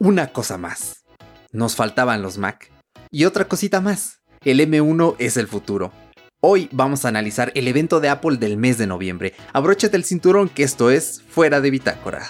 [0.00, 1.04] una cosa más.
[1.52, 2.72] Nos faltaban los Mac.
[3.10, 4.20] Y otra cosita más.
[4.42, 5.92] El M1 es el futuro.
[6.40, 9.34] Hoy vamos a analizar el evento de Apple del mes de noviembre.
[9.52, 12.22] Abróchate el cinturón que esto es Fuera de Bitácora.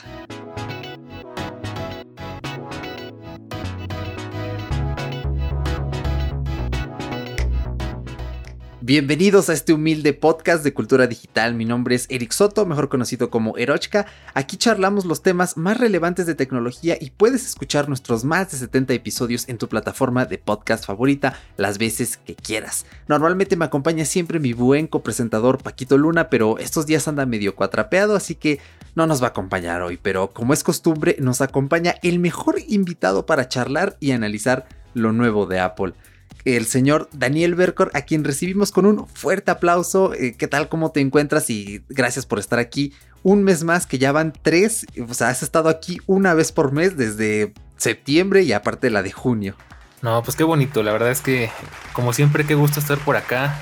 [8.91, 11.55] Bienvenidos a este humilde podcast de cultura digital.
[11.55, 14.07] Mi nombre es Eric Soto, mejor conocido como Erochka.
[14.35, 18.93] Aquí charlamos los temas más relevantes de tecnología y puedes escuchar nuestros más de 70
[18.95, 22.85] episodios en tu plataforma de podcast favorita las veces que quieras.
[23.07, 28.17] Normalmente me acompaña siempre mi buen copresentador Paquito Luna, pero estos días anda medio cuatrapeado,
[28.17, 28.59] así que
[28.97, 30.01] no nos va a acompañar hoy.
[30.03, 35.47] Pero como es costumbre, nos acompaña el mejor invitado para charlar y analizar lo nuevo
[35.47, 35.95] de Apple
[36.45, 40.15] el señor Daniel Bercor, a quien recibimos con un fuerte aplauso.
[40.15, 40.69] Eh, ¿Qué tal?
[40.69, 41.51] ¿Cómo te encuentras?
[41.51, 44.87] Y gracias por estar aquí un mes más, que ya van tres.
[45.09, 49.13] O sea, has estado aquí una vez por mes desde septiembre y aparte la de
[49.13, 49.57] junio.
[50.03, 50.83] No, pues qué bonito.
[50.83, 51.51] La verdad es que,
[51.93, 53.59] como siempre, qué gusto estar por acá.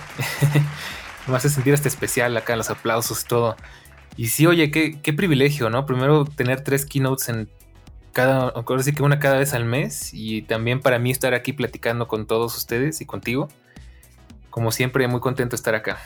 [1.26, 3.56] Me hace sentir este especial acá, los aplausos y todo.
[4.16, 5.84] Y sí, oye, qué, qué privilegio, ¿no?
[5.84, 7.48] Primero tener tres keynotes en
[8.12, 12.08] cada, sí que una cada vez al mes y también para mí estar aquí platicando
[12.08, 13.48] con todos ustedes y contigo.
[14.50, 15.98] Como siempre, muy contento de estar acá.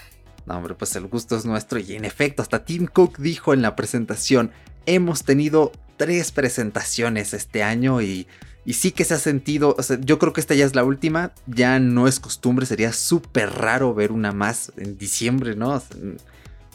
[0.46, 3.62] No, hombre, pues el gusto es nuestro y en efecto, hasta Tim Cook dijo en
[3.62, 4.50] la presentación,
[4.86, 8.26] hemos tenido tres presentaciones este año y,
[8.64, 11.78] y sí que se ha sentido, yo creo que esta ya es la última, ya
[11.78, 15.80] no es costumbre, sería súper raro ver una más en diciembre, ¿no?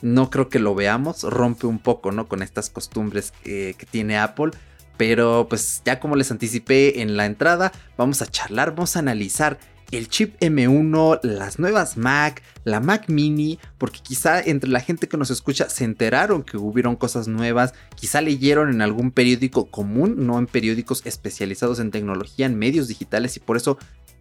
[0.02, 2.28] no creo que lo veamos, rompe un poco, ¿no?
[2.28, 4.52] Con estas costumbres que tiene Apple.
[4.98, 9.60] Pero pues ya como les anticipé en la entrada, vamos a charlar, vamos a analizar
[9.92, 15.18] el chip M1, las nuevas Mac, la Mac mini, porque quizá entre la gente que
[15.18, 20.40] nos escucha se enteraron que hubieron cosas nuevas, quizá leyeron en algún periódico común, no
[20.40, 23.78] en periódicos especializados en tecnología, en medios digitales y por eso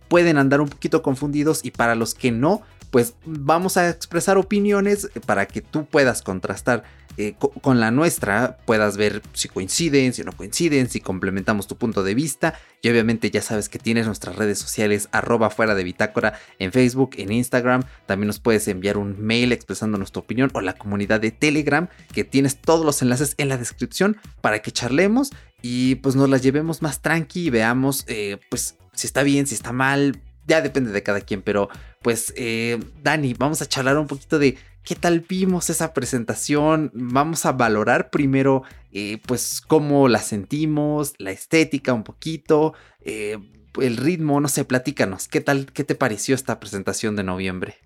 [0.08, 5.10] pueden andar un poquito confundidos y para los que no, pues vamos a expresar opiniones
[5.26, 6.84] para que tú puedas contrastar
[7.16, 12.02] eh, con la nuestra, puedas ver si coinciden, si no coinciden, si complementamos tu punto
[12.02, 12.54] de vista.
[12.82, 17.10] Y obviamente ya sabes que tienes nuestras redes sociales arroba fuera de bitácora en Facebook,
[17.16, 17.84] en Instagram.
[18.06, 22.24] También nos puedes enviar un mail expresando nuestra opinión o la comunidad de Telegram, que
[22.24, 25.30] tienes todos los enlaces en la descripción para que charlemos
[25.62, 29.54] y pues nos las llevemos más tranqui y veamos eh, pues si está bien, si
[29.54, 31.68] está mal, ya depende de cada quien, pero
[32.02, 37.44] pues eh, Dani, vamos a charlar un poquito de qué tal vimos esa presentación, vamos
[37.44, 43.36] a valorar primero eh, pues cómo la sentimos, la estética un poquito, eh,
[43.80, 47.78] el ritmo, no sé, platícanos, ¿qué tal, qué te pareció esta presentación de noviembre?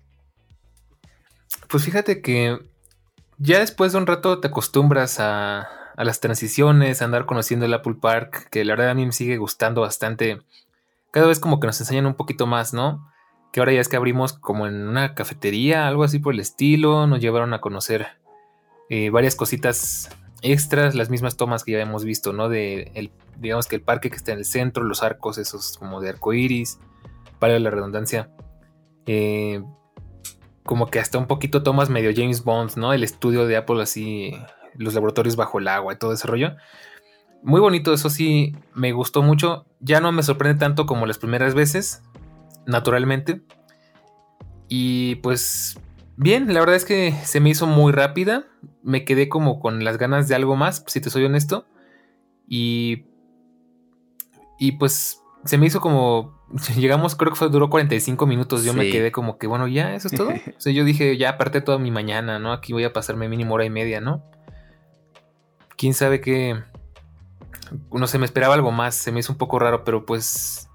[1.67, 2.59] Pues fíjate que
[3.39, 5.61] ya después de un rato te acostumbras a,
[5.95, 9.11] a las transiciones, a andar conociendo el Apple Park, que la verdad a mí me
[9.11, 10.43] sigue gustando bastante
[11.11, 13.11] cada vez como que nos enseñan un poquito más, ¿no?
[13.51, 17.07] Que ahora ya es que abrimos como en una cafetería, algo así por el estilo,
[17.07, 18.07] nos llevaron a conocer
[18.89, 20.09] eh, varias cositas
[20.41, 22.49] extras, las mismas tomas que ya hemos visto, ¿no?
[22.49, 26.01] De el, digamos que el parque que está en el centro, los arcos esos como
[26.01, 26.79] de arco iris,
[27.39, 28.29] para la redundancia.
[29.05, 29.61] Eh,
[30.63, 32.93] como que hasta un poquito tomas medio James Bond, ¿no?
[32.93, 34.33] El estudio de Apple así,
[34.75, 36.55] los laboratorios bajo el agua y todo ese rollo
[37.43, 39.65] muy bonito, eso sí, me gustó mucho.
[39.79, 42.03] Ya no me sorprende tanto como las primeras veces,
[42.65, 43.41] naturalmente.
[44.67, 45.79] Y pues
[46.15, 48.45] bien, la verdad es que se me hizo muy rápida.
[48.83, 51.65] Me quedé como con las ganas de algo más, si te soy honesto.
[52.47, 53.05] Y...
[54.59, 56.39] Y pues se me hizo como...
[56.77, 58.63] Llegamos, creo que fue, duró 45 minutos.
[58.63, 60.29] Yo me quedé como que, bueno, ya, eso es todo.
[60.57, 62.51] o sea, yo dije, ya aparte toda mi mañana, ¿no?
[62.53, 64.23] Aquí voy a pasarme mínimo hora y media, ¿no?
[65.77, 66.61] Quién sabe qué
[67.91, 70.69] no sé, me esperaba algo más, se me hizo un poco raro, pero pues,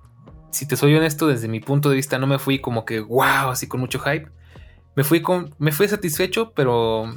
[0.51, 3.51] si te soy honesto, desde mi punto de vista no me fui como que, wow,
[3.51, 4.31] así con mucho hype.
[4.95, 7.15] Me fui, con, me fui satisfecho, pero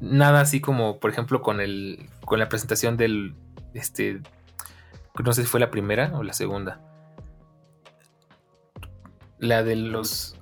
[0.00, 3.34] nada así como, por ejemplo, con, el, con la presentación del,
[3.72, 4.20] este,
[5.24, 6.80] no sé si fue la primera o la segunda.
[9.38, 10.36] La de los...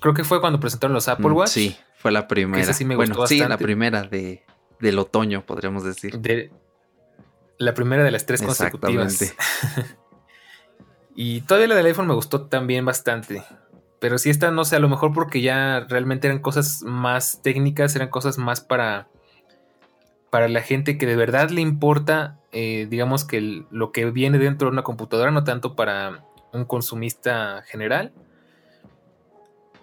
[0.00, 1.48] Creo que fue cuando presentaron los Apple mm, Watch.
[1.50, 2.72] Sí, fue la primera.
[2.72, 4.44] sí me bueno, sí, la primera de,
[4.80, 6.18] del otoño, podríamos decir.
[6.18, 6.50] De,
[7.58, 9.34] la primera de las tres consecutivas.
[11.14, 13.42] y todavía la del iPhone me gustó también bastante.
[14.00, 17.94] Pero si esta, no sé, a lo mejor porque ya realmente eran cosas más técnicas,
[17.94, 19.08] eran cosas más para,
[20.30, 24.66] para la gente que de verdad le importa, eh, digamos que lo que viene dentro
[24.66, 28.12] de una computadora, no tanto para un consumista general.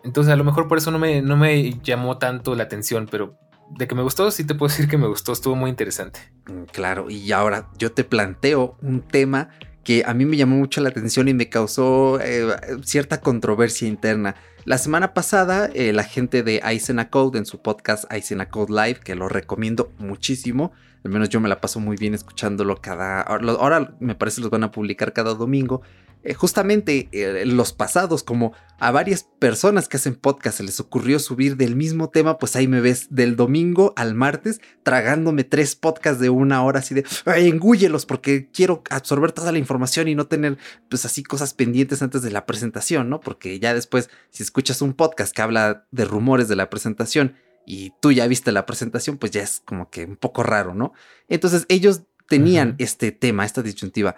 [0.03, 3.37] Entonces a lo mejor por eso no me, no me llamó tanto la atención, pero
[3.69, 6.19] de que me gustó, sí te puedo decir que me gustó, estuvo muy interesante.
[6.47, 9.49] Mm, claro, y ahora yo te planteo un tema
[9.83, 12.47] que a mí me llamó mucho la atención y me causó eh,
[12.83, 14.35] cierta controversia interna.
[14.65, 18.99] La semana pasada, eh, la gente de Aisena Code en su podcast Aisena Code Live,
[19.03, 20.73] que lo recomiendo muchísimo,
[21.03, 23.21] al menos yo me la paso muy bien escuchándolo cada...
[23.21, 25.81] Ahora me parece los van a publicar cada domingo.
[26.23, 31.17] Eh, justamente eh, los pasados, como a varias personas que hacen podcast se les ocurrió
[31.17, 36.19] subir del mismo tema, pues ahí me ves del domingo al martes tragándome tres podcasts
[36.19, 40.57] de una hora así de, engúyelos porque quiero absorber toda la información y no tener
[40.89, 43.21] pues así cosas pendientes antes de la presentación, ¿no?
[43.21, 47.35] Porque ya después, si escuchas un podcast que habla de rumores de la presentación
[47.65, 50.91] y tú ya viste la presentación, pues ya es como que un poco raro, ¿no?
[51.29, 54.17] Entonces ellos tenían este tema, esta disyuntiva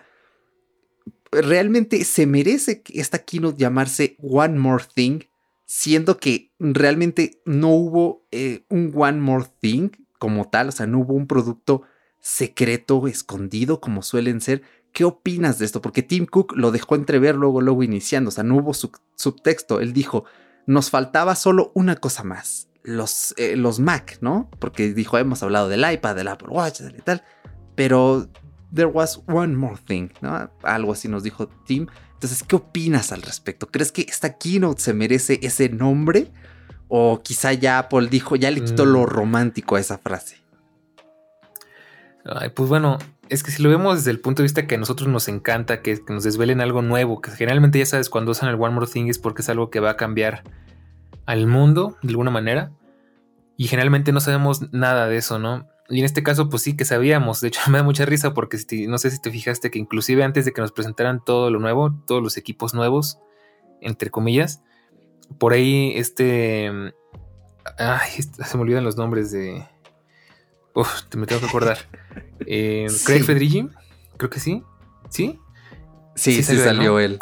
[1.32, 5.22] realmente se merece esta keynote llamarse One More Thing,
[5.66, 9.90] siendo que realmente no hubo eh, un One More Thing
[10.20, 11.84] como tal, o sea, no hubo un producto
[12.20, 14.62] secreto, escondido, como suelen ser.
[14.92, 15.82] ¿Qué opinas de esto?
[15.82, 19.80] Porque Tim Cook lo dejó entrever luego, luego iniciando, o sea, no hubo subtexto.
[19.80, 20.26] Él dijo,
[20.68, 24.50] nos faltaba solo una cosa más, los, eh, los Mac, ¿no?
[24.60, 27.24] Porque dijo, hemos hablado del iPad, del Apple Watch, y tal,
[27.76, 28.28] pero
[28.74, 30.50] there was one more thing, ¿no?
[30.64, 31.88] Algo así nos dijo Tim.
[32.14, 33.68] Entonces, ¿qué opinas al respecto?
[33.68, 36.32] ¿Crees que esta keynote se merece ese nombre?
[36.88, 39.06] O quizá ya Apple dijo, ya le quitó lo mm.
[39.06, 40.38] romántico a esa frase.
[42.26, 44.78] Ay, pues bueno, es que si lo vemos desde el punto de vista que a
[44.78, 48.56] nosotros nos encanta, que, nos desvelen algo nuevo, que generalmente ya sabes cuando usan el
[48.56, 50.44] One More Thing es porque es algo que va a cambiar
[51.26, 52.72] al mundo de alguna manera.
[53.58, 55.71] Y generalmente no sabemos nada de eso, ¿no?
[55.92, 57.42] Y en este caso, pues sí que sabíamos.
[57.42, 58.58] De hecho, me da mucha risa porque
[58.88, 61.94] no sé si te fijaste que inclusive antes de que nos presentaran todo lo nuevo,
[62.08, 63.20] todos los equipos nuevos,
[63.82, 64.62] entre comillas,
[65.38, 66.72] por ahí este...
[67.78, 69.64] Ay, se me olvidan los nombres de...
[70.74, 71.78] Uf, te me tengo que acordar.
[72.48, 73.70] Eh, Craig Federici,
[74.18, 74.64] creo que sí.
[75.10, 75.40] ¿Sí?
[76.16, 77.20] Sí, sí, salió, él.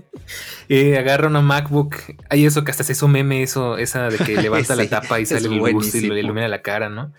[0.68, 1.96] eh, agarra una MacBook.
[2.28, 5.26] Hay eso que hasta se hizo meme, eso, esa de que levanta la tapa y
[5.26, 7.12] sale el gusto y le ilumina la cara, ¿no?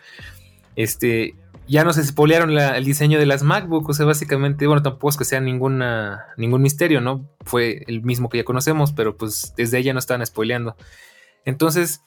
[0.82, 1.36] Este,
[1.68, 5.26] ya nos spoilearon el diseño de las MacBook, o sea, básicamente, bueno, tampoco es que
[5.26, 7.30] sea ninguna, ningún misterio, ¿no?
[7.46, 10.76] Fue el mismo que ya conocemos, pero pues desde ella no estaban spoileando.
[11.46, 12.02] Entonces,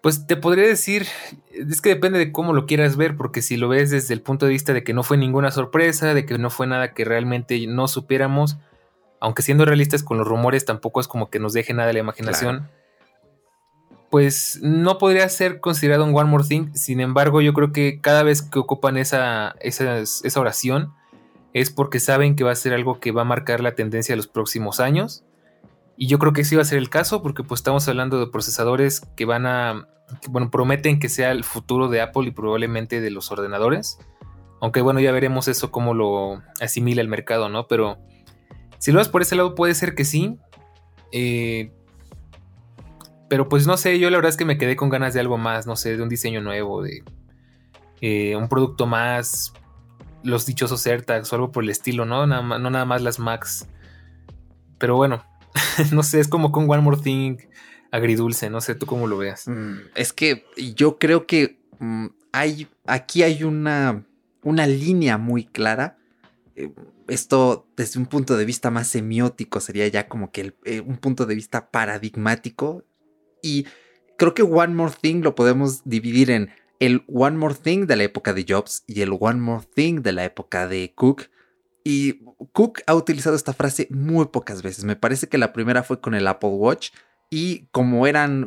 [0.00, 1.06] pues te podría decir,
[1.52, 4.46] es que depende de cómo lo quieras ver, porque si lo ves desde el punto
[4.46, 7.66] de vista de que no fue ninguna sorpresa, de que no fue nada que realmente
[7.66, 8.56] no supiéramos,
[9.20, 12.00] aunque siendo realistas con los rumores, tampoco es como que nos deje nada de la
[12.00, 12.70] imaginación
[14.12, 16.74] pues no podría ser considerado un One More Thing.
[16.74, 20.92] Sin embargo, yo creo que cada vez que ocupan esa, esa, oración
[21.54, 24.18] es porque saben que va a ser algo que va a marcar la tendencia de
[24.18, 25.24] los próximos años.
[25.96, 28.26] Y yo creo que sí va a ser el caso porque pues estamos hablando de
[28.26, 29.88] procesadores que van a,
[30.28, 33.96] bueno, prometen que sea el futuro de Apple y probablemente de los ordenadores.
[34.60, 37.66] Aunque bueno, ya veremos eso cómo lo asimila el mercado, ¿no?
[37.66, 37.96] Pero
[38.76, 40.36] si lo ves por ese lado puede ser que sí.
[41.12, 41.72] Eh,
[43.32, 45.38] pero pues no sé, yo la verdad es que me quedé con ganas de algo
[45.38, 47.02] más, no sé, de un diseño nuevo, de
[48.02, 49.54] eh, un producto más,
[50.22, 52.26] los dichosos AirTags o algo por el estilo, ¿no?
[52.26, 53.66] Nada, no nada más las Max.
[54.76, 55.24] Pero bueno,
[55.92, 57.38] no sé, es como con One More Thing
[57.90, 59.48] agridulce, no sé tú cómo lo veas.
[59.48, 60.44] Mm, es que
[60.76, 64.04] yo creo que mm, hay, aquí hay una,
[64.42, 65.96] una línea muy clara.
[66.54, 66.70] Eh,
[67.08, 71.24] esto desde un punto de vista más semiótico sería ya como que eh, un punto
[71.24, 72.84] de vista paradigmático
[73.42, 73.66] y
[74.16, 78.04] creo que One More Thing lo podemos dividir en el One More Thing de la
[78.04, 81.30] época de Jobs y el One More Thing de la época de Cook.
[81.84, 84.84] Y Cook ha utilizado esta frase muy pocas veces.
[84.84, 86.90] Me parece que la primera fue con el Apple Watch.
[87.30, 88.46] Y como eran,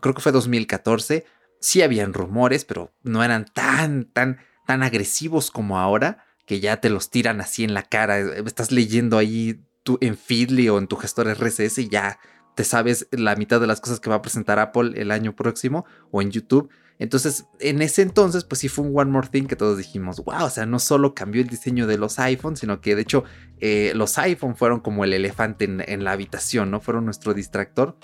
[0.00, 1.24] creo que fue 2014,
[1.60, 6.90] sí habían rumores, pero no eran tan, tan, tan agresivos como ahora, que ya te
[6.90, 8.18] los tiran así en la cara.
[8.18, 12.18] Estás leyendo ahí tú en Feedly o en tu gestor RSS y ya
[12.54, 15.84] te sabes la mitad de las cosas que va a presentar Apple el año próximo
[16.10, 16.70] o en YouTube.
[17.00, 20.44] Entonces, en ese entonces, pues sí fue un One More Thing que todos dijimos, wow,
[20.44, 23.24] o sea, no solo cambió el diseño de los iPhones, sino que de hecho
[23.58, 26.80] eh, los iPhones fueron como el elefante en, la habitación, ¿no?
[26.80, 27.96] Fueron nuestro distractor.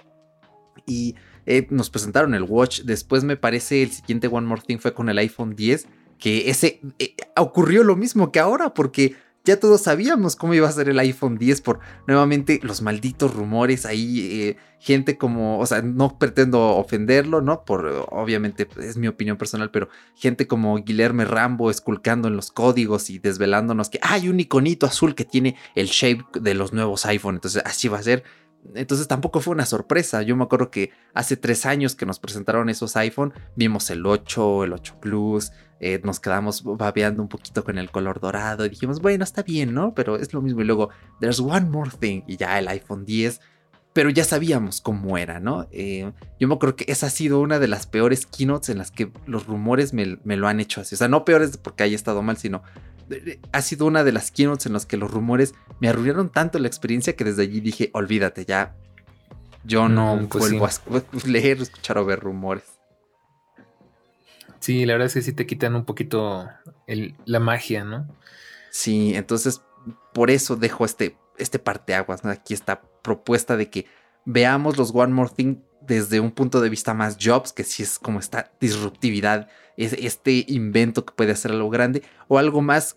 [0.87, 2.83] Y eh, nos presentaron el Watch.
[2.85, 5.89] Después me parece el siguiente One More Thing fue con el iPhone 10,
[6.19, 9.15] que ese eh, ocurrió lo mismo que ahora, porque
[9.47, 13.87] ya todos sabíamos cómo iba a ser el iPhone 10 por nuevamente los malditos rumores
[13.87, 17.65] ahí, eh, gente como, o sea, no pretendo ofenderlo, ¿no?
[17.65, 23.09] Por, obviamente es mi opinión personal, pero gente como Guillermo Rambo esculcando en los códigos
[23.09, 27.37] y desvelándonos que hay un iconito azul que tiene el shape de los nuevos iPhone,
[27.37, 28.25] entonces así va a ser.
[28.75, 30.23] Entonces tampoco fue una sorpresa.
[30.23, 34.65] Yo me acuerdo que hace tres años que nos presentaron esos iPhone, vimos el 8,
[34.65, 39.01] el 8 Plus, eh, nos quedamos babeando un poquito con el color dorado y dijimos,
[39.01, 39.95] bueno, está bien, ¿no?
[39.95, 40.63] Pero es lo mismo.
[40.63, 42.23] Y luego, there's one more thing.
[42.27, 43.41] Y ya el iPhone 10
[43.97, 45.69] pero ya sabíamos cómo era, ¿no?
[45.73, 48.91] Eh, yo me acuerdo que esa ha sido una de las peores keynotes en las
[48.91, 50.97] que los rumores me, lo han hecho así.
[50.97, 52.63] O sea, no peores porque haya estado mal, sino
[53.53, 56.67] ha sido una de las keynotes en las que los rumores me arruinaron tanto la
[56.67, 58.75] experiencia que desde allí dije, olvídate, ya
[59.65, 60.71] yo no mm, pues vuelvo a
[61.27, 62.65] leer, escuchar o ver rumores.
[64.61, 66.49] Sí, la verdad es que sí te quitan un poquito
[66.87, 68.09] la magia, ¿no?
[68.71, 69.63] Sí, entonces
[70.13, 72.31] por eso dejo este este parteaguas, ¿no?
[72.31, 73.87] Aquí esta propuesta de que
[74.25, 77.99] veamos los One More Thing desde un punto de vista más Jobs, que si es
[77.99, 82.97] como esta disruptividad, es este invento que puede hacer algo grande, o algo más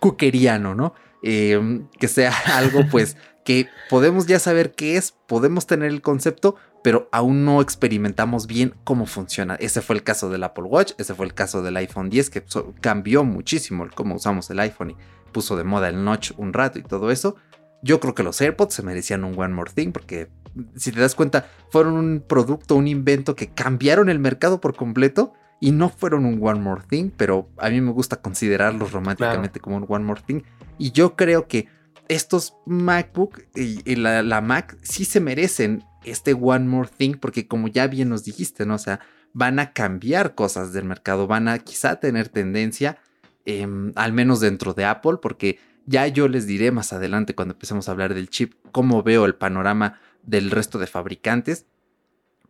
[0.00, 0.94] cuqueriano, ¿no?
[1.22, 6.56] Em, que sea algo pues que podemos ya saber qué es, podemos tener el concepto,
[6.82, 9.54] pero aún no experimentamos bien cómo funciona.
[9.56, 12.44] Ese fue el caso del Apple Watch, ese fue el caso del iPhone 10, que
[12.80, 14.96] cambió muchísimo cómo usamos el iPhone y
[15.32, 17.36] puso de moda el notch un rato y todo eso.
[17.82, 20.28] Yo creo que los AirPods se merecían un One More Thing porque
[20.76, 25.34] si te das cuenta fueron un producto, un invento que cambiaron el mercado por completo
[25.60, 29.76] y no fueron un One More Thing, pero a mí me gusta considerarlos románticamente como
[29.76, 30.42] un One More Thing.
[30.78, 31.68] Y yo creo que
[32.08, 37.86] estos MacBook y, la, Mac sí se merecen este One More Thing porque como ya
[37.86, 38.74] bien nos dijiste, ¿no?
[38.74, 39.00] O sea,
[39.32, 42.98] van a cambiar cosas del mercado, van a quizá tener tendencia,
[43.44, 47.88] em, al menos dentro de Apple, porque ya yo les diré más adelante cuando empecemos
[47.88, 51.66] a hablar del chip cómo veo el panorama del resto de fabricantes.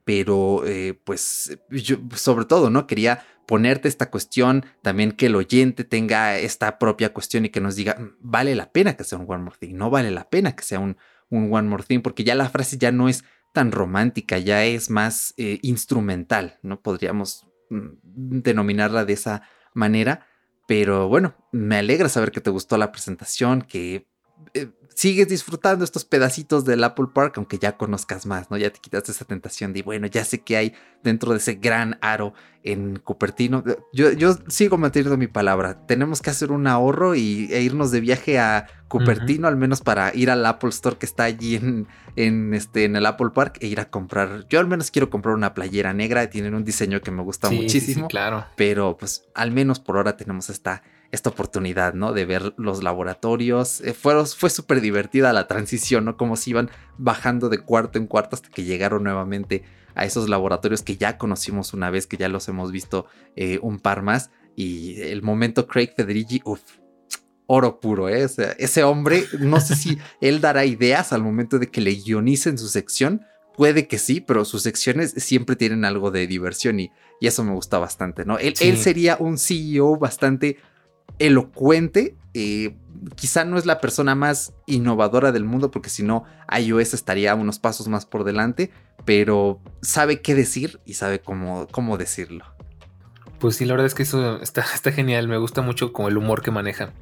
[0.05, 2.87] Pero eh, pues yo sobre todo, ¿no?
[2.87, 7.77] Quería ponerte esta cuestión, también que el oyente tenga esta propia cuestión y que nos
[7.77, 10.55] diga, mm, vale la pena que sea un One More Thing, no vale la pena
[10.55, 10.97] que sea un,
[11.31, 15.35] One More Thing, porque ya la frase ya no es tan romántica, ya es más
[15.37, 16.81] eh, instrumental, ¿no?
[16.81, 19.43] Podríamos mm, denominarla de esa
[19.75, 20.27] manera.
[20.67, 24.09] Pero bueno, me alegra saber que te gustó la presentación, que
[24.97, 28.57] sigues disfrutando estos pedacitos del Apple Park, aunque ya conozcas más, ¿no?
[28.57, 30.73] Ya te quitaste esa tentación de, bueno, ya sé que hay
[31.05, 33.63] dentro de ese gran aro en Cupertino.
[33.93, 35.87] Yo, yo sigo manteniendo mi palabra.
[35.87, 40.15] Tenemos que hacer un ahorro y, e irnos de viaje a Cupertino, al menos para
[40.15, 41.87] ir al Apple Store que está allí en,
[42.17, 44.47] en, este, en el Apple Park e ir a comprar.
[44.49, 46.31] Yo al menos quiero comprar una playera negra.
[46.31, 48.09] Tienen un diseño que me gusta muchísimo.
[48.09, 48.47] claro.
[48.57, 50.83] Pero pues al menos por ahora tenemos esta
[51.13, 52.13] esta oportunidad, ¿no?
[52.13, 53.81] De ver los laboratorios.
[53.81, 56.17] Eh, fue fue súper divertida la transición, ¿no?
[56.17, 60.83] Como se iban bajando de cuarto en cuarto hasta que llegaron nuevamente a esos laboratorios
[60.83, 64.31] que ya conocimos una vez, que ya los hemos visto eh, un par más.
[64.55, 66.61] Y el momento Craig Federici, uff,
[67.47, 68.27] oro puro, ¿eh?
[68.59, 72.69] ese hombre, no sé si él dará ideas al momento de que le guionicen su
[72.69, 73.23] sección.
[73.57, 77.53] Puede que sí, pero sus secciones siempre tienen algo de diversión y, y eso me
[77.53, 78.39] gusta bastante, ¿no?
[78.39, 80.59] Él, él sería un CEO bastante
[81.19, 82.17] elocuente.
[82.35, 82.77] Eh,
[83.15, 86.25] quizá no es la persona más innovadora del mundo, porque si no,
[86.57, 88.71] iOS estaría unos pasos más por delante,
[89.05, 92.45] pero sabe qué decir y sabe cómo, cómo decirlo.
[93.39, 95.29] Pues sí, la verdad es que eso está, está genial.
[95.29, 96.93] Me gusta mucho como el humor que maneja.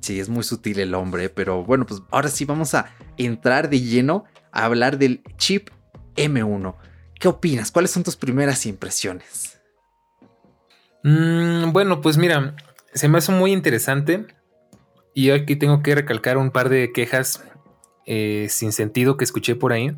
[0.00, 3.80] Sí, es muy sutil el hombre, pero bueno, pues ahora sí vamos a entrar de
[3.80, 5.70] lleno a hablar del chip
[6.16, 6.76] M1.
[7.18, 7.72] ¿Qué opinas?
[7.72, 9.58] ¿Cuáles son tus primeras impresiones?
[11.02, 12.54] Mm, bueno, pues mira,
[12.94, 14.26] se me hace muy interesante.
[15.14, 17.42] Y aquí tengo que recalcar un par de quejas
[18.06, 19.96] eh, sin sentido que escuché por ahí.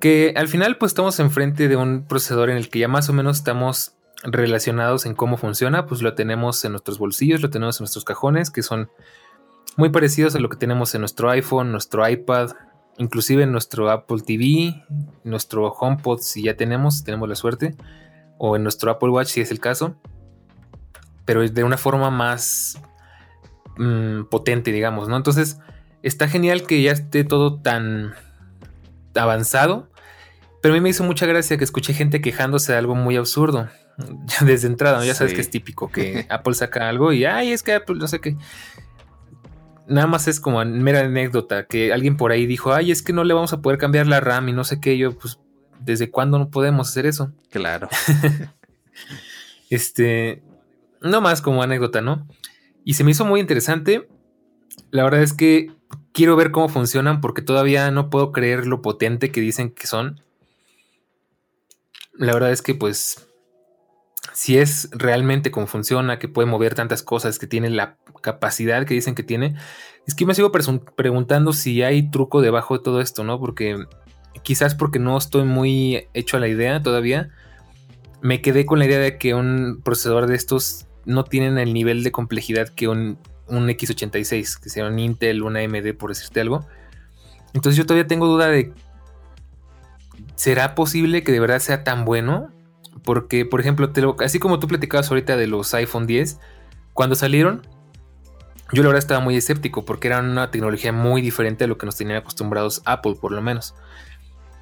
[0.00, 3.12] Que al final pues estamos enfrente de un procesador en el que ya más o
[3.12, 5.86] menos estamos relacionados en cómo funciona.
[5.86, 8.90] Pues lo tenemos en nuestros bolsillos, lo tenemos en nuestros cajones, que son
[9.76, 12.50] muy parecidos a lo que tenemos en nuestro iPhone, nuestro iPad,
[12.98, 14.84] inclusive en nuestro Apple TV,
[15.24, 17.76] nuestro HomePod si ya tenemos, tenemos la suerte,
[18.38, 19.96] o en nuestro Apple Watch si es el caso
[21.28, 22.80] pero de una forma más
[23.76, 25.16] mm, potente, digamos, ¿no?
[25.18, 25.58] Entonces,
[26.02, 28.14] está genial que ya esté todo tan
[29.14, 29.90] avanzado,
[30.62, 33.68] pero a mí me hizo mucha gracia que escuché gente quejándose de algo muy absurdo.
[34.24, 37.62] Ya desde entrada, ya sabes que es típico que Apple saca algo y, ay, es
[37.62, 38.36] que Apple no sé qué.
[39.86, 43.22] Nada más es como mera anécdota que alguien por ahí dijo, ay, es que no
[43.24, 44.96] le vamos a poder cambiar la RAM y no sé qué.
[44.96, 45.40] Yo, pues,
[45.78, 47.32] ¿desde cuándo no podemos hacer eso?
[47.50, 47.88] Claro.
[49.68, 50.42] este,
[51.00, 52.26] no más como anécdota, ¿no?
[52.84, 54.08] Y se me hizo muy interesante.
[54.90, 55.70] La verdad es que
[56.12, 60.20] quiero ver cómo funcionan porque todavía no puedo creer lo potente que dicen que son.
[62.14, 63.28] La verdad es que pues
[64.32, 68.94] si es realmente como funciona, que puede mover tantas cosas, que tiene la capacidad que
[68.94, 69.56] dicen que tiene,
[70.06, 73.38] es que me sigo preguntando si hay truco debajo de todo esto, ¿no?
[73.38, 73.76] Porque
[74.42, 77.30] quizás porque no estoy muy hecho a la idea todavía,
[78.20, 82.04] me quedé con la idea de que un procesador de estos no tienen el nivel
[82.04, 86.66] de complejidad que un, un X86, que sea un Intel, una AMD, por decirte algo.
[87.54, 88.74] Entonces yo todavía tengo duda de,
[90.36, 92.50] ¿será posible que de verdad sea tan bueno?
[93.04, 96.40] Porque, por ejemplo, así como tú platicabas ahorita de los iPhone 10,
[96.92, 97.66] cuando salieron,
[98.72, 101.86] yo la verdad estaba muy escéptico porque era una tecnología muy diferente a lo que
[101.86, 103.74] nos tenían acostumbrados Apple, por lo menos.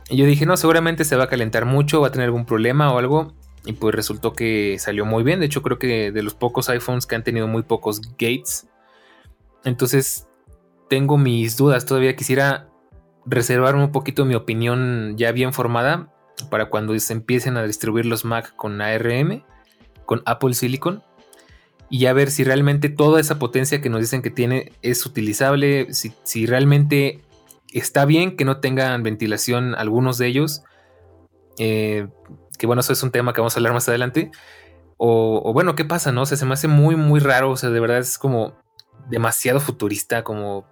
[0.08, 2.92] Y yo dije, no, seguramente se va a calentar mucho, va a tener algún problema
[2.92, 3.34] o algo.
[3.66, 5.40] Y pues resultó que salió muy bien.
[5.40, 8.68] De hecho, creo que de los pocos iPhones que han tenido muy pocos gates.
[9.64, 10.28] Entonces,
[10.88, 11.84] tengo mis dudas.
[11.84, 12.68] Todavía quisiera
[13.26, 16.12] reservarme un poquito mi opinión ya bien formada
[16.48, 19.42] para cuando se empiecen a distribuir los Mac con ARM,
[20.04, 21.02] con Apple Silicon.
[21.90, 25.92] Y ya ver si realmente toda esa potencia que nos dicen que tiene es utilizable,
[25.92, 27.20] si, si realmente
[27.72, 30.62] está bien que no tengan ventilación algunos de ellos.
[31.58, 32.08] Eh,
[32.56, 34.30] que bueno, eso es un tema que vamos a hablar más adelante.
[34.98, 36.10] O, bueno, ¿qué pasa?
[36.12, 37.50] No o se me hace muy, muy raro.
[37.50, 38.56] O sea, de verdad es como
[39.08, 40.66] demasiado futurista, como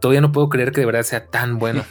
[0.00, 1.84] todavía no puedo creer que de verdad sea tan bueno.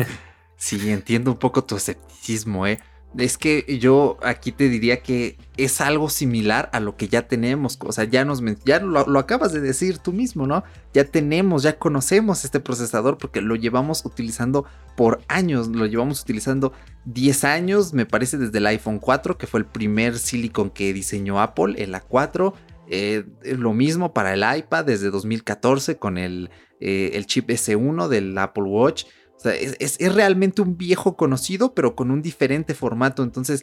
[0.56, 2.80] sí, entiendo un poco tu escepticismo, ¿eh?
[3.18, 7.78] Es que yo aquí te diría que es algo similar a lo que ya tenemos.
[7.80, 10.64] O sea, ya nos ya lo, acabas de decir tú mismo, ¿no?
[10.92, 15.68] Ya tenemos, ya conocemos este procesador porque lo llevamos utilizando por años.
[15.68, 16.72] Lo llevamos utilizando
[17.06, 21.40] 10 años, me parece, desde el iPhone 4, que fue el primer silicon que diseñó
[21.40, 22.52] Apple, el A4.
[22.88, 28.36] Eh, lo mismo para el iPad desde 2014 con el, eh, el chip S1 del
[28.38, 29.06] Apple Watch
[29.44, 33.22] es, realmente un viejo conocido, pero con un diferente formato.
[33.22, 33.62] Entonces,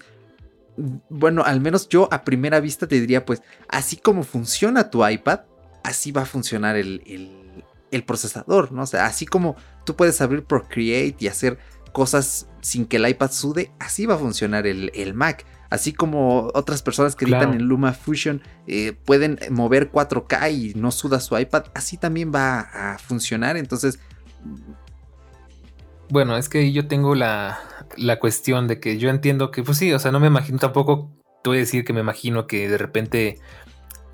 [1.09, 5.41] bueno, al menos yo a primera vista te diría, pues, así como funciona tu iPad,
[5.83, 7.31] así va a funcionar el,
[8.05, 8.83] procesador, ¿no?
[8.83, 11.59] O sea, así como tú puedes abrir Procreate y hacer
[11.91, 15.45] cosas sin que el iPad sude, así va a funcionar el, Mac.
[15.69, 20.91] Así como otras personas que editan en Luma Fusion eh, pueden mover 4K y no
[20.91, 23.57] suda su iPad, así también va a funcionar.
[23.57, 23.99] Entonces,
[26.09, 27.59] bueno, es que yo tengo la,
[27.97, 31.11] la cuestión de que yo entiendo que, pues sí, o sea, no me imagino tampoco,
[31.43, 33.39] te voy a decir que me imagino que de repente,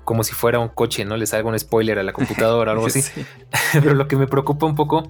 [0.04, 1.16] como si fuera un coche, ¿no?
[1.16, 3.02] Le salga un spoiler a la computadora o algo así.
[3.72, 5.08] Pero lo que me preocupa un poco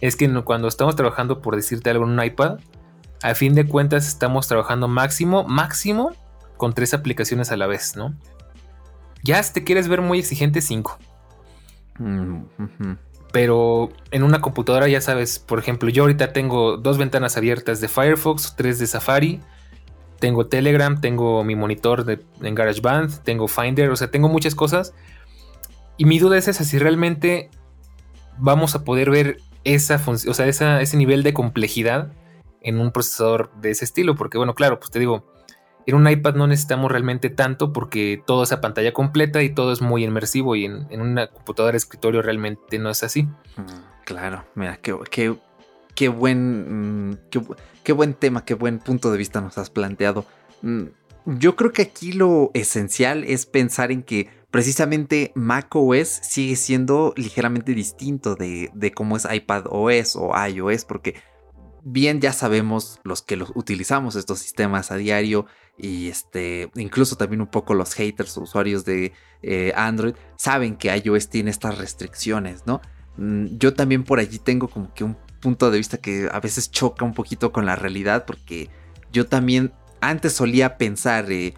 [0.00, 2.58] es que cuando estamos trabajando, por decirte algo, en un iPad,
[3.22, 6.12] a fin de cuentas estamos trabajando máximo, máximo
[6.56, 8.14] con tres aplicaciones a la vez, ¿no?
[9.22, 10.98] Ya si te quieres ver muy exigente, cinco.
[11.98, 12.42] Mm,
[13.32, 17.88] pero en una computadora ya sabes, por ejemplo, yo ahorita tengo dos ventanas abiertas de
[17.88, 19.40] Firefox, tres de Safari,
[20.20, 24.94] tengo Telegram, tengo mi monitor de, en GarageBand, tengo Finder, o sea, tengo muchas cosas.
[25.96, 27.50] Y mi duda es esa, si realmente
[28.38, 32.12] vamos a poder ver esa o sea, ese nivel de complejidad
[32.60, 35.26] en un procesador de ese estilo, porque bueno, claro, pues te digo,
[35.86, 39.80] en un iPad no necesitamos realmente tanto porque todo esa pantalla completa y todo es
[39.80, 43.24] muy inmersivo y en, una computadora escritorio realmente no es así.
[43.24, 44.96] Mm, claro, mira, qué,
[45.94, 47.18] qué, buen, mm,
[47.82, 50.24] qué, buen tema, qué buen punto de vista nos has planteado.
[50.62, 50.84] Mm,
[51.26, 57.74] yo creo que aquí lo esencial es pensar en que precisamente macOS sigue siendo ligeramente
[57.74, 61.14] distinto de, de cómo es iPad OS o iOS, porque
[61.84, 65.46] bien ya sabemos los que los utilizamos estos sistemas a diario
[65.78, 71.28] y este incluso también un poco los haters usuarios de eh, Android saben que iOS
[71.28, 72.80] tiene estas restricciones, ¿no?
[73.16, 76.70] Mm, yo también por allí tengo como que un punto de vista que a veces
[76.70, 78.70] choca un poquito con la realidad porque
[79.12, 81.54] yo también antes solía pensar eh,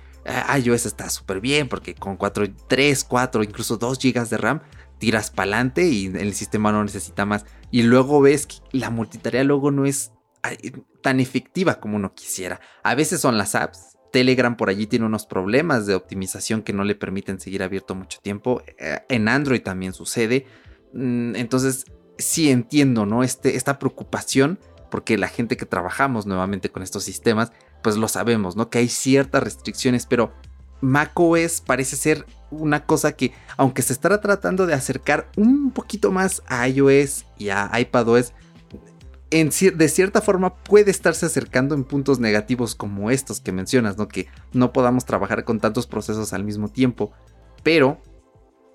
[0.63, 4.61] iOS está súper bien porque con 4, 3, 4, incluso 2 GB de RAM
[4.99, 7.45] tiras para adelante y el sistema no necesita más.
[7.71, 10.13] Y luego ves que la multitarea luego no es
[11.03, 12.61] tan efectiva como uno quisiera.
[12.83, 13.99] A veces son las apps.
[14.15, 18.21] Telegram por allí tiene unos problemas de optimización que no le permiten seguir abierto mucho
[18.23, 18.63] tiempo.
[18.79, 20.47] Eh, en Android también sucede.
[20.93, 23.25] Mm, entonces, sí entiendo, ¿no?
[23.25, 27.51] Este, esta preocupación, porque la gente que trabajamos nuevamente con estos sistemas,
[27.83, 28.71] pues lo sabemos, ¿no?
[28.71, 30.33] Que hay ciertas restricciones, pero
[30.81, 36.41] macOS parece ser una cosa que, aunque se estará tratando de acercar un poquito más
[36.47, 38.33] a iOS y a iPadOS,
[39.43, 44.07] de cierta forma puede estarse acercando en puntos negativos como estos que mencionas, ¿no?
[44.07, 47.11] Que no podamos trabajar con tantos procesos al mismo tiempo.
[47.65, 48.01] Pero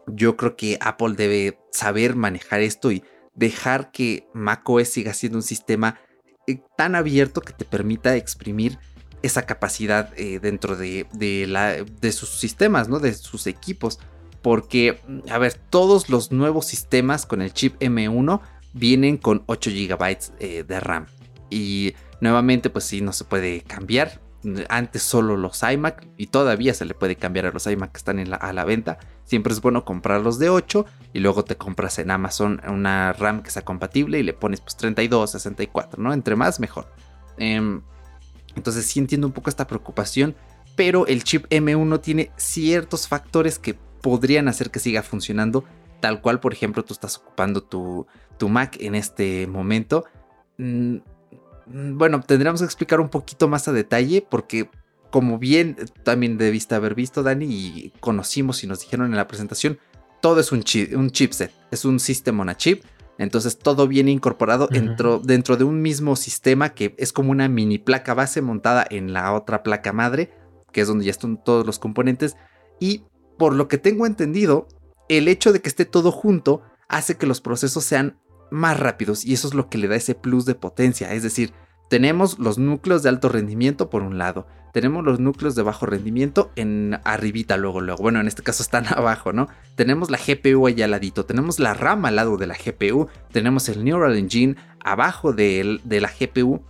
[0.08, 3.04] yo creo que Apple debe saber manejar esto y
[3.36, 5.98] dejar que macOS siga siendo un sistema
[6.46, 8.80] eh, tan abierto que te permita exprimir
[9.22, 11.06] esa capacidad eh, dentro de,
[11.48, 13.00] la, de sus sistemas, ¿no?
[13.00, 14.00] De sus equipos.
[14.42, 18.42] Porque, a ver, todos los nuevos sistemas con el chip M1
[18.74, 21.08] vienen con 8 GB eh, de RAM.
[21.50, 24.22] Y nuevamente, pues sí, no se puede cambiar.
[24.70, 28.34] Antes solo los iMac y todavía se le puede cambiar a los iMac que están
[28.34, 28.98] a la venta.
[29.26, 33.52] Siempre es bueno comprarlos de 8 y luego te compras en Amazon una RAM que
[33.52, 36.14] sea compatible y le pones pues 32, 64, ¿no?
[36.14, 36.88] Entre más mejor.
[37.38, 37.82] Em,
[38.56, 40.36] entonces sí entiendo un poco esta preocupación,
[40.78, 45.66] pero el chip M1 tiene ciertos factores que podrían hacer que siga funcionando
[46.00, 48.08] tal cual, por ejemplo, tú estás ocupando tu,
[48.40, 50.06] tu Mac en este momento.
[50.58, 50.96] Mm,
[51.68, 54.70] mm, bueno, tendríamos que explicar un poquito más a detalle porque
[55.12, 59.80] como bien también debiste haber visto, Dani, y conocimos y nos dijeron en la presentación,
[60.22, 60.64] todo es un,
[60.96, 62.84] un chipset, es un sistema on a chip.
[63.18, 67.78] Entonces todo viene incorporado dentro, dentro, de un mismo sistema que es como una mini
[67.78, 70.32] placa base montada en la otra placa madre,
[70.72, 72.38] que es donde ya están todos los componentes.
[72.80, 73.04] Y
[73.38, 74.70] por lo que tengo entendido,
[75.10, 78.18] el hecho de que esté todo junto hace que los procesos sean
[78.52, 81.14] más rápidos y eso es lo que le da ese plus de potencia.
[81.14, 81.54] Es decir,
[81.90, 86.52] tenemos los núcleos de alto rendimiento por un lado, tenemos los núcleos de bajo rendimiento
[86.56, 88.02] en arribita luego, luego.
[88.04, 89.48] Bueno, en este caso están abajo, ¿no?
[89.76, 93.70] Tenemos la GPU allá al ladito, tenemos la RAM al lado de la GPU, tenemos
[93.70, 96.62] el Neural Engine abajo de, de la GPU.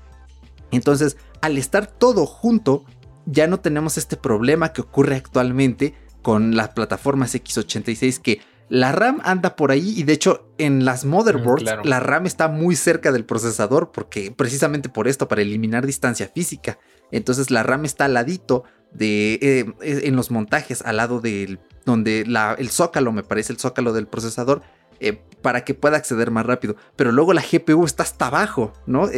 [0.72, 2.86] Entonces, al estar todo junto,
[3.26, 9.20] ya no tenemos este problema que ocurre actualmente con las plataformas x86 que la RAM
[9.24, 13.12] anda por ahí y de hecho en las motherboards mm, la RAM está muy cerca
[13.12, 16.78] del procesador porque precisamente por esto, para eliminar distancia física.
[17.12, 21.60] Entonces la RAM está al ladito de, eh, eh, en los montajes, al lado del,
[21.86, 24.62] donde la, el zócalo, me parece el zócalo del procesador,
[25.00, 26.76] eh, para que pueda acceder más rápido.
[26.96, 29.10] Pero luego la GPU está hasta abajo, ¿no?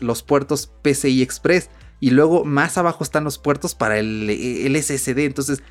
[0.00, 1.70] los puertos PCI Express.
[2.02, 5.18] Y luego más abajo están los puertos para el, el SSD.
[5.18, 5.62] Entonces,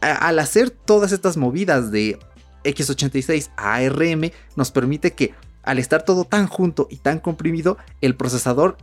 [0.00, 2.18] al hacer todas estas movidas de
[2.64, 8.76] X86 ARM nos permite que al estar todo tan junto y tan comprimido, el procesador,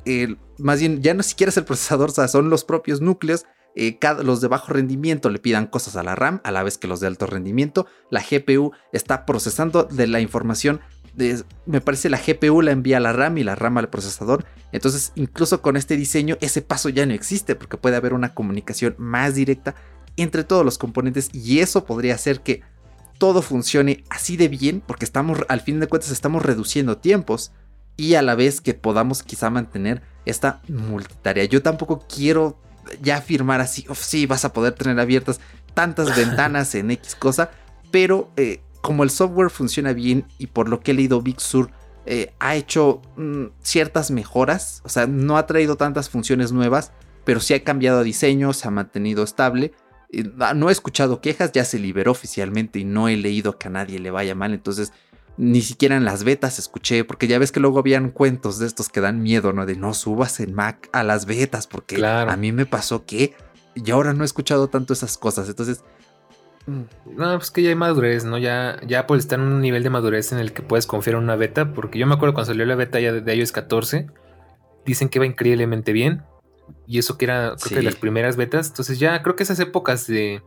[0.58, 3.46] más bien ya no siquiera es el procesador, son los propios núcleos.
[3.76, 6.88] Eh, los de bajo rendimiento le pidan cosas a la RAM, a la vez que
[6.88, 7.86] los de alto rendimiento.
[8.10, 10.82] La GPU está procesando de la información.
[11.66, 14.46] me parece la GPU la envía a la RAM y la RAM al procesador.
[14.72, 18.96] Entonces, incluso con este diseño, ese paso ya no existe porque puede haber una comunicación
[18.98, 19.76] más directa
[20.18, 22.62] entre todos los componentes y eso podría hacer que
[23.20, 27.52] todo funcione así de bien, porque estamos, al fin de cuentas, estamos reduciendo tiempos
[27.98, 31.44] y a la vez que podamos quizá mantener esta multitarea.
[31.46, 32.58] Yo tampoco quiero
[33.02, 35.42] ya afirmar así, oh, sí, vas a poder tener abiertas
[35.74, 37.52] tantas ventanas en X cosa,
[37.92, 41.72] pero eh, como el software funciona bien y por lo que he leído Big Sur
[42.06, 46.94] eh, ha hecho mm, ciertas mejoras, o sea, no ha traído tantas funciones nuevas,
[47.26, 49.74] pero sí ha cambiado diseño, se ha mantenido estable
[50.56, 54.00] no he escuchado quejas, ya se liberó oficialmente y no he leído que a nadie
[54.00, 54.92] le vaya mal, entonces
[55.38, 58.90] ni siquiera en las betas escuché, porque ya ves que luego habían cuentos de estos
[58.90, 59.66] que dan miedo, ¿no?
[59.66, 63.36] De no subas en Mac a las betas, porque a mí me pasó que
[63.74, 65.84] y ahora no he escuchado tanto esas cosas, entonces...
[66.66, 66.82] Mm.
[67.16, 68.38] No, pues que ya hay madurez, ¿no?
[68.38, 71.24] Ya, ya pues está en un nivel de madurez en el que puedes confiar en
[71.24, 74.08] una beta, porque yo me acuerdo cuando salió la beta ya de iOS 14,
[74.86, 76.24] dicen que va increíblemente bien,
[76.88, 78.68] y eso que era, creo que las primeras betas.
[78.68, 80.42] Entonces ya creo que esas épocas de,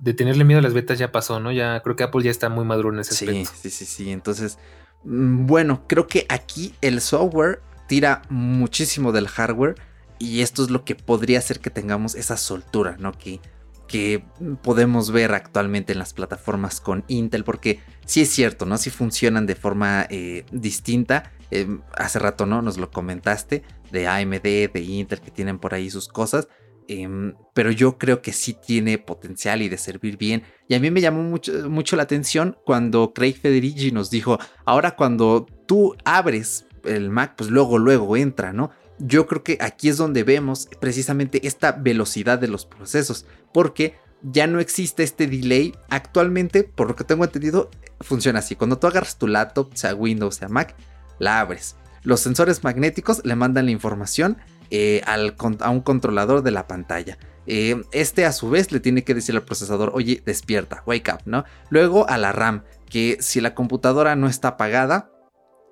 [0.00, 1.52] de tenerle miedo a las betas ya pasó, ¿no?
[1.52, 4.10] Ya creo que Apple ya está muy maduro en ese sí, Sí, sí, sí.
[4.10, 4.58] Entonces,
[5.04, 9.76] mm, bueno, creo que aquí el software tira muchísimo del hardware.
[10.18, 13.12] Y esto es lo que podría hacer que tengamos esa soltura, ¿no?
[13.12, 13.40] Que,
[13.86, 14.24] que
[14.62, 17.44] podemos ver actualmente en las plataformas con Intel.
[17.44, 18.78] Porque sí es cierto, ¿no?
[18.78, 21.32] Sí funcionan de forma eh, distinta.
[21.50, 22.62] Em, hace rato, ¿no?
[22.62, 26.48] Nos lo comentaste de AMD, de Intel, que tienen por ahí sus cosas.
[26.88, 30.42] Em, pero yo creo que sí tiene potencial y de servir bien.
[30.68, 34.96] Y a mí me llamó mucho, mucho la atención cuando Craig Federici nos dijo, ahora
[34.96, 38.70] cuando tú abres el Mac, pues luego, luego entra, ¿no?
[38.98, 44.46] Yo creo que aquí es donde vemos precisamente esta velocidad de los procesos, porque ya
[44.46, 45.74] no existe este delay.
[45.90, 48.56] Actualmente, por lo que tengo entendido, funciona así.
[48.56, 50.76] Cuando tú agarras tu laptop, sea Windows, sea Mac,
[51.18, 51.76] la abres.
[52.02, 54.38] Los sensores magnéticos le mandan la información
[54.70, 57.18] eh, a un controlador de la pantalla.
[57.46, 61.20] Eh, este a su vez le tiene que decir al procesador, oye, despierta, wake up,
[61.24, 61.44] ¿no?
[61.70, 65.10] Luego a la RAM, que si la computadora no está apagada,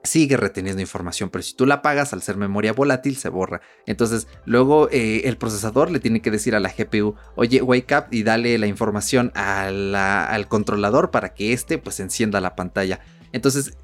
[0.04, 3.62] sigue reteniendo información, pero si tú la apagas al ser memoria volátil se borra.
[3.86, 8.04] Entonces luego eh, el procesador le tiene que decir a la GPU, oye, wake up
[8.10, 13.00] y dale la información al controlador para que éste pues encienda la pantalla.
[13.32, 13.76] Entonces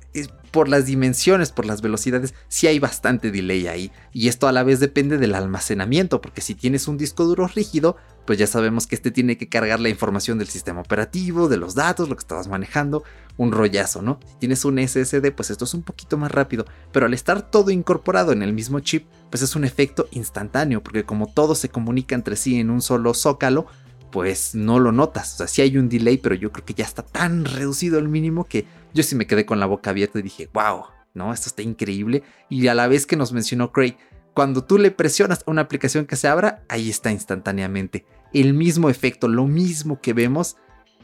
[0.50, 3.92] por las dimensiones, por las velocidades, sí hay bastante delay ahí.
[4.12, 7.96] Y esto a la vez depende del almacenamiento, porque si tienes un disco duro rígido,
[8.26, 11.74] pues ya sabemos que este tiene que cargar la información del sistema operativo, de los
[11.74, 13.04] datos, lo que estabas manejando,
[13.36, 14.18] un rollazo, ¿no?
[14.26, 17.70] Si tienes un SSD, pues esto es un poquito más rápido, pero al estar todo
[17.70, 22.14] incorporado en el mismo chip, pues es un efecto instantáneo, porque como todo se comunica
[22.14, 23.66] entre sí en un solo zócalo,
[24.10, 25.34] pues no lo notas.
[25.34, 28.08] O sea, sí hay un delay, pero yo creo que ya está tan reducido al
[28.08, 31.32] mínimo que yo sí me quedé con la boca abierta y dije, wow, ¿no?
[31.32, 32.22] Esto está increíble.
[32.48, 33.96] Y a la vez que nos mencionó Craig,
[34.34, 38.04] cuando tú le presionas a una aplicación que se abra, ahí está instantáneamente.
[38.32, 40.56] El mismo efecto, lo mismo que vemos.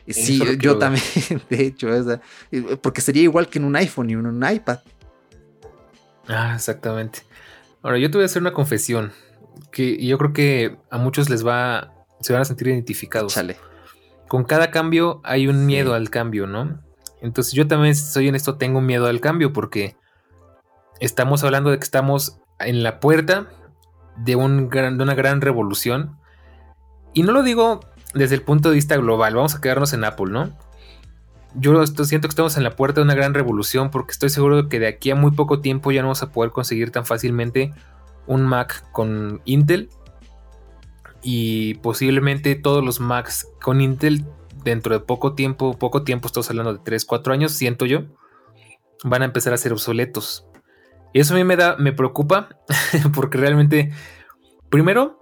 [0.09, 1.05] Sí, yo también,
[1.51, 1.89] de hecho,
[2.81, 4.79] porque sería igual que en un iPhone y en un iPad.
[6.29, 7.21] Ah, exactamente.
[7.83, 9.13] Ahora, yo te voy a hacer una confesión
[9.71, 13.35] que yo creo que a muchos les va, se van a sentir identificados.
[13.35, 13.57] Chale.
[14.29, 16.81] Con cada cambio hay un miedo al cambio, ¿no?
[17.21, 19.97] Entonces yo también soy en esto, tengo miedo al cambio porque
[21.01, 23.49] estamos hablando de que estamos en la puerta
[24.17, 26.19] de, un gran, de una gran revolución.
[27.13, 27.81] Y no lo digo
[28.15, 30.57] desde el punto de vista global, vamos a quedarnos en Apple, ¿no?
[31.55, 34.69] Yo siento que estamos en la puerta de una gran revolución porque estoy seguro de
[34.69, 37.73] que de aquí a muy poco tiempo ya no vamos a poder conseguir tan fácilmente
[38.27, 39.89] un Mac con Intel.
[41.29, 44.25] Y posiblemente todos los Macs con Intel
[44.63, 48.05] dentro de poco tiempo, poco tiempo, estamos hablando de 3, 4 años, siento yo,
[49.03, 50.47] van a empezar a ser obsoletos.
[51.13, 52.51] Y eso a mí me da, me preocupa,
[53.15, 53.91] porque realmente,
[54.71, 55.19] primero,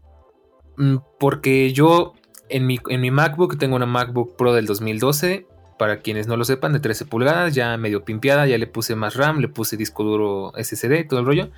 [0.76, 2.12] mm, porque yo
[2.50, 5.46] en mi, en mi MacBook tengo una MacBook Pro del 2012,
[5.78, 9.16] para quienes no lo sepan, de 13 pulgadas, ya medio pimpeada, ya le puse más
[9.16, 11.50] RAM, le puse disco duro SSD todo el rollo.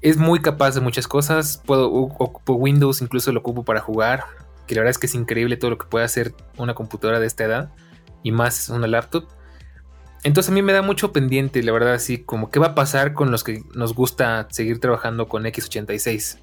[0.00, 4.24] Es muy capaz de muchas cosas, puedo ocupo Windows, incluso lo ocupo para jugar,
[4.66, 7.26] que la verdad es que es increíble todo lo que puede hacer una computadora de
[7.26, 7.70] esta edad
[8.22, 9.26] y más una laptop.
[10.22, 13.14] Entonces a mí me da mucho pendiente, la verdad, así como qué va a pasar
[13.14, 16.38] con los que nos gusta seguir trabajando con x86.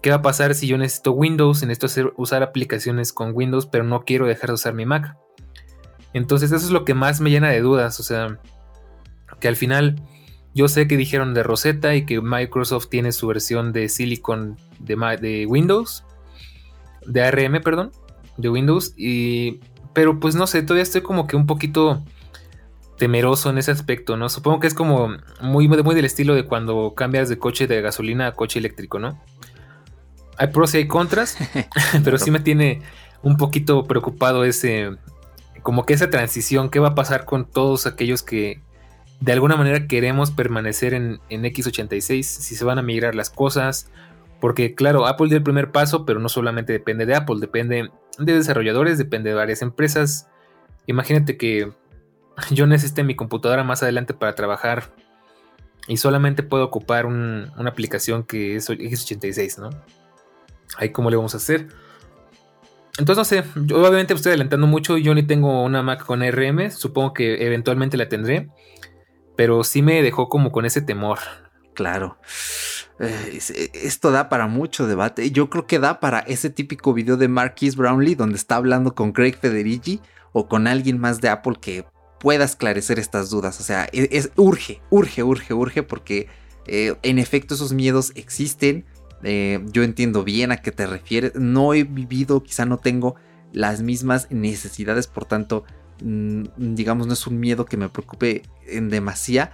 [0.00, 3.84] ¿Qué va a pasar si yo necesito Windows, necesito hacer, usar aplicaciones con Windows, pero
[3.84, 5.16] no quiero dejar de usar mi Mac?
[6.12, 8.38] Entonces eso es lo que más me llena de dudas, o sea,
[9.38, 10.02] que al final
[10.54, 14.96] yo sé que dijeron de Rosetta y que Microsoft tiene su versión de Silicon de,
[15.20, 16.04] de Windows,
[17.06, 17.92] de ARM, perdón,
[18.36, 18.92] de Windows.
[18.96, 19.60] Y,
[19.94, 22.02] pero pues no sé, todavía estoy como que un poquito
[22.98, 24.28] temeroso en ese aspecto, ¿no?
[24.28, 28.28] Supongo que es como muy, muy del estilo de cuando cambias de coche de gasolina
[28.28, 29.20] a coche eléctrico, ¿no?
[30.36, 31.36] Hay pros y hay contras,
[32.04, 32.82] pero sí me tiene
[33.22, 34.96] un poquito preocupado ese,
[35.62, 38.60] como que esa transición, ¿qué va a pasar con todos aquellos que
[39.22, 42.22] de alguna manera queremos permanecer en, en X86?
[42.22, 43.88] Si se van a migrar las cosas,
[44.40, 48.32] porque claro, Apple dio el primer paso, pero no solamente depende de Apple, depende de
[48.32, 50.28] desarrolladores, depende de varias empresas.
[50.86, 51.70] Imagínate que
[52.50, 54.92] yo necesite mi computadora más adelante para trabajar
[55.86, 59.70] y solamente puedo ocupar una aplicación que es X86, ¿no?
[60.78, 61.68] Ahí cómo le vamos a hacer.
[62.98, 67.14] Entonces no sé, obviamente estoy adelantando mucho, yo ni tengo una Mac con ARM, supongo
[67.14, 68.48] que eventualmente la tendré,
[69.36, 71.18] pero sí me dejó como con ese temor.
[71.74, 72.18] Claro.
[73.00, 75.30] Eh, eh, esto da para mucho debate.
[75.30, 79.12] Yo creo que da para ese típico video de Marquis Brownlee donde está hablando con
[79.12, 80.00] Craig Federici
[80.32, 81.84] o con alguien más de Apple que
[82.20, 83.58] pueda esclarecer estas dudas.
[83.60, 86.28] O sea, e, es, urge, urge, urge, urge porque
[86.66, 88.84] eh, en efecto esos miedos existen.
[89.22, 91.32] yo entiendo bien a qué te refieres.
[91.36, 93.16] No he vivido, quizá no tengo
[93.52, 95.64] las mismas necesidades, por tanto,
[96.04, 99.52] digamos, no es un miedo que me preocupe en demasía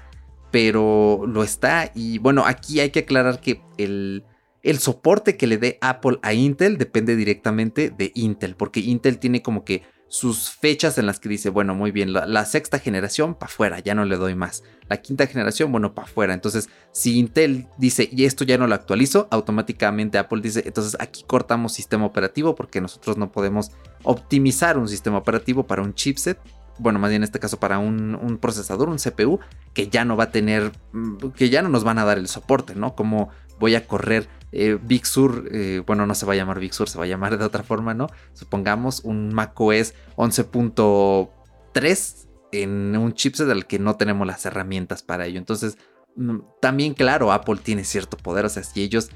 [0.50, 1.90] pero lo está.
[1.94, 4.24] Y bueno, aquí hay que aclarar que el,
[4.62, 9.42] el soporte que le dé Apple a Intel depende directamente de Intel, porque Intel tiene
[9.42, 13.52] como que sus fechas en las que dice, bueno, muy bien, la, sexta generación para
[13.52, 14.64] afuera, ya no le doy más.
[14.88, 16.32] La quinta generación, bueno, para afuera.
[16.32, 21.24] Entonces, si Intel dice, y esto ya no lo actualizo, automáticamente Apple dice, entonces aquí
[21.26, 23.70] cortamos sistema operativo porque nosotros no podemos
[24.02, 26.38] optimizar un sistema operativo para un chipset
[26.78, 29.40] bueno, más bien en este caso para un, procesador, un CPU,
[29.74, 32.28] que ya no va a tener, mm, que ya no nos van a dar el
[32.28, 32.94] soporte, ¿no?
[32.94, 36.72] Como voy a correr eh, Big Sur, eh, bueno, no se va a llamar Big
[36.72, 38.06] Sur, se va a llamar de otra forma, ¿no?
[38.32, 45.38] Supongamos un macOS 11.3 en un chipset al que no tenemos las herramientas para ello.
[45.38, 45.76] Entonces,
[46.16, 49.10] mm, también, claro, Apple tiene cierto poder, o sea, si ellos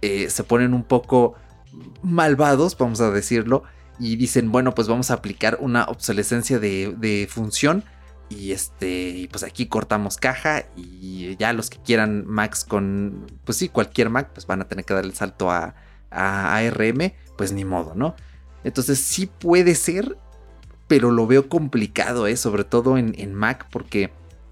[0.00, 1.34] eh, se ponen un poco
[2.02, 3.64] malvados, vamos a decirlo,
[3.98, 7.84] y dicen, bueno, pues vamos a aplicar una obsolescencia de, función.
[8.30, 13.68] Y este, pues aquí cortamos caja y ya los que quieran Macs con, pues sí,
[13.68, 15.74] cualquier Mac, pues van a tener que dar el salto a,
[16.10, 18.14] ARM, pues ni modo, ¿no?
[18.64, 20.16] Entonces sí puede ser,
[20.86, 22.36] pero lo veo complicado, ¿eh?
[22.36, 24.10] sobre todo en, en Mac, porque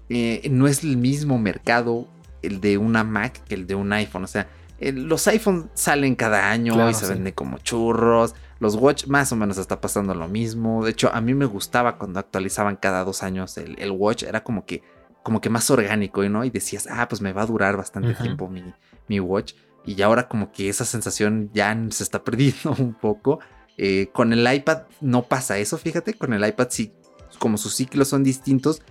[0.09, 2.07] eh, no es el mismo mercado
[2.41, 4.23] el de una Mac que el de un iPhone.
[4.23, 4.47] O sea,
[4.79, 8.35] los iPhones salen cada año y se venden como churros.
[8.59, 10.83] Los Watch más o menos está pasando lo mismo.
[10.83, 14.23] De hecho, a mí me gustaba cuando actualizaban cada dos años el, Watch.
[14.23, 14.83] Era como que,
[15.23, 16.43] como que más orgánico, ¿no?
[16.43, 18.63] Y decías, ah, pues me va a durar bastante tiempo mi,
[19.07, 19.53] mi Watch.
[19.85, 23.39] Y ahora como que esa sensación ya se está perdiendo un poco.
[23.77, 26.15] Eh, con el iPad no pasa eso, fíjate.
[26.15, 26.93] Con el iPad sí,
[27.39, 28.81] como sus ciclos son distintos,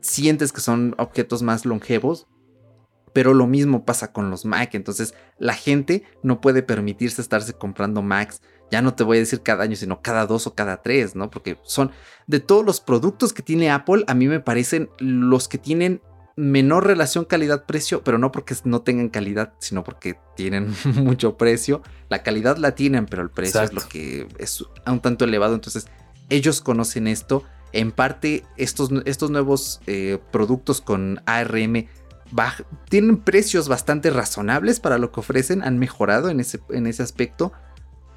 [0.00, 2.26] sientes que son objetos más longevos.
[3.12, 4.74] Pero lo mismo pasa con los Mac.
[4.74, 8.40] Entonces la gente no puede permitirse estarse comprando Macs.
[8.70, 11.30] Ya no te voy a decir cada año, sino cada dos o cada tres, ¿no?
[11.30, 11.90] Porque son
[12.26, 16.00] de todos los productos que tiene Apple, a mí me parecen los que tienen
[16.36, 21.82] menor relación calidad-precio, pero no porque no tengan calidad, sino porque tienen mucho precio.
[22.08, 25.54] La calidad la tienen, pero el precio es lo que es un tanto elevado.
[25.54, 25.86] Entonces,
[26.28, 27.44] ellos conocen esto.
[27.72, 31.86] En parte, estos, estos nuevos eh, productos con ARM
[32.88, 35.62] tienen precios bastante razonables para lo que ofrecen.
[35.62, 37.52] Han mejorado en ese, en ese aspecto.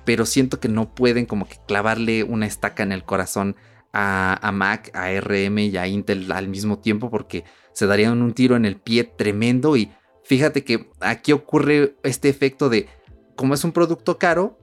[0.05, 3.55] Pero siento que no pueden como que clavarle una estaca en el corazón
[3.93, 8.55] a, Mac, a ARM y a Intel al mismo tiempo porque se darían un tiro
[8.55, 9.91] en el pie tremendo y
[10.23, 12.87] fíjate que aquí ocurre este efecto de
[13.35, 14.59] como es un producto caro,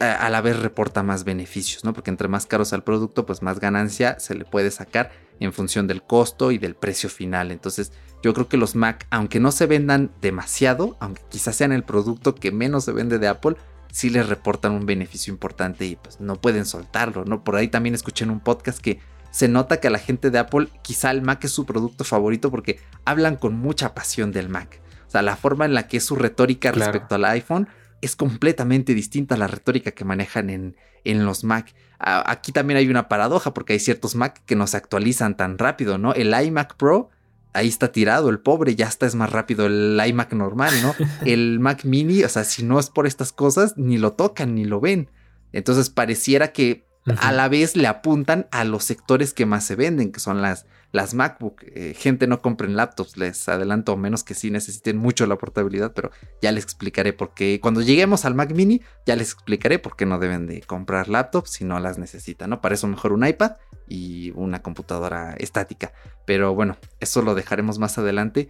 [0.00, 1.92] a, la vez reporta más beneficios, ¿no?
[1.92, 5.52] Porque entre más caro sea el producto, pues más ganancia se le puede sacar en
[5.52, 7.50] función del costo y del precio final.
[7.52, 11.84] Entonces, yo creo que los Mac, aunque no se vendan demasiado, aunque quizás sean el
[11.84, 13.56] producto que menos se vende de Apple,
[13.94, 17.44] sí les reportan un beneficio importante y pues no pueden soltarlo, ¿no?
[17.44, 18.98] Por ahí también escuché en un podcast que
[19.30, 22.50] se nota que a la gente de Apple quizá el Mac es su producto favorito
[22.50, 24.80] porque hablan con mucha pasión del Mac.
[25.06, 27.68] O sea, la forma en la que es su retórica respecto al iPhone
[28.00, 31.72] es completamente distinta a la retórica que manejan en, en los Mac.
[32.00, 35.98] aquí también hay una paradoja porque hay ciertos Mac que no se actualizan tan rápido,
[35.98, 36.14] ¿no?
[36.14, 37.10] El iMac Pro,
[37.54, 40.94] ahí está tirado, el pobre, ya está es más rápido el iMac normal, ¿no?
[41.24, 44.64] el Mac mini, o sea, si no es por estas cosas, ni lo tocan, ni
[44.64, 45.10] lo ven.
[45.52, 46.86] Entonces pareciera que
[47.18, 50.66] a la vez le apuntan a los sectores que más se venden, que son las,
[50.94, 51.64] las MacBook.
[51.64, 56.12] Eh, gente no compren laptops, les adelanto, menos que sí necesiten mucho la portabilidad, pero
[56.40, 57.58] ya les explicaré por qué.
[57.60, 61.50] Cuando lleguemos al Mac Mini, ya les explicaré por qué no deben de comprar laptops
[61.50, 62.60] si no las necesitan, ¿no?
[62.60, 63.56] Para eso mejor un iPad
[63.88, 65.92] y una computadora estática.
[66.26, 68.48] Pero bueno, eso lo dejaremos más adelante.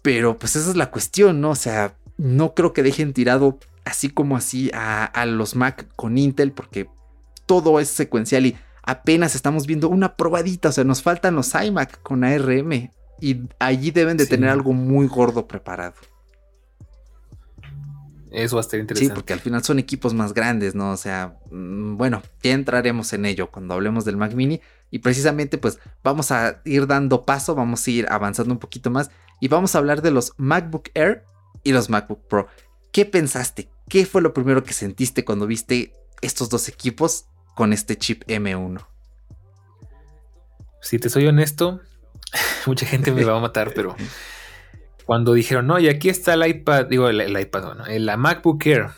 [0.00, 1.50] Pero pues esa es la cuestión, ¿no?
[1.50, 6.16] O sea, no creo que dejen tirado así como así a, a los Mac con
[6.16, 6.88] Intel, porque
[7.44, 12.02] todo es secuencial y apenas estamos viendo una probadita, o sea, nos faltan los iMac
[12.02, 12.90] con ARM
[13.20, 15.94] y allí deben de tener algo muy gordo preparado.
[18.32, 19.12] Eso va a estar interesante.
[19.12, 20.90] Sí, porque al final son equipos más grandes, ¿no?
[20.92, 24.60] O sea, mm, bueno, ya entraremos en ello cuando hablemos del Mac Mini.
[24.90, 29.10] Y precisamente, pues vamos a ir dando paso, vamos a ir avanzando un poquito más.
[29.40, 31.24] Y vamos a hablar de los MacBook Air
[31.62, 32.48] y los MacBook Pro.
[32.90, 33.68] ¿Qué pensaste?
[33.88, 35.92] ¿Qué fue lo primero que sentiste cuando viste
[36.22, 38.86] estos dos equipos con este chip M1?
[40.80, 41.80] Si te soy honesto,
[42.66, 43.94] mucha gente me va a matar, pero
[45.04, 48.88] cuando dijeron, no, y aquí está el iPad, digo, el, iPad, no, la MacBook Air,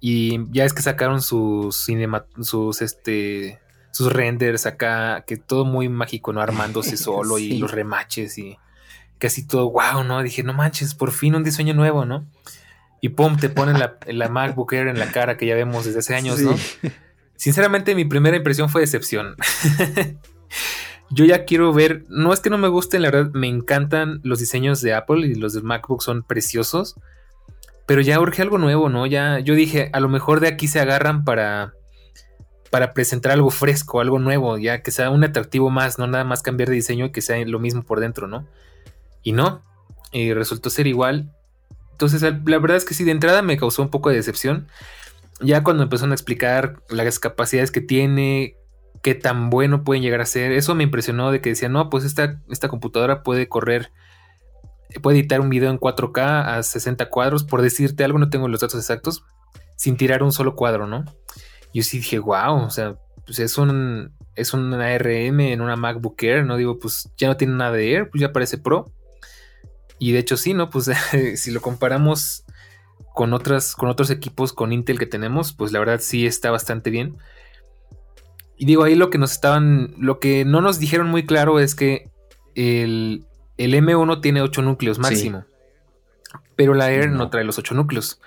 [0.00, 3.58] y ya es que sacaron sus cinema, sus este
[3.90, 6.40] sus renders acá, que todo muy mágico, ¿no?
[6.40, 8.58] Armándose solo y los remaches y
[9.18, 10.22] casi todo, wow, ¿no?
[10.22, 12.26] Dije, no manches, por fin un diseño nuevo, ¿no?
[13.00, 16.00] Y pum, te ponen la, la MacBook Air en la cara que ya vemos desde
[16.00, 16.56] hace años, ¿no?
[17.36, 19.36] Sinceramente, mi primera impresión fue decepción.
[21.10, 24.38] Yo ya quiero ver, no es que no me gusten, la verdad, me encantan los
[24.38, 26.96] diseños de Apple y los de MacBook son preciosos,
[27.86, 29.06] pero ya urge algo nuevo, ¿no?
[29.06, 31.74] Ya yo dije, a lo mejor de aquí se agarran para
[32.70, 36.42] para presentar algo fresco, algo nuevo, ya que sea un atractivo más, no nada más
[36.42, 38.48] cambiar de diseño y que sea lo mismo por dentro, ¿no?
[39.22, 39.62] Y no,
[40.10, 41.32] y resultó ser igual.
[41.92, 44.66] Entonces, la verdad es que sí, de entrada me causó un poco de decepción
[45.40, 48.56] ya cuando empezaron a explicar las capacidades que tiene,
[49.02, 52.04] qué tan bueno pueden llegar a ser, eso me impresionó de que decían, no, pues
[52.04, 53.92] esta, esta computadora puede correr,
[55.02, 58.60] puede editar un video en 4K a 60 cuadros, por decirte algo, no tengo los
[58.60, 59.24] datos exactos,
[59.76, 61.04] sin tirar un solo cuadro, ¿no?
[61.72, 66.22] Yo sí dije, wow, o sea, pues es un, es una ARM en una MacBook
[66.22, 66.56] Air, ¿no?
[66.56, 68.92] Digo, pues ya no tiene nada de Air, pues ya parece Pro.
[69.98, 70.70] Y de hecho sí, ¿no?
[70.70, 70.90] Pues
[71.36, 72.43] si lo comparamos
[73.14, 76.90] con, otras, con otros equipos con Intel que tenemos, pues la verdad sí está bastante
[76.90, 77.16] bien.
[78.56, 81.74] Y digo, ahí lo que nos estaban, lo que no nos dijeron muy claro es
[81.74, 82.10] que
[82.54, 85.44] el, M1 tiene 8 núcleos máximo,
[86.56, 87.30] pero la Air no.
[87.30, 88.20] trae los 8 núcleos.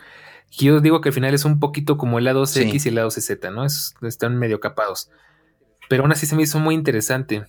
[0.51, 4.07] yo digo que al final es un poquito como el A12X y el A12Z, ¿no?
[4.07, 5.09] están medio capados.
[5.89, 7.45] Pero aún así se me hizo muy interesante.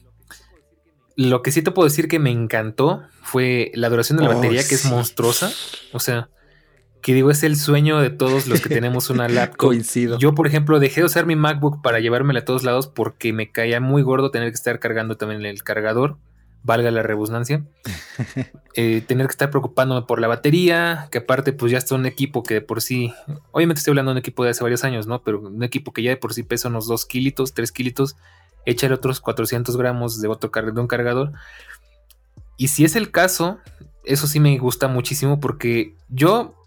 [1.16, 4.66] lo que sí te puedo decir que me encantó fue la duración de la batería,
[4.66, 5.52] que es monstruosa.
[5.92, 6.28] O sea,
[7.00, 9.68] que digo, es el sueño de todos los que tenemos una laptop.
[9.68, 10.18] Coincido.
[10.18, 13.50] Yo, por ejemplo, dejé de usar mi MacBook para llevármela a todos lados porque me
[13.50, 16.18] caía muy gordo tener que estar cargando también el cargador,
[16.62, 17.64] valga la redundancia.
[18.80, 22.44] Eh, tener que estar preocupándome por la batería, que aparte, pues ya está un equipo
[22.44, 23.12] que de por sí,
[23.50, 25.20] obviamente estoy hablando de un equipo de hace varios años, ¿no?
[25.24, 28.14] Pero un equipo que ya de por sí pesa unos 2 kilitos, 3 kilitos,
[28.66, 31.32] echarle otros 400 gramos de, otro de un cargador.
[32.56, 33.58] Y si es el caso,
[34.04, 36.57] eso sí me gusta muchísimo porque yo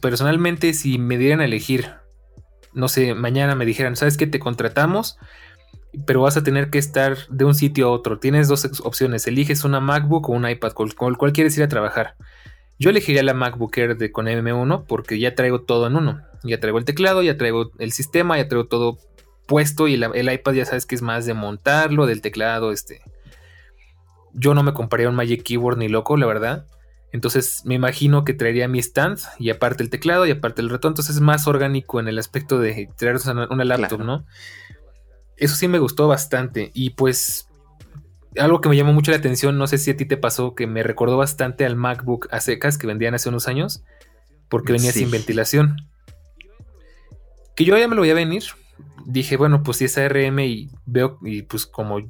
[0.00, 1.90] personalmente, si me dieran a elegir,
[2.72, 4.26] no sé, mañana me dijeran, ¿sabes qué?
[4.26, 5.18] Te contratamos,
[6.06, 8.18] pero vas a tener que estar de un sitio a otro.
[8.18, 11.68] Tienes dos opciones, eliges una MacBook o un iPad, con el cual quieres ir a
[11.68, 12.16] trabajar.
[12.78, 16.22] Yo elegiría la MacBook Air de, con M1 porque ya traigo todo en uno.
[16.42, 18.98] Ya traigo el teclado, ya traigo el sistema, ya traigo todo
[19.46, 23.00] puesto y el iPad ya sabes que es más de montarlo, del teclado, este.
[24.32, 26.66] Yo no me compraría un Magic Keyboard ni loco, la verdad.
[27.14, 30.90] Entonces me imagino que traería mi stand y aparte el teclado y aparte el ratón.
[30.90, 33.18] Entonces es más orgánico en el aspecto de traer
[33.50, 34.26] una laptop, ¿no?
[35.36, 36.72] Eso sí me gustó bastante.
[36.74, 37.46] Y pues
[38.36, 40.66] algo que me llamó mucho la atención, no sé si a ti te pasó, que
[40.66, 43.84] me recordó bastante al MacBook a secas que vendían hace unos años,
[44.48, 45.76] porque venía sin ventilación.
[47.54, 48.42] Que yo ya me lo voy a venir.
[49.06, 52.00] Dije, bueno, pues si es ARM y veo, y pues como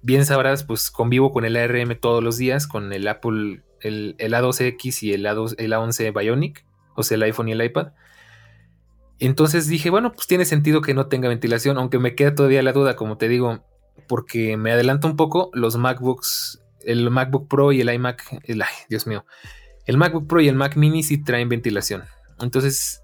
[0.00, 5.02] bien sabrás, pues convivo con el ARM todos los días, con el Apple el, A12X
[5.02, 6.64] y el, A2, el A11 Bionic,
[6.94, 7.88] o sea, el iPhone y el iPad.
[9.20, 12.72] Entonces dije, bueno, pues tiene sentido que no tenga ventilación, aunque me queda todavía la
[12.72, 13.64] duda, como te digo,
[14.08, 19.06] porque me adelanto un poco, los MacBooks, el MacBook Pro y el iMac, el, Dios
[19.06, 19.24] mío,
[19.86, 22.04] el MacBook Pro y el Mac Mini sí traen ventilación.
[22.40, 23.02] Entonces,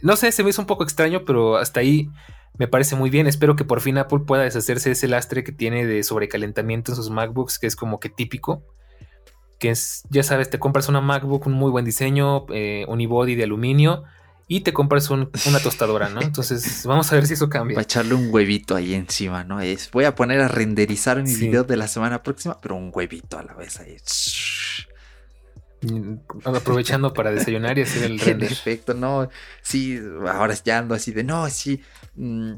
[0.00, 2.10] no sé, se me hizo un poco extraño, pero hasta ahí
[2.58, 3.26] me parece muy bien.
[3.26, 6.96] Espero que por fin Apple pueda deshacerse de ese lastre que tiene de sobrecalentamiento en
[6.96, 8.62] sus MacBooks, que es como que típico
[9.62, 13.44] que es, ya sabes, te compras una MacBook, un muy buen diseño, eh, unibody de
[13.44, 14.02] aluminio
[14.48, 15.28] y te compras una
[15.62, 16.20] tostadora, ¿no?
[16.20, 17.76] Entonces, vamos a ver si eso cambia.
[17.76, 19.60] Para echarle un huevito ahí encima, ¿no?
[19.60, 23.38] Es, voy a poner a renderizar mi video de la semana próxima, pero un huevito
[23.38, 23.96] a la vez ahí.
[25.82, 28.48] Mm, aprovechando para desayunar y hacer el render.
[28.48, 29.28] Perfecto, no.
[29.62, 29.96] Sí,
[30.26, 31.80] ahora ya ando así de no, sí.
[32.16, 32.54] Mm,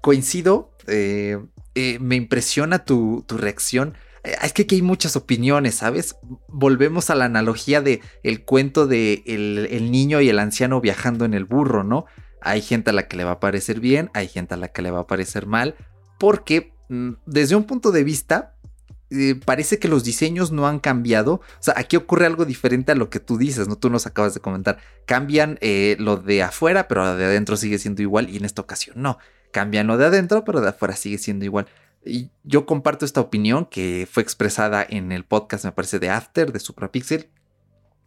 [0.00, 0.70] coincido.
[0.86, 1.38] Eh,
[1.74, 6.16] eh, me impresiona tu, tu reacción es que aquí hay muchas opiniones, ¿sabes?
[6.48, 11.34] Volvemos a la analogía de el cuento de el, niño y el anciano viajando en
[11.34, 12.06] el burro, ¿no?
[12.40, 14.82] Hay gente a la que le va a parecer bien, hay gente a la que
[14.82, 15.74] le va a parecer mal,
[16.18, 18.54] porque mm, desde un punto de vista,
[19.10, 21.34] eh, parece que los diseños no han cambiado.
[21.34, 23.76] O sea, aquí ocurre algo diferente a lo que tú dices, ¿no?
[23.76, 24.78] Tú nos acabas de comentar.
[25.04, 28.62] Cambian eh, lo de afuera, pero lo de adentro sigue siendo igual, y en esta
[28.62, 29.18] ocasión no.
[29.50, 31.66] Cambian lo de adentro, pero de afuera sigue siendo igual.
[32.04, 36.52] Y yo comparto esta opinión que fue expresada en el podcast, me parece, de After,
[36.52, 37.30] de Suprapixel,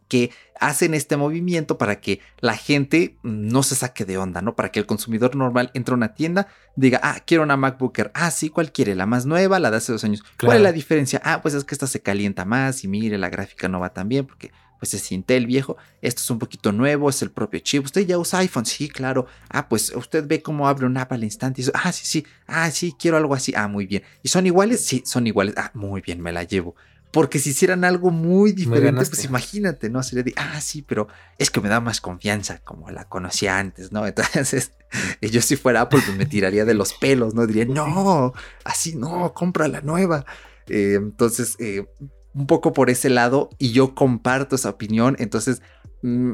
[0.08, 4.56] que hacen este movimiento para que la gente no se saque de onda, ¿no?
[4.56, 8.32] Para que el consumidor normal entre a una tienda, diga, ah, quiero una MacBooker, ah,
[8.32, 8.96] sí, ¿cuál quiere?
[8.96, 10.24] La más nueva, la de hace dos años.
[10.40, 11.22] ¿Cuál es la diferencia?
[11.24, 14.08] Ah, pues es que esta se calienta más y mire, la gráfica no va tan
[14.08, 14.52] bien porque
[14.86, 17.86] pues es Intel viejo, esto es un poquito nuevo, es el propio chip.
[17.86, 18.68] ¿Usted ya usa iPhone?
[18.68, 19.26] Sí, claro.
[19.50, 22.26] Ah, pues usted ve cómo abre un app al instante y dice, ah, sí, sí,
[22.46, 23.52] ah, sí, quiero algo así.
[23.56, 24.04] Ah, muy bien.
[24.22, 24.86] ¿Y son iguales?
[24.86, 25.56] Sí, son iguales.
[25.58, 26.76] Ah, muy bien, me la llevo.
[27.10, 30.04] Porque si hicieran algo muy diferente, pues imagínate, ¿no?
[30.04, 31.08] Sería de, ah, sí, pero
[31.40, 34.06] es que me da más confianza, como la conocía antes, ¿no?
[34.06, 34.74] Entonces,
[35.22, 37.48] yo si fuera Apple, pues me tiraría de los pelos, ¿no?
[37.48, 38.34] Diría, no,
[38.64, 40.26] así no, compra la nueva.
[40.68, 41.88] Eh, entonces, eh,
[42.36, 45.16] un poco por ese lado y yo comparto esa opinión.
[45.20, 45.62] Entonces,
[46.04, 46.34] mm,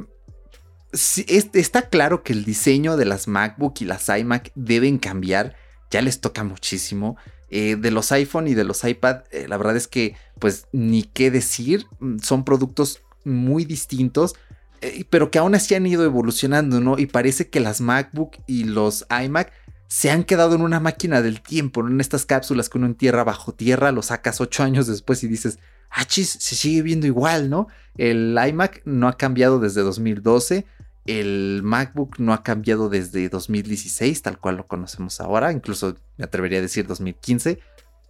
[0.92, 5.56] está claro que el diseño de las MacBook y las iMac deben cambiar.
[5.92, 7.18] Ya les toca muchísimo.
[7.50, 11.04] Eh, de los iPhone y de los iPad, eh, la verdad es que, pues, ni
[11.04, 11.86] qué decir.
[12.00, 14.34] Mm, son productos muy distintos.
[14.82, 16.98] Eh, pero que aún así han ido evolucionando, ¿no?
[16.98, 19.54] Y parece que las MacBook y los iMac
[19.88, 23.54] se han quedado en una máquina del tiempo, en estas cápsulas que uno entierra bajo
[23.54, 25.60] tierra, lo sacas ocho años después y dices,
[25.92, 27.68] ah, chis, se sigue viendo igual, ¿no?
[27.98, 30.66] El iMac no ha cambiado desde 2012.
[31.06, 36.60] El MacBook no ha cambiado desde 2016, tal cual lo conocemos ahora, incluso me atrevería
[36.60, 37.60] a decir 2015.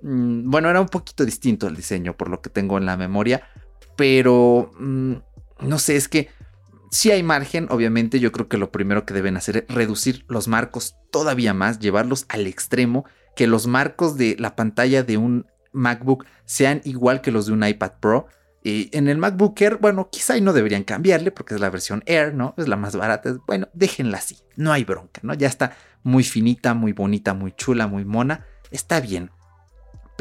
[0.01, 3.43] Mm, bueno, era un poquito distinto el diseño, por lo que tengo en la memoria,
[3.95, 5.13] pero mm,
[5.61, 6.29] no sé, es que
[6.91, 10.49] si hay margen, obviamente yo creo que lo primero que deben hacer es reducir los
[10.49, 13.05] marcos todavía más, llevarlos al extremo,
[13.36, 17.65] que los marcos de la pantalla de un MacBook sean igual que los de un
[17.65, 18.28] iPad Pro.
[18.63, 22.34] Y en el MacBook Air, bueno, quizá no deberían cambiarle porque es la versión Air,
[22.36, 22.53] ¿no?
[22.57, 23.36] Es la más barata.
[23.47, 25.34] Bueno, déjenla así, no hay bronca, ¿no?
[25.34, 28.45] Ya está muy finita, muy bonita, muy chula, muy mona.
[28.69, 29.32] Está bien.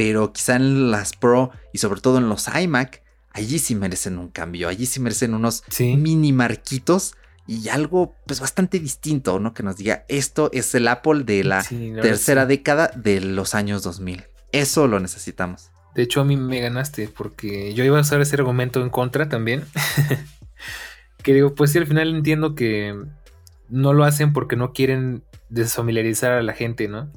[0.01, 4.29] pero quizá en las Pro y sobre todo en los iMac, allí sí merecen un
[4.29, 9.53] cambio, allí sí merecen unos mini marquitos y algo pues bastante distinto, ¿no?
[9.53, 11.63] Que nos diga, esto es el Apple de la
[12.01, 14.25] tercera década de los años 2000.
[14.53, 15.71] Eso lo necesitamos.
[15.95, 19.29] De hecho, a mí me ganaste porque yo iba a usar ese argumento en contra
[19.29, 19.65] también.
[21.23, 22.95] que digo, pues sí, al final entiendo que
[23.69, 27.11] no lo hacen porque no quieren desfamiliarizar a la gente, ¿no?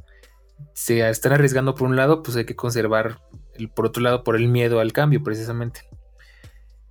[0.74, 3.20] Se están arriesgando por un lado, pues hay que conservar
[3.54, 5.82] el, por otro lado por el miedo al cambio, precisamente.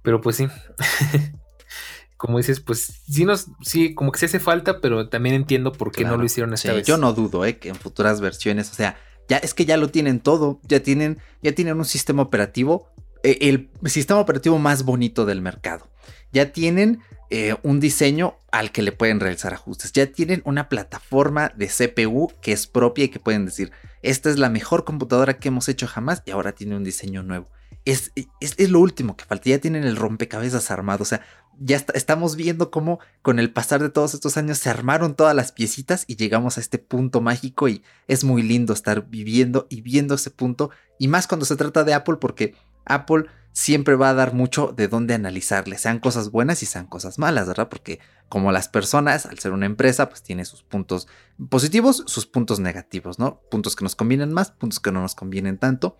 [0.02, 0.48] Pero pues sí.
[2.16, 5.90] como dices, pues sí nos, sí, como que se hace falta, pero también entiendo por
[5.90, 6.86] qué no lo hicieron esta vez.
[6.86, 8.96] Yo no dudo, eh, que en futuras versiones, o sea,
[9.28, 12.88] ya es que ya lo tienen todo, ya tienen, ya tienen un sistema operativo,
[13.22, 15.88] eh, el sistema operativo más bonito del mercado.
[16.32, 17.00] Ya tienen
[17.30, 19.92] eh, un diseño al que le pueden realizar ajustes.
[19.92, 24.38] Ya tienen una plataforma de CPU que es propia y que pueden decir, esta es
[24.38, 27.48] la mejor computadora que hemos hecho jamás y ahora tiene un diseño nuevo.
[27.84, 29.48] Es, es, lo último que falta.
[29.48, 31.02] Ya tienen el rompecabezas armado.
[31.02, 31.22] O sea,
[31.64, 35.52] ya estamos viendo cómo con el pasar de todos estos años se armaron todas las
[35.52, 40.16] piecitas y llegamos a este punto mágico y es muy lindo estar viviendo y viendo
[40.16, 40.70] ese punto.
[40.98, 42.54] Y más cuando se trata de Apple porque
[42.84, 47.18] Apple siempre va a dar mucho de dónde analizarle, sean cosas buenas y sean cosas
[47.18, 47.68] malas, ¿verdad?
[47.68, 51.06] Porque como las personas, al ser una empresa, pues tiene sus puntos
[51.50, 53.40] positivos, sus puntos negativos, ¿no?
[53.50, 55.96] Puntos que nos convienen más, puntos que no nos convienen tanto.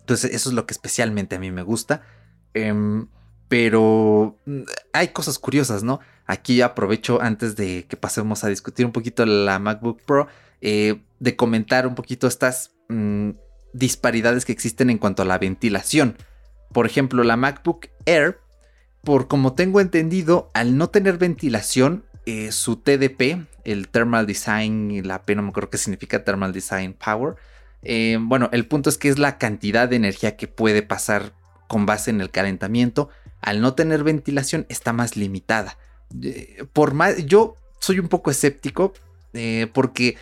[0.00, 2.02] Entonces eso es lo que especialmente a mí me gusta.
[2.54, 3.06] Em,
[3.48, 6.00] pero mm, hay cosas curiosas, ¿no?
[6.26, 10.28] Aquí aprovecho antes de que pasemos a discutir un poquito la MacBook Pro,
[10.60, 13.30] eh, de comentar un poquito estas mm,
[13.72, 16.16] disparidades que existen en cuanto a la ventilación.
[16.72, 18.38] Por ejemplo, la MacBook Air,
[19.02, 25.22] por como tengo entendido, al no tener ventilación, eh, su TDP, el Thermal Design, la
[25.22, 27.36] P no me acuerdo qué significa Thermal Design Power.
[27.82, 31.32] Eh, bueno, el punto es que es la cantidad de energía que puede pasar
[31.68, 33.08] con base en el calentamiento
[33.40, 35.78] al no tener ventilación está más limitada.
[36.22, 38.92] Eh, por más, yo soy un poco escéptico
[39.34, 40.16] eh, porque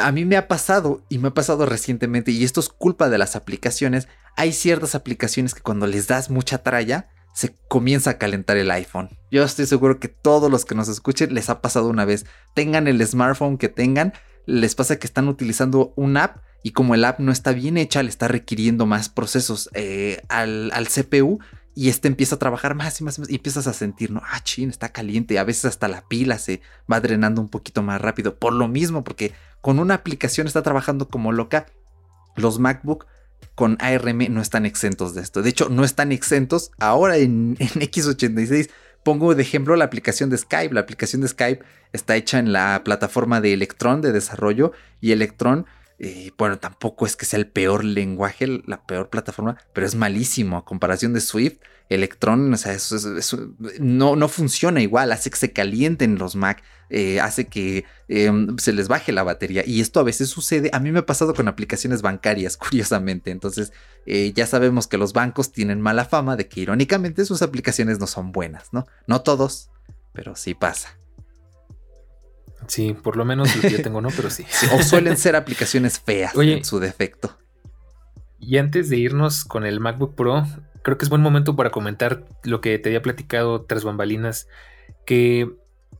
[0.00, 3.18] a mí me ha pasado y me ha pasado recientemente y esto es culpa de
[3.18, 4.08] las aplicaciones.
[4.36, 9.10] Hay ciertas aplicaciones que cuando les das mucha tralla se comienza a calentar el iPhone.
[9.30, 12.26] Yo estoy seguro que todos los que nos escuchen les ha pasado una vez.
[12.54, 14.12] Tengan el smartphone que tengan,
[14.44, 18.02] les pasa que están utilizando un app y como el app no está bien hecha,
[18.02, 21.38] le está requiriendo más procesos eh, al, al CPU
[21.78, 24.20] y este empieza a trabajar más y más y, más, y empiezas a sentir, ¿no?
[24.24, 25.38] Ah, chin, está caliente.
[25.38, 26.60] A veces hasta la pila se
[26.90, 28.34] va drenando un poquito más rápido.
[28.34, 31.66] Por lo mismo, porque con una aplicación está trabajando como loca.
[32.34, 33.06] Los MacBook
[33.54, 35.40] con ARM no están exentos de esto.
[35.40, 36.72] De hecho, no están exentos.
[36.80, 38.70] Ahora en, en X86
[39.04, 40.74] pongo de ejemplo la aplicación de Skype.
[40.74, 45.64] La aplicación de Skype está hecha en la plataforma de Electron de desarrollo y Electron
[46.00, 50.56] eh, bueno, tampoco es que sea el peor lenguaje, la peor plataforma, pero es malísimo
[50.56, 51.58] a comparación de Swift.
[51.88, 52.98] Electron, o sea, eso,
[53.80, 58.74] no, no, funciona igual, hace que se calienten los Mac, eh, hace que em, se
[58.74, 59.64] les baje la batería.
[59.66, 63.30] Y esto a veces sucede, a mí me ha pasado con aplicaciones bancarias, curiosamente.
[63.30, 63.72] Entonces,
[64.06, 68.06] eh, ya sabemos que los bancos tienen mala fama de que irónicamente sus aplicaciones no
[68.06, 68.86] son buenas, ¿no?
[69.06, 69.70] No todos,
[70.12, 70.98] pero sí pasa.
[72.68, 74.44] Sí, por lo menos lo que yo tengo no, pero sí.
[74.72, 77.36] o suelen ser aplicaciones feas en su defecto.
[78.38, 80.46] Y antes de irnos con el MacBook Pro,
[80.82, 84.48] creo que es buen momento para comentar lo que te había platicado tras bambalinas,
[85.04, 85.50] que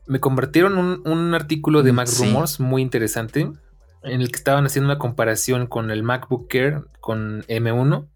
[0.07, 3.51] me convirtieron un, artículo de mm, Mac Rumors muy interesante,
[4.03, 8.07] en el que estaban haciendo una comparación con el MacBook Air con M1,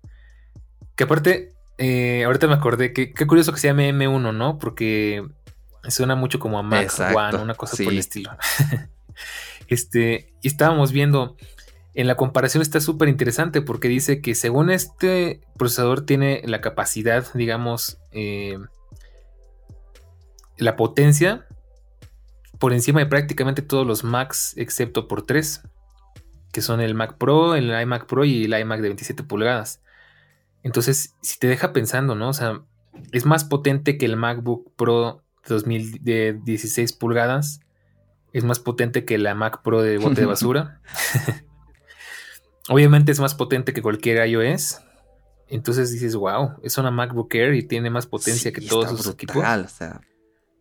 [0.95, 4.59] que aparte, eh, ahorita me acordé que qué curioso que se llame M1, ¿no?
[4.59, 5.27] Porque
[5.89, 8.31] Suena mucho como a Mac One, una cosa por el estilo.
[9.69, 11.37] este, y estábamos viendo,
[11.95, 17.27] en la comparación está súper interesante porque dice que según este procesador tiene la capacidad,
[17.35, 18.59] digamos, eh,
[20.57, 21.47] la potencia
[22.59, 25.63] por encima de prácticamente todos los Macs excepto por tres,
[26.53, 29.83] que son el Mac Pro, el iMac Pro y el iMac de 27 pulgadas.
[30.63, 32.29] Entonces, si te deja pensando, ¿no?
[32.29, 32.63] O sea,
[33.11, 37.61] es más potente que el MacBook Pro 2016 pulgadas.
[38.33, 40.81] Es más potente que la Mac Pro de bote de basura.
[42.69, 44.81] Obviamente es más potente que cualquier iOS.
[45.49, 49.37] Entonces dices, wow, es una MacBook Air y tiene más potencia que todos sus equipos.
[49.37, 50.01] O sea,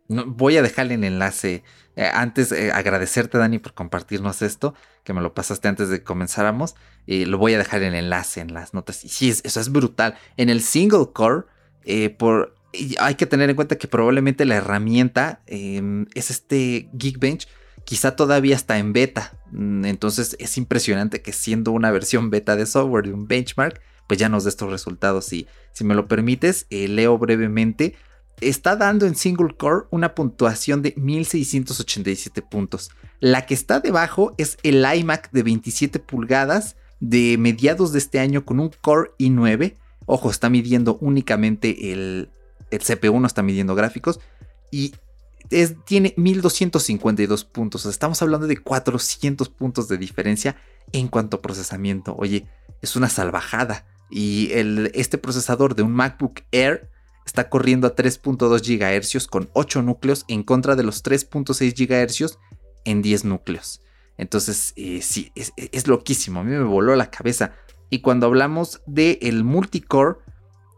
[0.09, 1.63] no, voy a dejarle el enlace.
[1.95, 4.73] Eh, antes, eh, agradecerte, Dani, por compartirnos esto,
[5.05, 6.75] que me lo pasaste antes de que comenzáramos.
[7.05, 9.05] Y lo voy a dejar en el enlace en las notas.
[9.05, 10.15] Y sí, eso es brutal.
[10.35, 11.45] En el single core,
[11.85, 12.55] eh, por
[12.99, 17.47] hay que tener en cuenta que probablemente la herramienta em, es este Geekbench
[17.83, 19.37] quizá todavía está en beta.
[19.51, 24.19] Mm, entonces es impresionante que siendo una versión beta de software de un benchmark, pues
[24.19, 25.31] ya nos dé estos resultados.
[25.33, 27.95] Y si me lo permites, eh, leo brevemente.
[28.39, 32.89] Está dando en single core una puntuación de 1687 puntos.
[33.19, 38.45] La que está debajo es el iMac de 27 pulgadas de mediados de este año
[38.45, 39.75] con un Core i9.
[40.05, 42.29] Ojo, está midiendo únicamente el,
[42.71, 44.19] el CPU, no está midiendo gráficos.
[44.71, 44.93] Y
[45.85, 47.85] tiene 1252 puntos.
[47.85, 50.55] estamos hablando de 400 puntos de diferencia
[50.93, 52.15] en cuanto a procesamiento.
[52.17, 52.47] Oye,
[52.81, 53.85] es una salvajada.
[54.09, 54.51] Y
[54.93, 56.89] este procesador de un MacBook Air
[57.25, 62.37] está corriendo a 3.2 GHz con 8 núcleos en contra de los 3.6 GHz
[62.85, 63.81] en 10 núcleos.
[64.17, 66.41] Entonces, eh, sí, es, loquísimo.
[66.41, 67.53] A mí me voló la cabeza.
[67.89, 70.19] Y cuando hablamos del el multicore,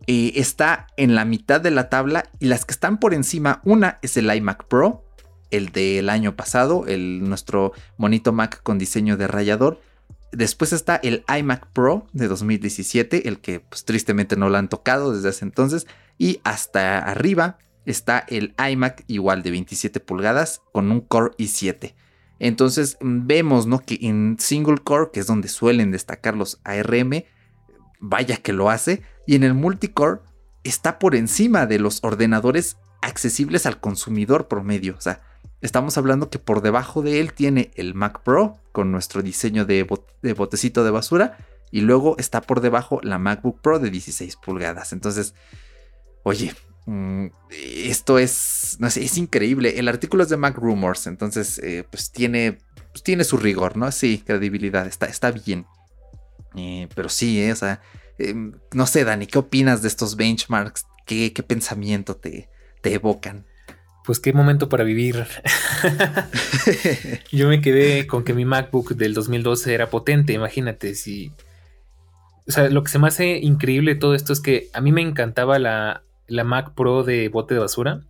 [0.08, 4.00] eh, está en la mitad de la tabla y las que están por encima, una
[4.02, 5.06] es el iMac Pro,
[5.52, 9.80] el del año pasado, el, nuestro bonito Mac con diseño de rayador.
[10.32, 15.14] Después está el iMac Pro de 2017, el que pues, tristemente no lo han tocado
[15.14, 15.86] desde hace entonces.
[16.18, 21.94] Y hasta arriba está el iMac igual de 27 pulgadas con un Core i7.
[22.40, 23.80] Entonces vemos ¿no?
[23.80, 27.24] que en single core, que es donde suelen destacar los ARM,
[28.04, 30.20] vaya que lo hace, y en el multicore
[30.64, 34.96] está por encima de los ordenadores accesibles al consumidor promedio.
[34.98, 35.22] O sea,
[35.62, 39.84] estamos hablando que por debajo de él tiene el Mac Pro con nuestro diseño de,
[40.36, 41.38] botecito de basura
[41.72, 44.92] y luego está por debajo la MacBook Pro de 16 pulgadas.
[44.92, 45.34] Entonces,
[46.24, 46.54] oye,
[46.86, 49.80] mm, esto es, no sé, es increíble.
[49.80, 52.60] El artículo es de Mac Rumors, entonces, eh, pues tiene,
[52.92, 53.90] pues tiene su rigor, ¿no?
[53.94, 55.66] Sí, credibilidad, está, está bien.
[56.56, 57.82] Eh, pero sí, eh, o sea,
[58.18, 60.86] em, no sé, Dani, ¿qué opinas de estos benchmarks?
[61.06, 62.50] ¿Qué, pensamiento te,
[62.82, 63.46] te evocan?
[64.06, 65.26] Pues qué momento para vivir.
[67.32, 71.32] Yo me quedé con que mi MacBook del 2012 era potente, imagínate si...
[72.46, 74.92] O sea, lo que se me hace increíble de todo esto es que a mí
[74.92, 78.02] me encantaba la, la Mac Pro de bote de basura.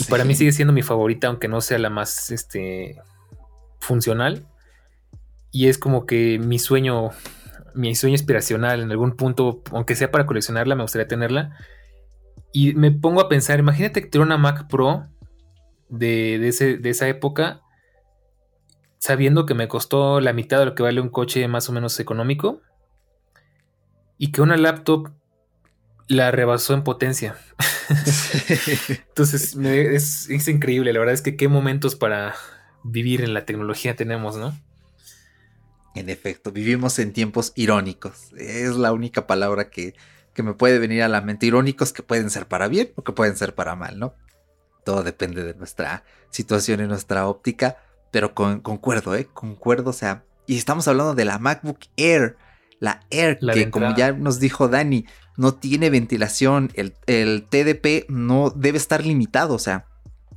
[0.00, 2.96] Y para mí sigue siendo mi favorita, aunque no sea la más este,
[3.80, 4.46] funcional.
[5.50, 7.10] Y es como que mi sueño,
[7.74, 11.56] mi sueño inspiracional en algún punto, aunque sea para coleccionarla, me gustaría tenerla.
[12.52, 15.06] Y me pongo a pensar, imagínate que tuviera una Mac Pro
[15.88, 17.62] de, de, esa época,
[18.98, 21.98] sabiendo que me costó la mitad de lo que vale un coche más o menos
[22.00, 22.60] económico,
[24.16, 25.10] y que una laptop
[26.08, 27.36] la rebasó en potencia.
[29.08, 32.34] Entonces es, es, increíble, la verdad es que qué momentos para
[32.82, 34.54] vivir en la tecnología tenemos, ¿no?
[35.98, 38.32] En efecto, vivimos en tiempos irónicos.
[38.36, 39.94] Es la única palabra que,
[40.32, 41.46] que me puede venir a la mente.
[41.46, 44.14] Irónicos que pueden ser para bien o que pueden ser para mal, ¿no?
[44.84, 47.78] Todo depende de nuestra situación y nuestra óptica.
[48.12, 49.26] Pero concuerdo, ¿eh?
[49.32, 50.22] Concuerdo, o sea.
[50.46, 52.36] Y estamos hablando de la MacBook Air.
[52.78, 55.04] La Air, que como ya nos dijo Dani,
[55.36, 56.70] no tiene ventilación.
[56.74, 59.86] El, el TDP no debe estar limitado, o sea,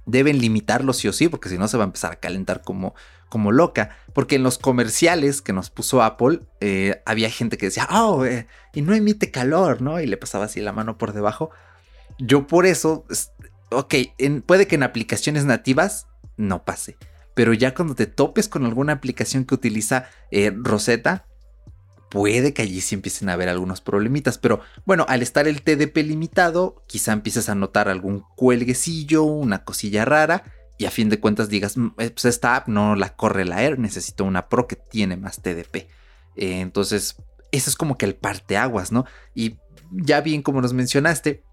[0.07, 2.95] deben limitarlo sí o sí, porque si no se va a empezar a calentar como,
[3.29, 3.97] como loca.
[4.13, 8.47] Porque en los comerciales que nos puso Apple, eh, había gente que decía, oh, eh,
[8.73, 9.99] y no emite calor, ¿no?
[9.99, 11.51] Y le pasaba así la mano por debajo.
[12.19, 13.05] Yo por eso,
[13.69, 13.95] ok,
[14.45, 16.07] puede que en aplicaciones nativas
[16.37, 16.97] no pase.
[17.33, 21.25] Pero ya cuando te topes con alguna aplicación que utiliza eh, Rosetta,
[22.11, 25.97] puede que allí sí empiecen a haber algunos problemitas, pero bueno, al estar el TDP
[25.99, 30.43] limitado, quizá empieces a notar algún cuelguecillo, una cosilla rara,
[30.81, 33.61] y a fin de cuentas digas, mm, eh, pues esta app no la corre la
[33.61, 35.87] Air, necesito una Pro que tiene más TDP.
[36.35, 37.17] Eh, entonces,
[37.51, 39.05] eso es como que el parteaguas, ¿no?
[39.35, 39.57] Y
[39.91, 41.43] ya bien como nos mencionaste,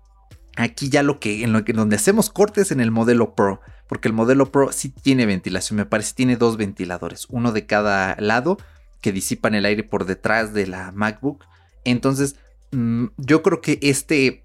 [0.57, 4.09] aquí ya lo que en lo que donde hacemos cortes en el modelo Pro, porque
[4.09, 8.57] el modelo Pro sí tiene ventilación, me parece tiene dos ventiladores, uno de cada lado
[9.03, 11.45] que disipan el aire por detrás de la MacBook.
[11.85, 12.37] Entonces,
[12.73, 14.43] mm, yo creo que este,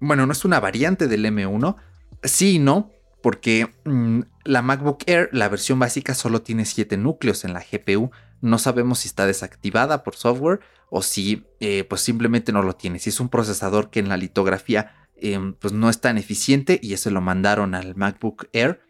[0.00, 1.76] bueno, no es una variante del M1,
[2.24, 2.90] sí no,
[3.22, 8.10] porque mm, la MacBook Air, la versión básica, solo tiene 7 núcleos en la GPU.
[8.40, 10.60] No sabemos si está desactivada por software
[10.90, 12.98] o si eh, pues simplemente no lo tiene.
[12.98, 16.92] Si es un procesador que en la litografía em, pues no es tan eficiente y
[16.94, 18.80] eso lo mandaron al MacBook Air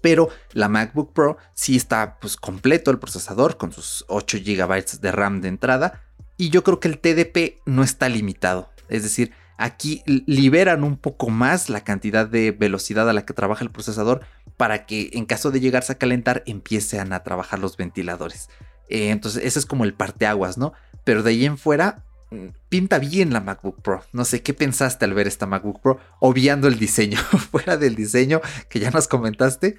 [0.00, 5.12] pero la MacBook Pro sí está pues completo el procesador con sus 8 GB de
[5.12, 6.04] RAM de entrada
[6.36, 11.28] y yo creo que el TDP no está limitado, es decir, aquí liberan un poco
[11.28, 14.22] más la cantidad de velocidad a la que trabaja el procesador
[14.56, 18.48] para que en caso de llegarse a calentar empiecen a trabajar los ventiladores.
[18.88, 20.72] Eh, entonces ese es como el parteaguas, ¿no?
[21.04, 24.02] Pero de ahí en fuera mm, pinta bien la MacBook Pro.
[24.12, 27.18] No sé qué pensaste al ver esta MacBook Pro, obviando el diseño,
[27.50, 29.78] fuera del diseño que ya nos comentaste.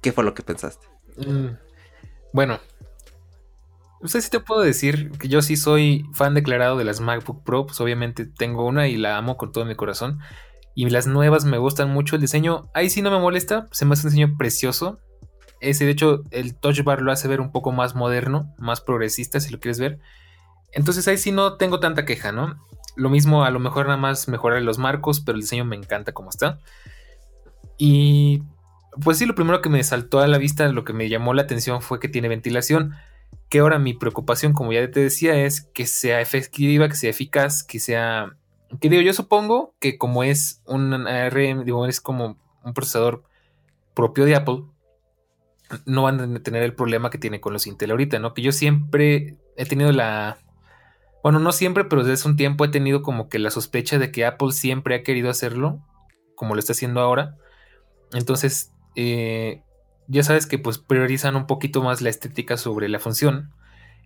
[0.00, 0.86] ¿qué fue lo que pensaste?
[1.16, 1.56] Mm,
[2.32, 2.60] bueno,
[4.00, 7.42] no sé si te puedo decir que yo sí soy fan declarado de las MacBook
[7.44, 10.20] Pro, pues obviamente tengo una y la amo con todo mi corazón.
[10.74, 12.16] Y las nuevas me gustan mucho.
[12.16, 15.00] El diseño, ahí sí no me molesta, se me hace un diseño precioso.
[15.60, 19.40] Ese, de hecho, el touch bar lo hace ver un poco más moderno, más progresista,
[19.40, 19.98] si lo quieres ver.
[20.72, 22.56] Entonces ahí sí no tengo tanta queja, ¿no?
[22.94, 26.12] Lo mismo, a lo mejor nada más mejorar los marcos, pero el diseño me encanta
[26.12, 26.58] como está.
[27.78, 28.42] Y
[29.02, 31.42] pues sí, lo primero que me saltó a la vista, lo que me llamó la
[31.42, 32.94] atención fue que tiene ventilación.
[33.48, 37.62] Que ahora mi preocupación, como ya te decía, es que sea efectiva, que sea eficaz,
[37.62, 38.36] que sea
[38.80, 43.22] que digo, yo supongo que como es un ARM, digo, es como un procesador
[43.94, 44.64] propio de Apple,
[45.84, 48.34] no van a tener el problema que tiene con los Intel ahorita, ¿no?
[48.34, 50.38] Que yo siempre he tenido la...
[51.22, 54.12] Bueno, no siempre, pero desde hace un tiempo he tenido como que la sospecha de
[54.12, 55.84] que Apple siempre ha querido hacerlo,
[56.36, 57.36] como lo está haciendo ahora.
[58.12, 59.62] Entonces, eh,
[60.08, 63.52] ya sabes que pues priorizan un poquito más la estética sobre la función.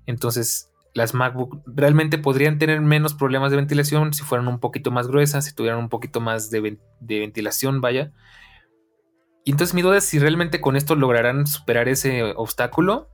[0.06, 5.08] Entonces, las MacBook realmente podrían tener menos problemas de ventilación si fueran un poquito más
[5.08, 8.12] gruesas, si tuvieran un poquito más de, ventilación, vaya.
[9.44, 13.08] Y entonces mi duda es si realmente con esto lograrán superar ese obstáculo,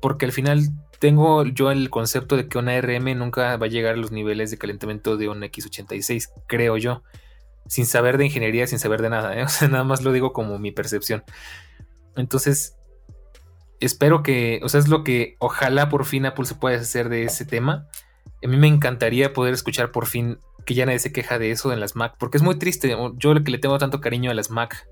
[0.00, 0.62] porque al final
[0.98, 4.50] tengo yo el concepto de que una RM nunca va a llegar a los niveles
[4.50, 7.02] de calentamiento de un X86, creo yo,
[7.66, 9.44] sin saber de ingeniería, sin saber de nada, ¿eh?
[9.70, 11.22] nada más lo digo como mi percepción.
[12.16, 12.76] Entonces,
[13.80, 17.24] espero que, o sea, es lo que ojalá por fin Apple se pueda hacer de
[17.24, 17.88] ese tema.
[18.42, 21.72] A mí me encantaría poder escuchar por fin que ya nadie se queja de eso
[21.72, 22.96] en las Mac, porque es muy triste.
[23.16, 24.88] Yo que le tengo tanto cariño a las Mac,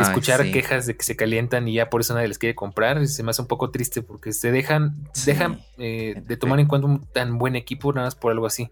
[0.00, 3.22] escuchar quejas de que se calientan y ya por eso nadie les quiere comprar, se
[3.22, 4.94] me hace un poco triste porque se dejan,
[5.26, 8.70] dejan eh, de tomar en cuenta un tan buen equipo nada más por algo así.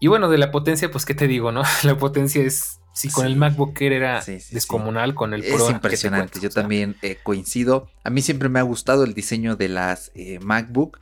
[0.00, 1.62] Y bueno, de la potencia, pues qué te digo, ¿no?
[1.82, 5.64] La potencia es si con el MacBook Air era descomunal, con el Pro.
[5.64, 6.40] Es impresionante.
[6.40, 7.88] Yo también eh, coincido.
[8.04, 10.98] A mí siempre me ha gustado el diseño de las eh, MacBook.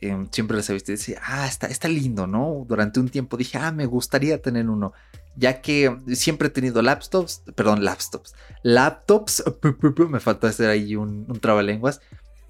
[0.00, 2.64] Em, siempre les he visto y decía, ah, está, está lindo, ¿no?
[2.68, 4.92] Durante un tiempo dije, ah, me gustaría tener uno.
[5.36, 8.34] Ya que siempre he tenido laptops, perdón, laptops.
[8.62, 9.44] Laptops,
[10.10, 12.00] me faltó hacer ahí un, un trabalenguas.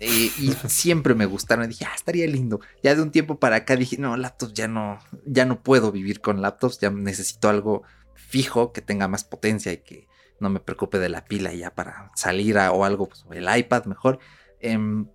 [0.01, 1.69] Eh, y siempre me gustaron.
[1.69, 2.61] Dije, ah, estaría lindo.
[2.83, 6.21] Ya de un tiempo para acá dije, no, laptops ya no, ya no puedo vivir
[6.21, 6.81] con laptops.
[6.81, 7.83] Ya necesito algo
[8.33, 10.09] fijo, que tenga más potencia y que
[10.41, 14.19] no me preocupe de la pila ya para salir o algo, pues, el iPad mejor.
[14.59, 15.07] Em,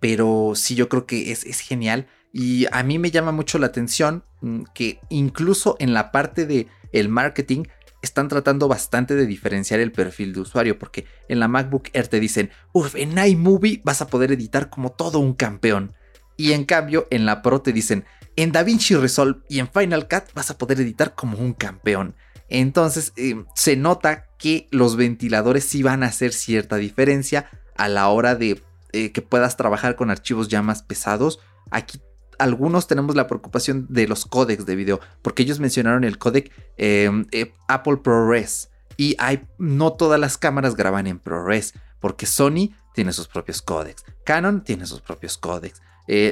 [0.00, 2.06] pero sí, yo creo que es, genial.
[2.32, 6.68] Y a mí me llama mucho la atención mm, que incluso en la parte de
[6.92, 7.64] el marketing
[8.02, 12.20] están tratando bastante de diferenciar el perfil de usuario, porque en la MacBook Air te
[12.20, 15.94] dicen, uff, en iMovie vas a poder editar como todo un campeón.
[16.36, 18.04] Y en cambio, en la Pro te dicen,
[18.36, 22.14] en DaVinci Resolve y en Final Cut vas a poder editar como un campeón.
[22.52, 28.08] Entonces eh, se nota que los ventiladores sí van a hacer cierta diferencia a la
[28.08, 31.40] hora de eh, que puedas trabajar con archivos ya más pesados.
[31.70, 31.98] Aquí
[32.38, 37.24] algunos tenemos la preocupación de los códecs de video, porque ellos mencionaron el códec em,
[37.32, 38.68] eh, Apple ProRes.
[38.98, 44.04] Y hay, no todas las cámaras graban en ProRes, porque Sony tiene sus propios códecs,
[44.26, 45.80] Canon tiene sus propios códecs.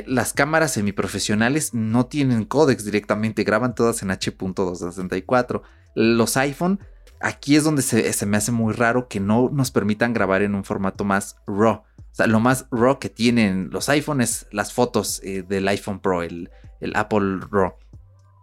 [0.06, 5.62] las cámaras semiprofesionales no tienen códecs directamente, graban todas en H.264
[5.94, 6.80] los iPhone,
[7.20, 10.64] aquí es donde se, me hace muy raro que no nos permitan grabar en un
[10.64, 11.74] formato más RAW.
[11.74, 16.00] O sea, lo más RAW que tienen los iPhone es las fotos eh, del iPhone
[16.00, 16.50] Pro, el,
[16.94, 17.74] Apple RAW.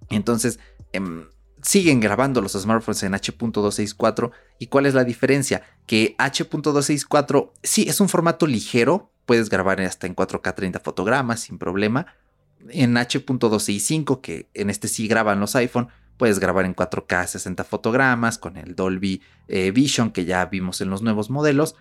[0.09, 0.59] Entonces,
[0.93, 1.25] em,
[1.61, 4.31] siguen grabando los smartphones en H.264.
[4.59, 5.63] ¿Y cuál es la diferencia?
[5.85, 11.57] Que H.264 sí es un formato ligero, puedes grabar hasta en 4K 30 fotogramas sin
[11.57, 12.07] problema.
[12.69, 18.38] En H.265, que en este sí graban los iPhone, Puedes grabar en 4K 60 fotogramas
[18.38, 21.76] con el Dolby eh, Vision que ya vimos en los nuevos modelos.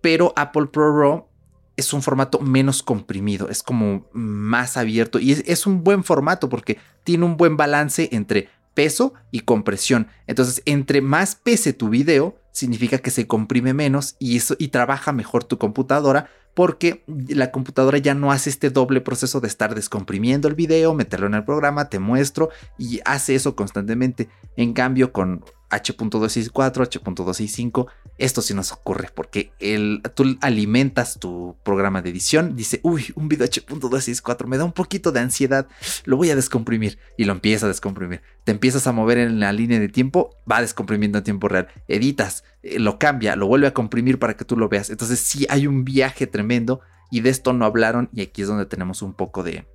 [0.00, 1.28] Pero Apple Pro RAW
[1.76, 6.78] es un formato menos comprimido, es como más abierto y es, un buen formato porque
[7.04, 10.08] tiene un buen balance entre peso y compresión.
[10.26, 15.12] Entonces, entre más pese tu video, significa que se comprime menos y, eso, y trabaja
[15.12, 20.48] mejor tu computadora porque la computadora ya no hace este doble proceso de estar descomprimiendo
[20.48, 22.48] el video, meterlo en el programa, te muestro
[22.78, 24.30] y hace eso constantemente.
[24.56, 27.86] En cambio, con H.264, H.265,
[28.18, 33.28] esto sí nos ocurre porque el, tú alimentas tu programa de edición, dice, uy, un
[33.28, 35.66] video H.264 me da un poquito de ansiedad,
[36.04, 38.22] lo voy a descomprimir y lo empieza a descomprimir.
[38.44, 42.44] Te empiezas a mover en la línea de tiempo, va descomprimiendo en tiempo real, editas,
[42.62, 44.90] eh, lo cambia, lo vuelve a comprimir para que tú lo veas.
[44.90, 48.66] Entonces sí hay un viaje tremendo y de esto no hablaron y aquí es donde
[48.66, 49.66] tenemos un poco de,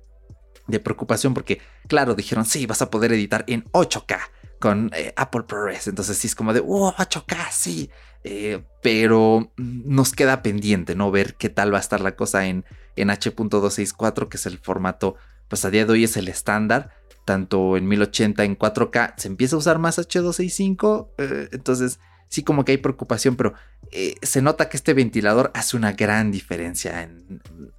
[0.68, 4.18] de preocupación porque, claro, dijeron, sí, vas a poder editar en 8K
[4.62, 5.88] con eh, Apple ProRes.
[5.88, 7.90] Entonces sí es como de, 8K, sí.
[8.22, 11.10] Eh, pero nos queda pendiente, ¿no?
[11.10, 15.16] Ver qué tal va a estar la cosa en, en H.264, que es el formato,
[15.48, 16.92] pues a día de hoy es el estándar.
[17.24, 21.08] Tanto en 1080 en 4K se empieza a usar más H265.
[21.18, 21.98] Eh, entonces
[22.28, 23.54] sí como que hay preocupación, pero
[24.22, 27.10] se nota que este ventilador hace una gran diferencia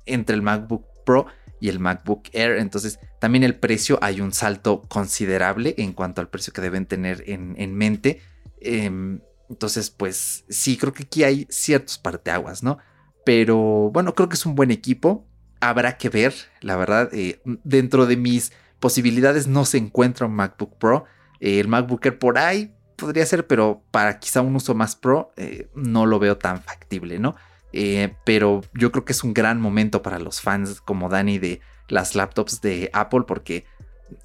[0.05, 1.27] entre el MacBook Pro
[1.63, 2.57] y el MacBook Air.
[2.57, 7.23] Entonces, también el precio hay un salto considerable en cuanto al precio que deben tener
[7.25, 8.19] en, mente.
[8.59, 12.79] Em, entonces, pues sí, creo que aquí hay ciertos parteaguas, ¿no?
[13.23, 15.25] Pero bueno, creo que es un buen equipo.
[15.61, 17.09] Habrá que ver, la verdad.
[17.13, 18.51] Eh, dentro de mis
[18.81, 21.05] posibilidades no se encuentra un MacBook Pro.
[21.39, 25.31] Eh, el MacBook Air por ahí podría ser, pero para quizá un uso más pro
[25.37, 27.37] eh, no lo veo tan factible, ¿no?
[27.73, 31.59] Eh, pero yo creo que es un gran momento para los fans como Dani de
[31.89, 33.65] las laptops de Apple porque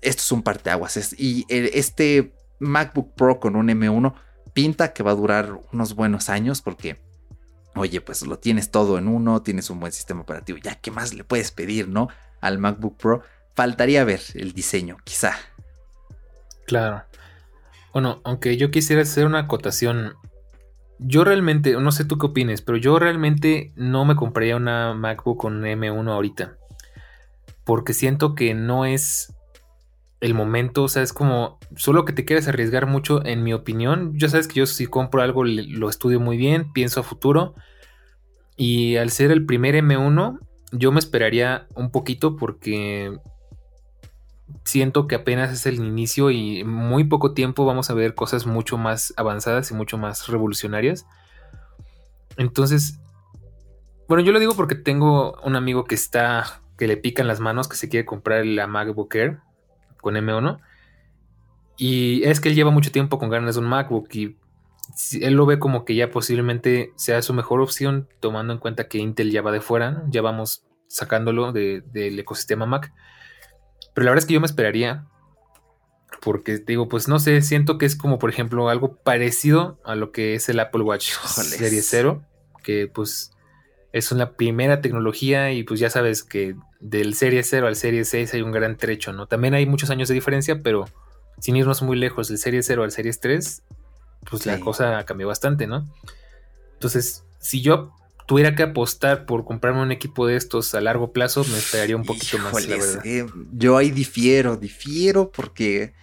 [0.02, 1.14] esto es un parteaguas.
[1.18, 4.14] y este MacBook Pro con un M1
[4.52, 6.98] pinta que va a durar unos buenos años porque,
[7.74, 11.14] oye, pues lo tienes todo en uno, tienes un buen sistema operativo, ya qué más
[11.14, 12.08] le puedes pedir, ¿no?
[12.40, 13.22] Al MacBook Pro.
[13.54, 15.34] Faltaría ver el diseño, quizá.
[16.66, 17.04] Claro.
[17.92, 20.14] Bueno, aunque yo quisiera hacer una acotación
[20.98, 25.38] yo realmente, no sé tú qué opines, pero yo realmente no me compraría una MacBook
[25.38, 26.56] con M1 ahorita.
[27.64, 29.34] Porque siento que no es
[30.20, 34.12] el momento, o sea, es como solo que te quieres arriesgar mucho, en mi opinión.
[34.16, 37.54] Ya sabes que yo si compro algo lo estudio muy bien, pienso a futuro.
[38.56, 40.40] Y al ser el primer M1,
[40.72, 43.16] yo me esperaría un poquito porque
[44.64, 48.78] siento que apenas es el inicio y muy poco tiempo vamos a ver cosas mucho
[48.78, 51.06] más avanzadas y mucho más revolucionarias.
[52.36, 53.00] Entonces,
[54.08, 57.68] bueno, yo lo digo porque tengo un amigo que está, que le pican las manos,
[57.68, 59.40] que se quiere comprar la MacBook Air
[60.00, 60.58] con M1.
[61.76, 64.36] Y es que él lleva mucho tiempo con ganas de un MacBook y
[65.20, 68.98] él lo ve como que ya posiblemente sea su mejor opción, tomando en cuenta que
[68.98, 72.92] Intel ya va de fuera, ya vamos sacándolo del ecosistema Mac.
[73.94, 75.06] Pero la verdad es que yo me esperaría.
[76.20, 80.10] Porque digo, pues no sé, siento que es como, por ejemplo, algo parecido a lo
[80.10, 82.22] que es el Apple Watch Serie 0.
[82.62, 83.32] Que pues
[83.92, 88.34] es una primera tecnología y pues ya sabes que del Serie 0 al Serie 6
[88.34, 89.26] hay un gran trecho, ¿no?
[89.26, 90.86] También hay muchos años de diferencia, pero
[91.38, 93.62] sin irnos muy lejos del Serie 0 al Serie 3,
[94.30, 95.86] pues la cosa cambió bastante, ¿no?
[96.74, 97.92] Entonces, si yo
[98.28, 102.04] tuviera que apostar por comprarme un equipo de estos a largo plazo, me esperaría un
[102.04, 103.02] poquito más, la verdad.
[103.52, 105.94] yo ahí difiero, difiero porque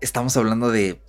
[0.00, 1.02] estamos hablando de...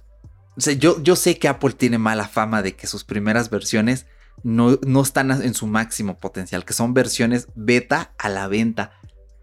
[0.58, 4.06] O sea, yo, yo sé que Apple tiene mala fama de que sus primeras versiones
[4.44, 8.92] no, no están en su máximo potencial, que son versiones beta a la venta.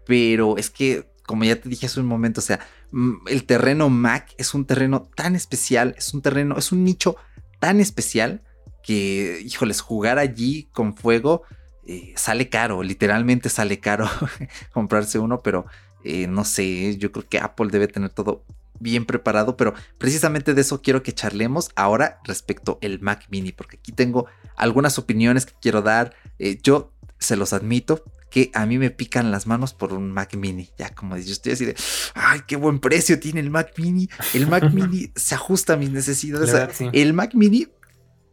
[0.05, 2.59] Pero es que, como ya te dije hace un momento, o sea,
[2.91, 7.15] mm, el terreno Mac es un terreno tan especial, es un terreno, es un nicho
[7.59, 8.43] tan especial
[8.87, 11.43] que, híjoles, jugar allí con fuego
[11.85, 14.09] eh, sale caro, literalmente sale caro
[14.71, 15.65] comprarse uno, pero
[16.05, 18.45] eh, no sé, yo creo que Apple debe tener todo
[18.79, 23.75] bien preparado, pero precisamente de eso quiero que charlemos ahora respecto al Mac mini, porque
[23.75, 26.15] aquí tengo algunas opiniones que quiero dar.
[26.39, 30.35] Eh, yo se los admito, que a mí me pican las manos por un Mac
[30.35, 30.69] Mini.
[30.77, 31.75] Ya como yo estoy así de,
[32.13, 34.09] ay, qué buen precio tiene el Mac Mini.
[34.33, 36.53] El Mac Mini se ajusta a mis necesidades.
[36.91, 37.67] El Mac Mini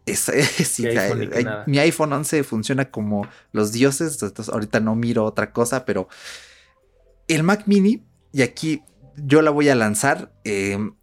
[0.06, 0.30] es,
[1.66, 6.08] mi iPhone 11 funciona como los dioses, entonces ahorita no miro otra cosa, pero
[7.28, 8.82] el Mac mini, y aquí
[9.16, 10.94] yo la voy a lanzar, em,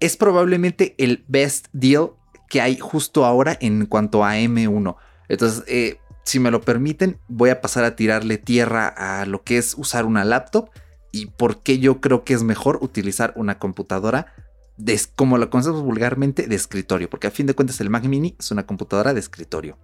[0.00, 2.12] es probablemente el best deal
[2.48, 4.96] que hay justo ahora en cuanto a M1.
[5.28, 9.58] Entonces, eh, si me lo permiten, voy a pasar a tirarle tierra a lo que
[9.58, 10.70] es usar una laptop
[11.10, 14.34] y por qué yo creo que es mejor utilizar una computadora
[15.14, 18.50] como lo conocemos vulgarmente, de escritorio, porque a fin de cuentas el Mac Mini es
[18.50, 19.78] una computadora de escritorio.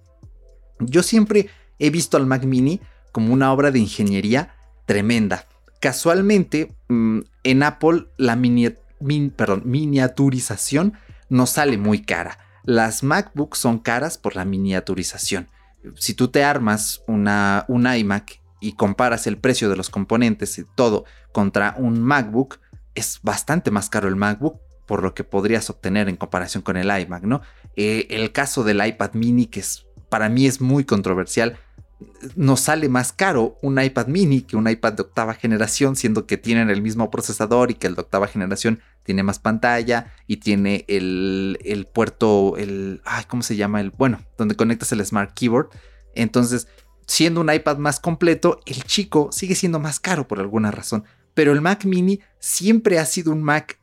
[0.78, 2.80] Yo siempre he visto al Mac Mini
[3.12, 5.47] como una obra de ingeniería tremenda.
[5.80, 10.95] Casualmente, mm, en Apple la miniaturización
[11.28, 12.38] no sale muy cara.
[12.64, 15.49] Las MacBooks son caras por la miniaturización.
[15.97, 20.64] Si tú te armas una, un iMac y comparas el precio de los componentes y
[20.74, 22.59] todo contra un MacBook,
[22.95, 26.87] es bastante más caro el MacBook por lo que podrías obtener en comparación con el
[26.87, 27.41] iMac, ¿no?
[27.76, 31.59] Eh, el caso del iPad mini, que es, para mí es muy controversial,
[32.37, 36.37] nos sale más caro un iPad mini que un iPad de octava generación, siendo que
[36.37, 40.85] tienen el mismo procesador y que el de octava generación tiene más pantalla y tiene
[40.89, 43.80] el, el puerto, el, ¿cómo se llama?
[43.80, 45.68] El, bueno, donde conectas el Smart Keyboard.
[46.14, 46.68] Entonces,
[47.07, 51.05] siendo un iPad más completo, el chico sigue siendo más caro por alguna razón.
[51.35, 53.78] Pero el Mac mini siempre ha sido un Mac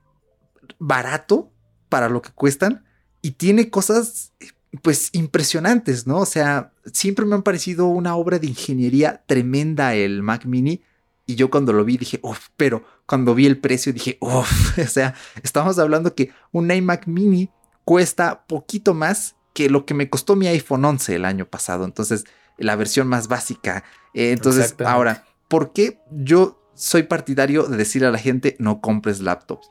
[0.79, 1.51] barato
[1.89, 2.85] para lo que cuestan
[3.21, 4.33] y tiene cosas
[4.81, 6.19] pues impresionantes, ¿no?
[6.19, 10.81] O sea, siempre me han parecido una obra de ingeniería tremenda el Mac Mini
[11.25, 14.87] y yo cuando lo vi dije, uff, pero cuando vi el precio dije, uff, o
[14.87, 17.49] sea, estamos hablando que un iMac Mini
[17.83, 22.25] cuesta poquito más que lo que me costó mi iPhone 11 el año pasado, entonces
[22.57, 23.83] la versión más básica.
[24.13, 29.19] Eh, entonces, ahora, ¿por qué yo soy partidario de decirle a la gente no compres
[29.19, 29.69] laptops?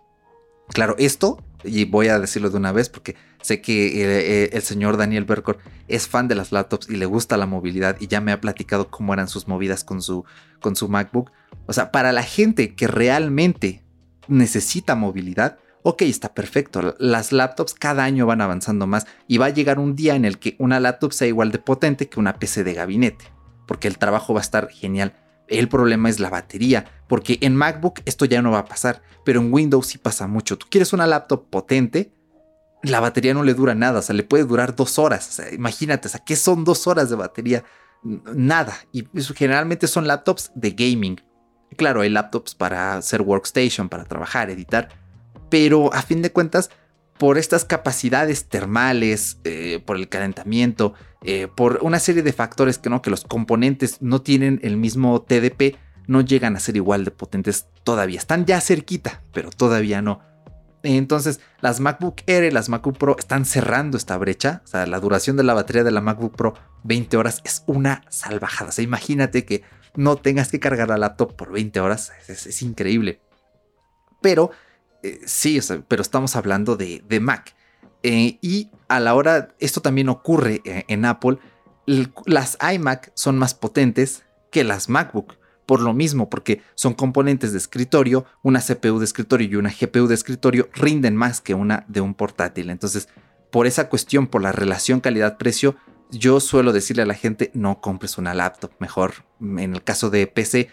[0.73, 4.63] Claro, esto, y voy a decirlo de una vez porque sé que eh, eh, el
[4.63, 5.59] señor Daniel Bercor
[5.89, 8.91] es fan de las laptops y le gusta la movilidad y ya me ha platicado
[8.91, 10.25] cómo eran sus movidas con su,
[10.61, 11.31] con su MacBook.
[11.67, 13.83] O sea, para la gente que realmente
[14.29, 16.95] necesita movilidad, ok, está perfecto.
[16.99, 20.39] Las laptops cada año van avanzando más y va a llegar un día en el
[20.39, 23.25] que una laptop sea igual de potente que una PC de gabinete,
[23.67, 25.15] porque el trabajo va a estar genial.
[25.51, 29.41] El problema es la batería, porque en MacBook esto ya no va a pasar, pero
[29.41, 30.57] en Windows sí pasa mucho.
[30.57, 32.15] Tú quieres una laptop potente,
[32.83, 35.43] la batería no le dura nada, o sea, le puede durar dos horas.
[35.53, 37.65] Imagínate, o sea, ¿qué son dos horas de batería?
[38.03, 38.75] Nada.
[38.93, 41.21] Y generalmente son laptops de gaming.
[41.77, 44.89] Claro, hay laptops para hacer workstation, para trabajar, editar,
[45.51, 46.71] pero a fin de cuentas,
[47.21, 52.89] por estas capacidades termales, eh, por el calentamiento, eh, por una serie de factores que
[52.89, 57.11] no, que los componentes no tienen el mismo TDP, no llegan a ser igual de
[57.11, 58.19] potentes todavía.
[58.19, 60.23] Están ya cerquita, pero todavía no.
[60.83, 64.63] Entonces, las MacBook Air y las MacBook Pro están cerrando esta brecha.
[64.65, 66.55] O sea, la duración de la batería de la MacBook Pro,
[66.85, 68.71] 20 horas, es una salvajada.
[68.71, 69.63] O sea, imagínate que
[69.95, 72.13] no tengas que cargar la laptop por 20 horas.
[72.29, 73.21] Es, increíble.
[74.23, 74.53] Pero,
[75.03, 77.55] eh, sí, pero estamos hablando de, Mac.
[78.03, 81.39] Eh, y a la hora, esto también ocurre eh, en Apple,
[82.27, 85.39] las iMac son más potentes que las MacBook.
[85.67, 90.09] Por lo mismo, porque son componentes de escritorio, una CPU de escritorio y una GPU
[90.09, 92.71] de escritorio rinden más que una de un portátil.
[92.71, 93.09] Entonces,
[93.53, 95.77] por esa cuestión, por la relación calidad-precio,
[96.11, 98.73] yo suelo decirle a la gente, no compres una laptop.
[98.81, 100.71] Mejor, en el caso de PC,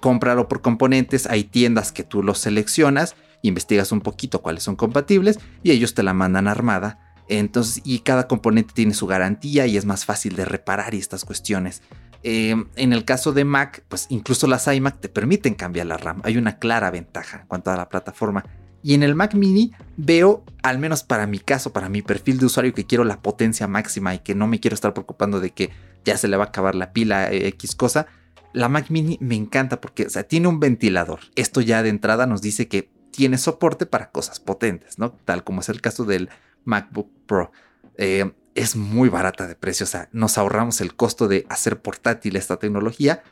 [0.00, 1.26] cómpralo por componentes.
[1.26, 3.16] Hay tiendas que tú los seleccionas
[3.48, 6.98] investigas un poquito cuáles son compatibles y ellos te la mandan armada.
[7.28, 11.24] Entonces, y cada componente tiene su garantía y es más fácil de reparar y estas
[11.24, 11.82] cuestiones.
[12.22, 16.20] Em, en el caso de Mac, pues incluso las iMac te permiten cambiar la RAM.
[16.24, 18.44] Hay una clara ventaja en cuanto a la plataforma.
[18.82, 22.46] Y en el Mac mini veo, al menos para mi caso, para mi perfil de
[22.46, 25.70] usuario que quiero la potencia máxima y que no me quiero estar preocupando de que
[26.04, 28.06] ya se le va a acabar la pila eh, X cosa.
[28.52, 31.20] La Mac mini me encanta porque sea, tiene un ventilador.
[31.34, 35.12] Esto ya de entrada nos dice que tiene soporte para cosas potentes, ¿no?
[35.24, 36.28] Tal como es el caso del
[36.64, 37.50] MacBook Pro.
[37.96, 42.36] Eh, es muy barata de precio, o sea, nos ahorramos el costo de hacer portátil
[42.36, 43.22] esta tecnología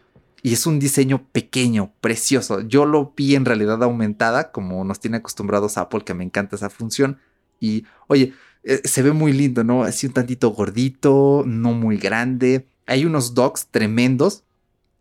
[0.42, 2.60] y es un diseño pequeño, precioso.
[2.60, 6.68] Yo lo vi en realidad aumentada, como nos tiene acostumbrados Apple, que me encanta esa
[6.68, 7.18] función.
[7.60, 9.84] Y oye, eh, se ve muy lindo, ¿no?
[9.84, 12.66] Así un tantito gordito, no muy grande.
[12.86, 14.44] Hay unos docks tremendos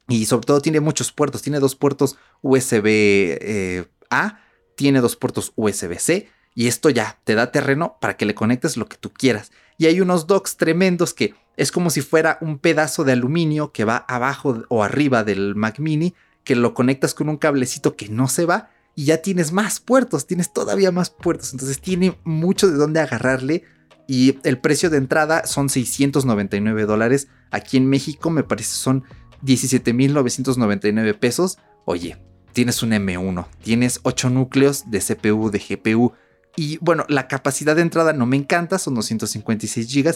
[0.07, 1.41] y sobre todo tiene muchos puertos.
[1.41, 4.39] Tiene dos puertos USB eh, A
[4.75, 8.87] tiene dos puertos USB-C y esto ya te da terreno para que le conectes lo
[8.87, 9.51] que tú quieras.
[9.77, 13.85] Y hay unos docks tremendos que es como si fuera un pedazo de aluminio que
[13.85, 16.13] va abajo o arriba del Mac mini,
[16.43, 20.27] que lo conectas con un cablecito que no se va y ya tienes más puertos,
[20.27, 21.53] tienes todavía más puertos.
[21.53, 23.63] Entonces tiene mucho de dónde agarrarle
[24.07, 27.27] y el precio de entrada son 699 dólares.
[27.51, 29.03] Aquí en México me parece son
[29.43, 31.57] 17.999 pesos.
[31.85, 32.17] Oye,
[32.53, 36.13] tienes un M1, tienes 8 núcleos de CPU, de GPU.
[36.55, 40.15] Y bueno, la capacidad de entrada no me encanta, son 256 GB,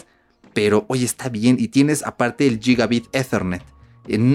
[0.53, 1.57] pero oye, está bien.
[1.59, 3.63] Y tienes aparte el Gigabit Ethernet.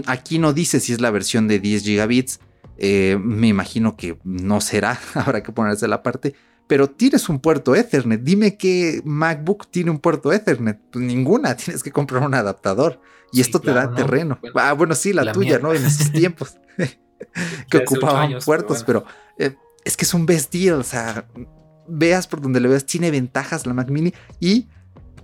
[0.07, 2.41] aquí no dice si es la versión de 10 gigabits.
[2.79, 6.35] Eh, me imagino que no será, habrá que ponerse la parte.
[6.67, 8.23] Pero tienes un puerto Ethernet.
[8.23, 10.81] Dime qué MacBook tiene un puerto Ethernet.
[10.91, 13.01] Pues ninguna, tienes que comprar un adaptador.
[13.33, 14.39] Y esto te da terreno.
[14.55, 15.73] ah, bueno, sí, la, tuya, ¿no?
[15.73, 16.57] En esos tiempos.
[17.71, 19.05] que ocupaban puertos, pero,
[19.39, 19.55] eh,
[19.85, 21.27] es que es un best deal, o sea,
[21.89, 24.69] veas por donde le veas, tiene ventajas la Mac Mini y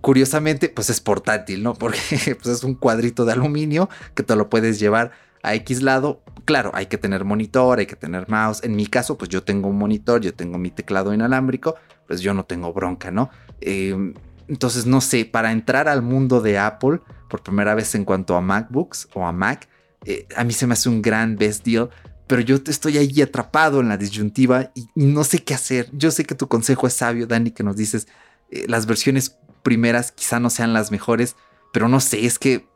[0.01, 1.74] curiosamente, pues es portátil, ¿no?
[1.78, 6.22] Porque pues es un cuadrito de aluminio que te lo puedes llevar a X lado.
[6.44, 8.62] Claro, hay que tener monitor, hay que tener mouse.
[8.64, 11.74] En mi caso, pues yo tengo un monitor, yo tengo mi teclado inalámbrico,
[12.07, 13.30] pues yo no tengo bronca, ¿no?
[13.61, 14.14] Em,
[14.49, 18.40] entonces, no sé, para entrar al mundo de Apple, por primera vez en cuanto a
[18.40, 19.68] MacBooks o a Mac,
[20.05, 21.90] eh, a mí se me hace un gran best deal,
[22.26, 25.88] pero yo estoy ahí atrapado en la disyuntiva y, no sé qué hacer.
[25.92, 28.07] Yo sé que tu consejo es sabio, Dani, que nos dices,
[28.51, 31.36] eh, las versiones primeras quizá no sean las mejores,
[31.72, 32.66] pero no sé, es que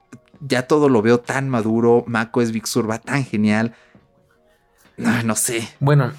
[0.40, 3.74] ya todo lo veo tan maduro, macOS Big Sur va tan genial.
[4.96, 5.68] No, no sé.
[5.80, 6.12] Bueno,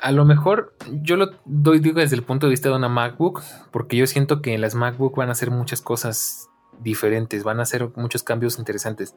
[0.00, 3.42] a lo mejor yo lo doy digo desde el punto de vista de una MacBook,
[3.70, 6.48] porque yo siento que en las MacBook van a hacer muchas cosas
[6.80, 9.14] diferentes, van a hacer muchos cambios interesantes.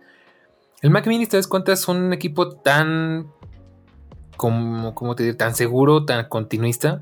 [0.82, 3.28] El Mac Mini, te das cuenta, es un equipo tan
[4.36, 7.02] como, como tan seguro, tan continuista,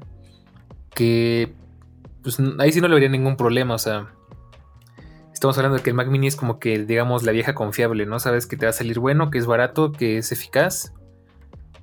[0.93, 1.53] que
[2.21, 3.75] pues ahí sí no le vería ningún problema.
[3.75, 4.13] O sea,
[5.33, 8.19] estamos hablando de que el Mac Mini es como que, digamos, la vieja confiable, ¿no?
[8.19, 10.93] Sabes que te va a salir bueno, que es barato, que es eficaz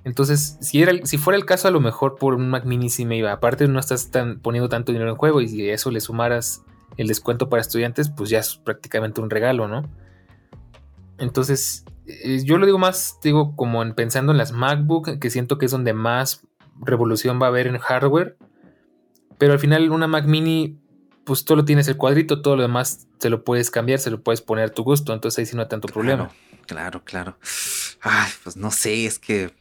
[0.07, 3.05] entonces, si, era, si fuera el caso, a lo mejor por un Mac Mini sí
[3.05, 3.33] me iba.
[3.33, 6.63] Aparte, no estás tan, poniendo tanto dinero en juego y si a eso le sumaras
[6.97, 9.83] el descuento para estudiantes, pues ya es prácticamente un regalo, ¿no?
[11.19, 15.59] Entonces, eh, yo lo digo más, digo, como en, pensando en las MacBook, que siento
[15.59, 16.47] que es donde más
[16.81, 18.37] revolución va a haber en hardware.
[19.39, 20.79] Pero al final, una Mac Mini,
[21.25, 24.23] pues todo lo tienes el cuadrito, todo lo demás se lo puedes cambiar, se lo
[24.23, 25.13] puedes poner a tu gusto.
[25.13, 26.31] Entonces ahí sí no hay tanto problema.
[26.67, 27.39] Claro, claro.
[28.01, 29.53] Ay, pues no sé, es que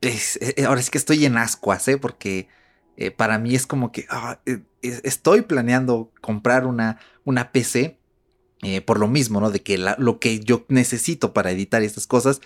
[0.00, 1.96] eh, ahora sí que estoy en ascuas, ¿eh?
[1.96, 2.48] Porque
[2.96, 7.98] eh, para mí es como que ah, eh, estoy planeando comprar una, una PC
[8.84, 9.50] por lo mismo, ¿no?
[9.50, 12.40] De que lo que yo necesito para editar estas cosas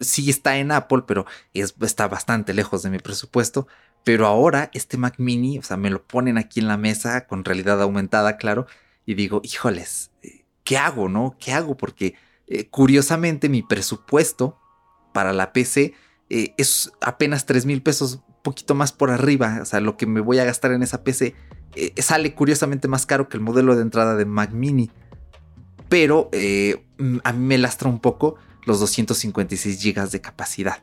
[0.00, 3.66] sí está en Apple, pero está bastante lejos de mi presupuesto.
[4.04, 7.44] Pero ahora este Mac mini, o sea, me lo ponen aquí en la mesa con
[7.44, 8.66] realidad aumentada, claro,
[9.06, 10.10] y digo, híjoles,
[10.64, 11.36] ¿qué hago, no?
[11.38, 11.76] ¿Qué hago?
[11.76, 12.14] Porque
[12.70, 14.58] curiosamente mi presupuesto
[15.12, 15.94] para la PC
[16.30, 19.60] eh, es apenas 3 mil pesos, poquito más por arriba.
[19.62, 21.34] O sea, lo que me voy a gastar en esa PC
[21.76, 24.90] eh, sale curiosamente más caro que el modelo de entrada de Mac Mini.
[25.88, 26.84] Pero eh,
[27.24, 30.82] a mí me lastra un poco los 256 GB de capacidad.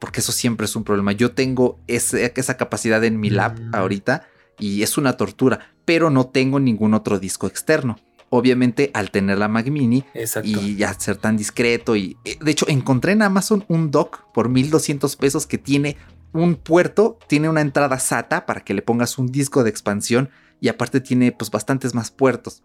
[0.00, 1.12] porque eso siempre es un problema.
[1.12, 3.74] Yo tengo esa capacidad en mi lab mm.
[3.74, 4.26] ahorita
[4.58, 7.96] y es una tortura, pero no tengo ningún otro disco externo
[8.30, 10.04] obviamente al tener la Mac Mini
[10.42, 14.48] y ya ser tan discreto y eh, de hecho encontré en Amazon un dock por
[14.48, 15.96] 1200 pesos que tiene
[16.32, 20.28] un puerto, tiene una entrada SATA para que le pongas un disco de expansión
[20.60, 22.62] y aparte tiene pues bastantes más puertos.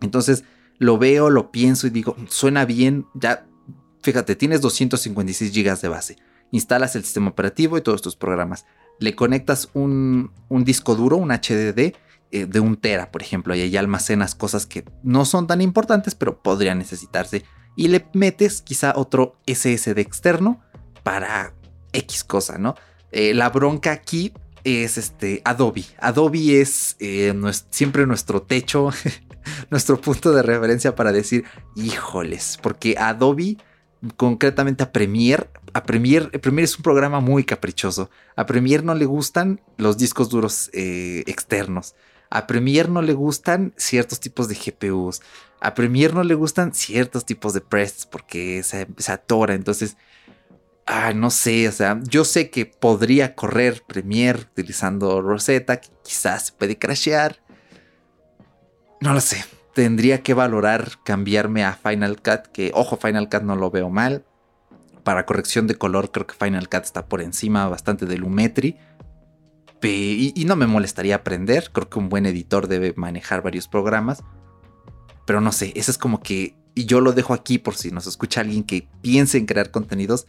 [0.00, 0.44] Entonces
[0.78, 3.46] lo veo, lo pienso y digo, suena bien, ya
[4.02, 6.16] fíjate, tienes 256 GB de base.
[6.50, 8.66] Instalas el sistema operativo y todos tus programas.
[9.00, 11.94] Le conectas un, un disco duro, un HDD
[12.30, 16.14] eh, de un tera, por ejemplo, y ahí almacenas cosas que no son tan importantes,
[16.14, 17.44] pero podrían necesitarse.
[17.76, 20.60] Y le metes quizá otro SSD externo
[21.02, 21.54] para
[21.92, 22.74] X cosa, ¿no?
[23.12, 24.32] Eh, la bronca aquí
[24.64, 25.84] es este Adobe.
[25.98, 27.32] Adobe es eh,
[27.70, 28.90] siempre nuestro techo,
[29.70, 33.56] nuestro punto de referencia para decir, híjoles, porque Adobe,
[34.16, 38.10] concretamente a Premiere, a Premiere, Premiere es un programa muy caprichoso.
[38.36, 41.94] A Premiere no le gustan los discos duros externos.
[42.30, 45.22] A Premiere no le gustan ciertos tipos de GPUs.
[45.60, 49.54] A Premiere no le gustan ciertos tipos de presets porque se, atora.
[49.54, 49.96] Entonces,
[50.84, 56.46] ah, no sé, o sea, yo sé que podría correr Premiere utilizando Rosetta, que quizás
[56.46, 57.40] se puede crashear.
[59.00, 59.44] No lo sé.
[59.74, 64.24] Tendría que valorar cambiarme a Final Cut, que ojo, Final Cut no lo veo mal.
[65.02, 68.78] Para corrección de color, creo que Final Cut está por encima bastante de Lumetri.
[69.82, 71.70] Y, no me molestaría aprender.
[71.72, 74.22] Creo que un buen editor debe manejar varios programas.
[75.26, 76.56] Pero no sé, eso es como que.
[76.74, 80.26] Y yo lo dejo aquí por si nos escucha alguien que piense en crear contenidos.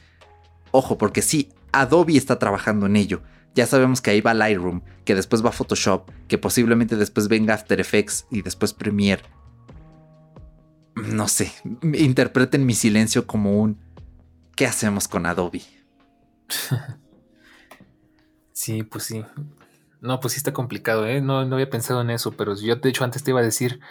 [0.72, 3.22] Ojo, porque sí, Adobe está trabajando en ello.
[3.56, 7.80] Ya sabemos que ahí va Lightroom, que después va Photoshop, que posiblemente después venga After
[7.80, 9.24] Effects y después Premiere.
[10.96, 11.52] No sé,
[11.82, 13.80] interpreten mi silencio como un
[14.56, 15.62] ¿qué hacemos con Adobe?
[18.58, 19.26] Sí, pues sí.
[20.00, 21.20] No, pues sí está complicado, ¿eh?
[21.20, 23.82] No, no había pensado en eso, pero yo de hecho antes te iba a decir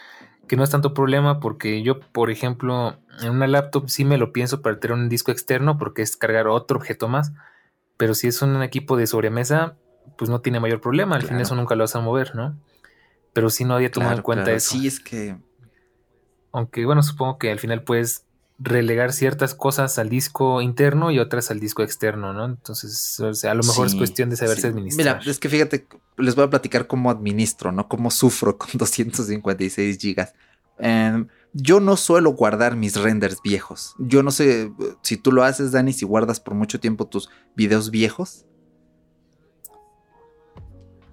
[0.48, 4.32] que no es tanto problema porque yo, por ejemplo, en una laptop sí me lo
[4.32, 7.32] pienso para tener un disco externo porque es cargar otro objeto más,
[7.96, 9.76] pero si es un equipo de sobremesa,
[10.16, 12.58] pues no tiene mayor problema, al fin eso nunca lo vas a mover, ¿no?
[13.32, 14.76] Pero sí no había tomado en cuenta eso.
[14.76, 15.36] Sí, es que...
[16.52, 18.24] Aunque bueno, supongo que al final puedes
[18.58, 22.44] relegar ciertas cosas al disco interno y otras al disco externo, ¿no?
[22.44, 25.18] Entonces, o sea, a lo mejor es cuestión de saberse administrar.
[25.18, 25.86] Mira, es que fíjate,
[26.16, 27.88] les voy a platicar cómo administro, ¿no?
[27.88, 30.34] Cómo sufro con 256 gigas.
[30.78, 33.94] Em, yo no suelo guardar mis renders viejos.
[33.98, 34.72] Yo no sé
[35.02, 38.44] si tú lo haces, Dani, si guardas por mucho tiempo tus videos viejos.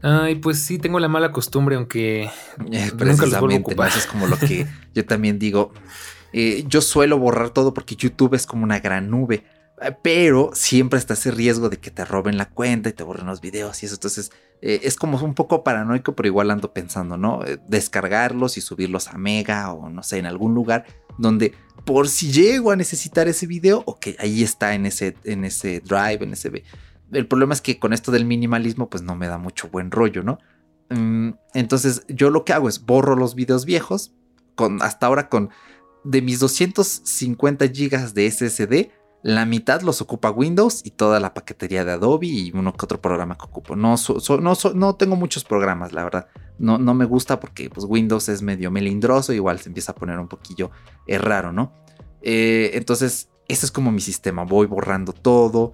[0.02, 3.90] Ay, pues sí, tengo la mala costumbre, aunque eh, nunca los vuelvo a ocupar.
[3.90, 4.66] Eso es como lo que
[4.96, 5.72] yo también digo.
[6.34, 9.44] Eh, yo suelo borrar todo porque YouTube es como una gran nube.
[9.82, 13.26] Eh, pero siempre está ese riesgo de que te roben la cuenta y te borren
[13.26, 13.96] los videos y eso.
[13.96, 14.32] Entonces
[14.62, 17.42] eh, es como un poco paranoico, pero igual ando pensando, ¿no?
[17.68, 20.86] descargarlos y subirlos a Mega o no sé, en algún lugar
[21.18, 21.54] donde
[21.86, 26.24] por si llego a necesitar ese video, ok, ahí está en ese, en ese drive,
[26.24, 26.64] en ese
[27.12, 30.24] el problema es que con esto del minimalismo pues no me da mucho buen rollo,
[30.24, 30.40] ¿no?
[30.90, 34.14] Mm, entonces yo lo que hago es borro los videos viejos,
[34.56, 35.50] con, hasta ahora con
[36.04, 38.92] de mis 250 gigas de SSD,
[39.24, 43.02] la mitad los ocupa Windows y toda la paquetería de Adobe y uno que otro
[43.02, 43.76] programa que ocupo.
[43.76, 43.96] No,
[44.42, 46.28] no, no tengo muchos programas, la verdad.
[46.58, 50.18] No, no me gusta porque pues, Windows es medio melindroso, igual se empieza a poner
[50.18, 50.72] un poquillo
[51.06, 51.72] eh, raro, ¿no?
[52.24, 54.44] Eh, entonces, ese es como mi sistema.
[54.44, 55.74] Voy borrando todo.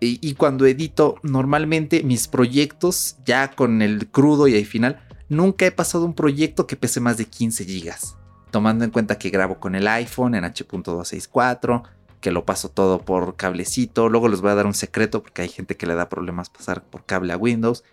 [0.00, 5.00] Y, cuando edito, normalmente mis proyectos, ya con el crudo y al final,
[5.30, 8.18] nunca he pasado un proyecto que pese más de 15 gigas.
[8.50, 11.84] Tomando en cuenta que grabo con el iPhone en H.264
[12.24, 14.08] que lo paso todo por cablecito.
[14.08, 16.82] Luego les voy a dar un secreto porque hay gente que le da problemas pasar
[16.82, 17.84] por cable a Windows.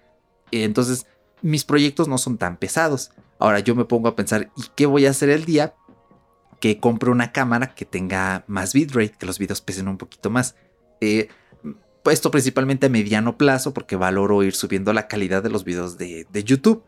[0.51, 1.05] Entonces,
[1.41, 3.11] mis proyectos no son tan pesados.
[3.39, 5.73] Ahora yo me pongo a pensar, ¿y qué voy a hacer el día
[6.61, 10.55] que compre una cámara que tenga más bitrate, que los videos pesen un poquito más?
[11.01, 11.27] Eh,
[12.05, 16.25] esto principalmente a mediano plazo porque valoro ir subiendo la calidad de los videos de,
[16.31, 16.85] de, YouTube.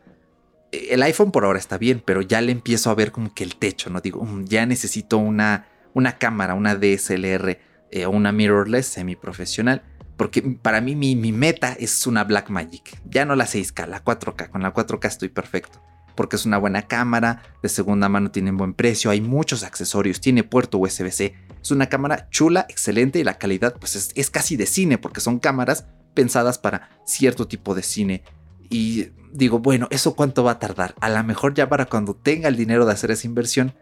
[0.72, 3.56] El iPhone por ahora está bien, pero ya le empiezo a ver como que el
[3.56, 4.00] techo, ¿no?
[4.00, 7.58] Digo, mm, ya necesito una una cámara, una DSLR
[7.90, 9.82] eh, o una mirrorless semiprofesional.
[10.16, 13.00] Porque para mí mi, meta es una Blackmagic.
[13.08, 14.50] Ya no la 6K, la 4K.
[14.50, 15.82] Con la 4K estoy perfecto.
[16.14, 20.44] Porque es una buena cámara, de segunda mano tiene buen precio, hay muchos accesorios, tiene
[20.44, 21.34] puerto USB-C.
[21.60, 25.20] Es una cámara chula, excelente y la calidad pues es, es casi de cine porque
[25.20, 28.22] son cámaras pensadas para cierto tipo de cine.
[28.70, 30.94] Y digo, bueno, ¿eso cuánto va a tardar?
[31.00, 33.74] A lo mejor ya para cuando tenga el dinero de hacer esa inversión,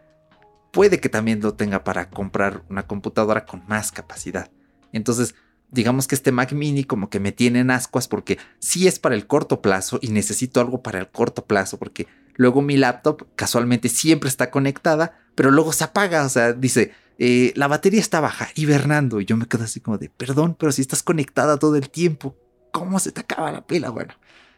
[0.73, 4.49] puede que también lo tenga para comprar una computadora con más capacidad.
[4.91, 5.35] Entonces,
[5.69, 9.13] digamos que este Mac mini como que me tiene en ascuas porque sí es para
[9.13, 13.87] el corto plazo y necesito algo para el corto plazo porque luego mi laptop casualmente
[13.87, 18.49] siempre está conectada, pero luego se apaga, o sea, dice, eh, la batería está baja,
[18.55, 21.91] hibernando, y yo me quedo así como de, perdón, pero si estás conectada todo el
[21.91, 22.35] tiempo,
[22.71, 23.91] ¿cómo se te acaba la pila?
[23.91, 24.15] Bueno,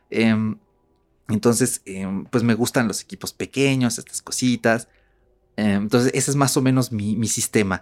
[0.09, 0.57] em,
[1.27, 4.87] entonces, em, pues me gustan los equipos pequeños, estas cositas.
[5.57, 7.81] Em, entonces, ese es más o menos mi, sistema.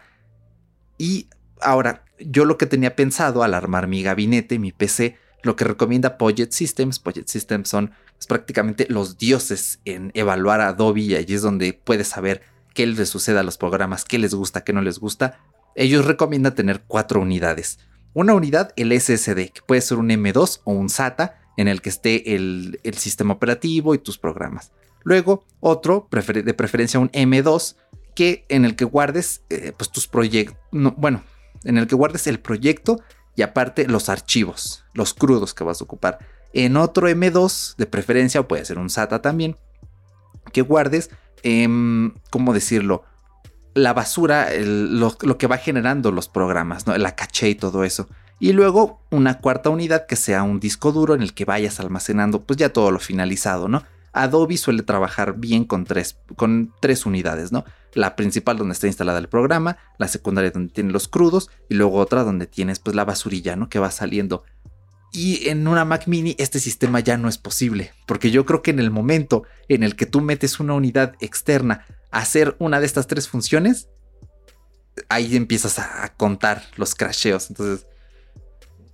[0.98, 1.28] Y
[1.62, 6.18] ahora, yo lo que tenía pensado al armar mi gabinete, mi PC, lo que recomienda
[6.18, 11.42] Project Systems, Project Systems son pues, prácticamente los dioses en evaluar Adobe y allí es
[11.42, 12.42] donde puedes saber
[12.74, 15.40] qué les sucede a los programas, qué les gusta, qué no les gusta.
[15.76, 17.80] Ellos recomiendan tener cuatro unidades.
[18.14, 21.90] Una unidad, el SSD, que puede ser un M2 o un SATA, en el que
[21.90, 24.72] esté el sistema operativo y tus programas.
[25.04, 27.76] Luego, otro, de preferencia un M2,
[28.16, 31.24] que en el que guardes eh, pues tus proyectos, bueno,
[31.64, 33.02] en el que guardes el proyecto
[33.36, 36.20] y aparte los archivos, los crudos que vas a ocupar.
[36.54, 39.58] En otro M2, de preferencia, o puede ser un SATA también,
[40.52, 41.10] que guardes,
[41.42, 43.04] em, ¿cómo decirlo?
[43.74, 46.96] La basura, lo, que va generando los programas, ¿no?
[46.96, 48.08] la caché y todo eso.
[48.40, 52.42] Y luego una cuarta unidad que sea un disco duro en el que vayas almacenando
[52.42, 53.84] pues ya todo lo finalizado, ¿no?
[54.14, 57.66] Adobe suele trabajar bien con tres, con tres unidades, ¿no?
[57.94, 61.98] La principal donde está instalada el programa, la secundaria donde tiene los crudos y luego
[61.98, 63.70] otra donde tienes pues la basurilla, ¿no?
[63.70, 64.44] Que va saliendo.
[65.12, 68.72] Y en una Mac mini este sistema ya no es posible, porque yo creo que
[68.72, 72.88] en el momento en el que tú metes una unidad externa a hacer una de
[72.88, 73.90] estas tres funciones,
[75.10, 77.50] ahí empiezas a contar los crasheos.
[77.50, 77.86] Entonces,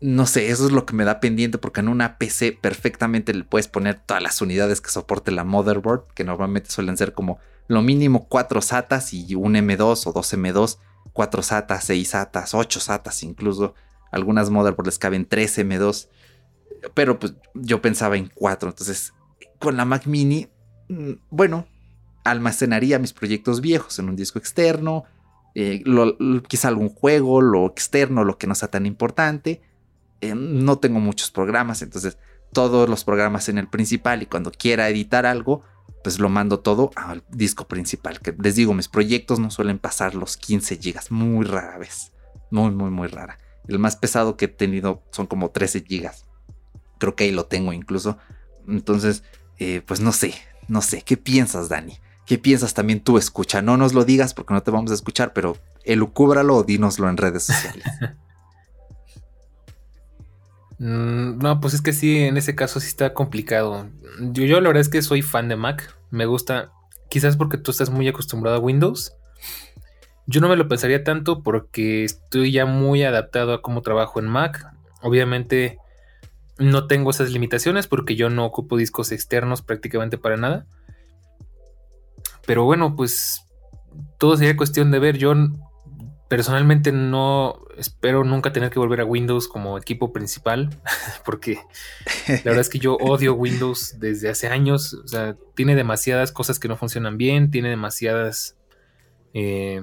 [0.01, 3.43] no sé, eso es lo que me da pendiente porque en una PC perfectamente le
[3.43, 7.81] puedes poner todas las unidades que soporte la motherboard, que normalmente suelen ser como lo
[7.81, 10.77] mínimo 4 SATAs y un M2 o 2 M2,
[11.11, 13.75] 4 SATAs, 6 SATAs, 8 SATAs incluso.
[14.11, 16.07] Algunas motherboards les caben 3 M2,
[16.93, 19.13] pero pues yo pensaba en 4, entonces
[19.59, 20.47] con la Mac mini,
[20.87, 21.67] mm, bueno,
[22.23, 25.03] almacenaría mis proyectos viejos en un disco externo,
[25.55, 25.83] eh,
[26.47, 29.61] quizá algún juego, lo externo, lo que no sea tan importante
[30.21, 32.17] eh, no tengo muchos programas, entonces
[32.51, 35.63] todos los programas en el principal y cuando quiera editar algo,
[36.03, 38.19] pues lo mando todo al disco principal.
[38.19, 42.11] Que les digo, mis proyectos no suelen pasar los 15 gigas, muy rara vez,
[42.51, 43.37] muy, muy, muy rara.
[43.67, 46.25] El más pesado que he tenido son como 13 gigas.
[46.97, 48.17] Creo que ahí lo tengo incluso.
[48.67, 49.23] Entonces,
[49.57, 50.33] eh, pues no sé,
[50.67, 51.03] no sé.
[51.03, 51.99] ¿Qué piensas, Dani?
[52.25, 53.17] ¿Qué piensas también tú?
[53.17, 57.09] Escucha, no nos lo digas porque no te vamos a escuchar, pero elucúbralo o dínoslo
[57.09, 57.85] en redes sociales.
[60.79, 63.87] Mm, no, pues es que sí, en ese caso sí está complicado.
[64.19, 65.95] Yo, yo la verdad es que soy fan de Mac.
[66.09, 66.71] Me gusta,
[67.09, 69.13] quizás porque tú estás muy acostumbrado a Windows.
[70.25, 74.27] Yo no me lo pensaría tanto porque estoy ya muy adaptado a cómo trabajo en
[74.27, 74.73] Mac.
[75.01, 75.77] Obviamente
[76.57, 80.65] no tengo esas limitaciones porque yo no ocupo discos externos prácticamente para nada.
[82.45, 83.43] Pero bueno, pues
[84.17, 85.17] todo sería cuestión de ver.
[85.17, 85.33] Yo
[86.29, 90.69] personalmente no espero nunca tener que volver a Windows como equipo principal,
[91.25, 91.59] porque
[92.27, 94.93] la verdad es que yo odio Windows desde hace años.
[94.93, 98.55] O sea, tiene demasiadas cosas que no funcionan bien, tiene demasiadas
[99.33, 99.81] eh,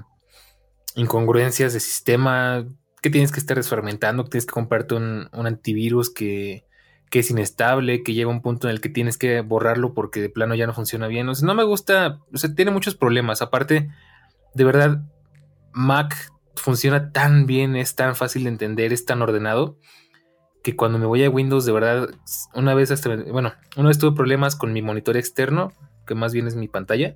[0.94, 2.64] incongruencias de sistema
[3.02, 6.64] que tienes que estar desfragmentando, que tienes que comprarte un, antivirus que,
[7.10, 10.20] que, es inestable, que llega a un punto en el que tienes que borrarlo porque
[10.20, 11.28] de plano ya no funciona bien.
[11.28, 13.42] O sea, no me gusta, o sea, tiene muchos problemas.
[13.42, 13.90] Aparte,
[14.54, 15.02] de verdad,
[15.72, 19.78] Mac funciona tan bien, es tan fácil de entender, es tan ordenado,
[20.62, 22.10] que cuando me voy a Windows, de verdad,
[22.54, 25.72] una vez hasta, bueno, una vez tuve problemas con mi monitor externo,
[26.06, 27.14] que más bien es mi pantalla.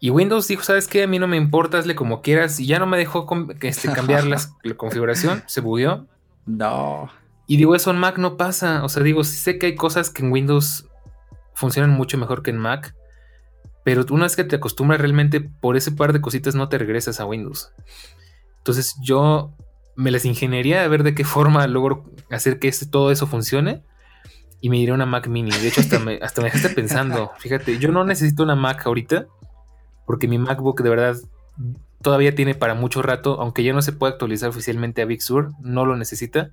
[0.00, 1.04] Y Windows dijo, ¿sabes qué?
[1.04, 2.58] A mí no me importa, hazle como quieras.
[2.58, 3.26] Y ya no me dejó
[3.60, 4.38] este, cambiar la
[4.76, 6.08] configuración, se bugueó.
[6.44, 7.08] No.
[7.46, 8.82] Y digo, eso en Mac no pasa.
[8.82, 10.88] O sea, digo, sé que hay cosas que en Windows
[11.54, 12.96] funcionan mucho mejor que en Mac.
[13.84, 17.20] Pero una vez que te acostumbras realmente por ese par de cositas no te regresas
[17.20, 17.72] a Windows.
[18.58, 19.56] Entonces yo
[19.96, 23.82] me las ingeniería a ver de qué forma logro hacer que todo eso funcione.
[24.60, 25.50] Y me iré a una Mac mini.
[25.50, 27.32] De hecho, hasta me, hasta me dejaste pensando.
[27.38, 29.26] Fíjate, yo no necesito una Mac ahorita.
[30.06, 31.16] Porque mi MacBook de verdad
[32.00, 33.40] todavía tiene para mucho rato.
[33.40, 35.50] Aunque ya no se puede actualizar oficialmente a Big Sur.
[35.60, 36.52] No lo necesita.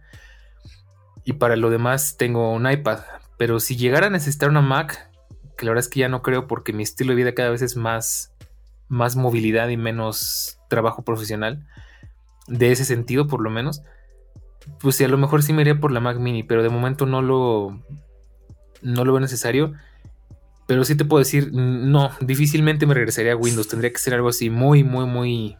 [1.23, 3.01] Y para lo demás tengo un iPad.
[3.37, 5.08] Pero si llegara a necesitar una Mac,
[5.59, 7.61] que la verdad es que ya no creo porque mi estilo de vida cada vez
[7.61, 8.33] es más,
[8.87, 11.67] más movilidad y menos trabajo profesional
[12.47, 13.83] de ese sentido por lo menos,
[14.79, 17.05] pues sí, a lo mejor sí me iría por la Mac Mini, pero de momento
[17.05, 17.77] no lo,
[18.81, 19.73] no lo veo necesario.
[20.67, 23.67] Pero sí te puedo decir, no, difícilmente me regresaría a Windows.
[23.67, 25.57] Tendría que ser algo así muy, muy, muy...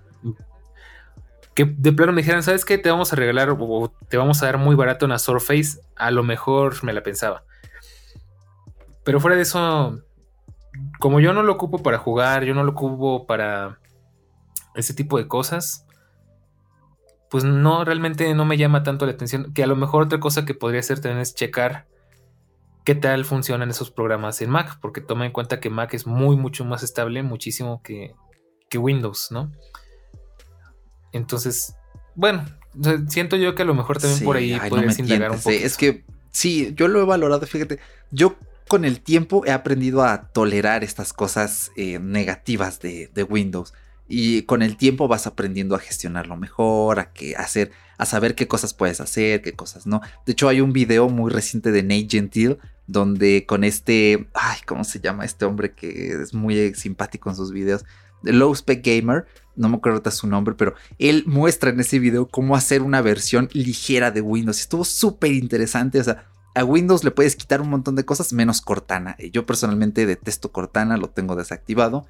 [1.55, 2.77] Que de plano me dijeran, ¿sabes qué?
[2.77, 5.79] Te vamos a regalar o te vamos a dar muy barato una Surface.
[5.95, 7.43] A lo mejor me la pensaba.
[9.09, 10.03] Pero fuera de eso,
[10.99, 13.79] como yo no lo ocupo para jugar, yo no lo ocupo para
[14.75, 15.87] ese tipo de cosas,
[17.31, 19.51] pues no, realmente no me llama tanto la atención.
[19.51, 21.87] Que a lo mejor otra cosa que podría hacer también es checar
[22.83, 26.35] qué tal funcionan esos programas en Mac, porque toma en cuenta que Mac es muy,
[26.35, 28.13] mucho más estable, muchísimo que,
[28.77, 29.51] Windows, ¿no?
[31.13, 31.75] Entonces,
[32.13, 32.45] bueno,
[33.07, 35.49] siento yo que a lo mejor también por ahí podrías indagar un poco.
[35.49, 37.79] Es que sí, yo lo he valorado, fíjate,
[38.11, 38.35] yo
[38.69, 43.73] con el tiempo he aprendido a tolerar estas cosas eh, negativas de, Windows
[44.07, 48.75] y con el tiempo vas aprendiendo a gestionarlo mejor, a, hacer, a saber qué cosas
[48.75, 50.01] puedes hacer, qué cosas no.
[50.25, 54.29] De hecho, hay un video muy reciente de Nate Gentil donde con este,
[54.67, 57.85] ¿cómo se llama este hombre que es muy simpático en sus videos?
[58.23, 59.25] The Low Spec Gamer,
[59.55, 63.49] no me acuerdo su nombre, pero él muestra en ese video cómo hacer una versión
[63.53, 64.59] ligera de Windows.
[64.59, 66.25] Estuvo súper interesante, o sea,
[66.59, 69.15] a Windows le puedes quitar un montón de cosas menos Cortana.
[69.31, 72.05] Yo personalmente detesto Cortana, lo tengo desactivado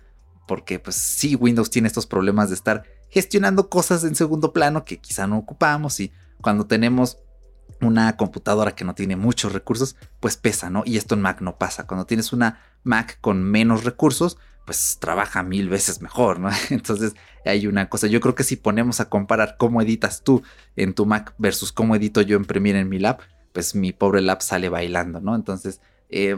[0.48, 4.98] porque pues sí, Windows tiene estos problemas de estar gestionando cosas en segundo plano que
[4.98, 6.12] quizá no ocupamos y
[6.42, 7.20] cuando tenemos
[7.82, 10.82] una computadora que no tiene muchos recursos, pues pesa, ¿no?
[10.84, 11.86] Y esto en Mac no pasa.
[11.86, 16.50] Cuando tienes una Mac con menos recursos, pues trabaja mil veces mejor, ¿no?
[16.72, 17.14] Entonces
[17.46, 20.42] hay una cosa, yo creo que si ponemos a comparar cómo editas tú
[20.76, 23.20] en tu Mac versus cómo edito yo en Premiere en mi lab,
[23.60, 25.36] pues mi pobre lab sale bailando, ¿no?
[25.36, 26.38] Entonces, eh,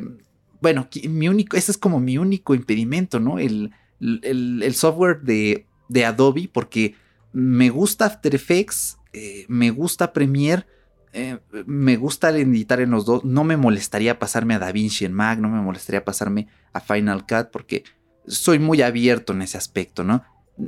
[0.60, 3.38] bueno, mi único, ese es como mi único impedimento, ¿no?
[3.38, 6.96] El, el, software de, de, Adobe porque
[7.32, 10.66] me gusta After Effects, eh, me gusta Premiere,
[11.14, 11.38] eh,
[11.68, 13.24] me gusta editar en los dos.
[13.24, 17.52] No me molestaría pasarme a DaVinci en Mac, no me molestaría pasarme a Final Cut
[17.52, 17.84] porque
[18.26, 20.24] soy muy abierto en ese aspecto, ¿no?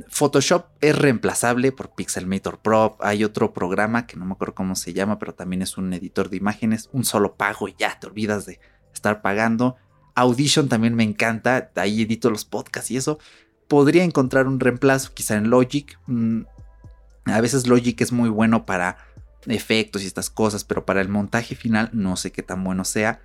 [0.08, 2.96] Photoshop es reemplazable por Pixelmator Pro.
[3.00, 6.30] Hay otro programa que no me acuerdo cómo se llama, pero también es un editor
[6.30, 6.88] de imágenes.
[6.92, 8.60] Un solo pago y ya te olvidas de
[8.92, 9.76] estar pagando.
[10.14, 13.18] Audition también me encanta, ahí edito los podcasts y eso.
[13.68, 15.98] Podría encontrar un reemplazo quizá en Logic.
[16.06, 16.42] Mm,
[17.26, 18.98] a veces Logic es muy bueno para
[19.46, 23.20] efectos y estas cosas, pero para el montaje final no sé qué tan bueno sea.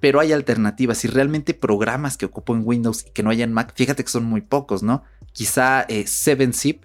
[0.00, 0.98] Pero hay alternativas.
[0.98, 4.10] Si realmente programas que ocupo en Windows y que no hay en Mac, fíjate que
[4.10, 5.04] son muy pocos, ¿no?
[5.32, 6.80] Quizá 7zip, eh,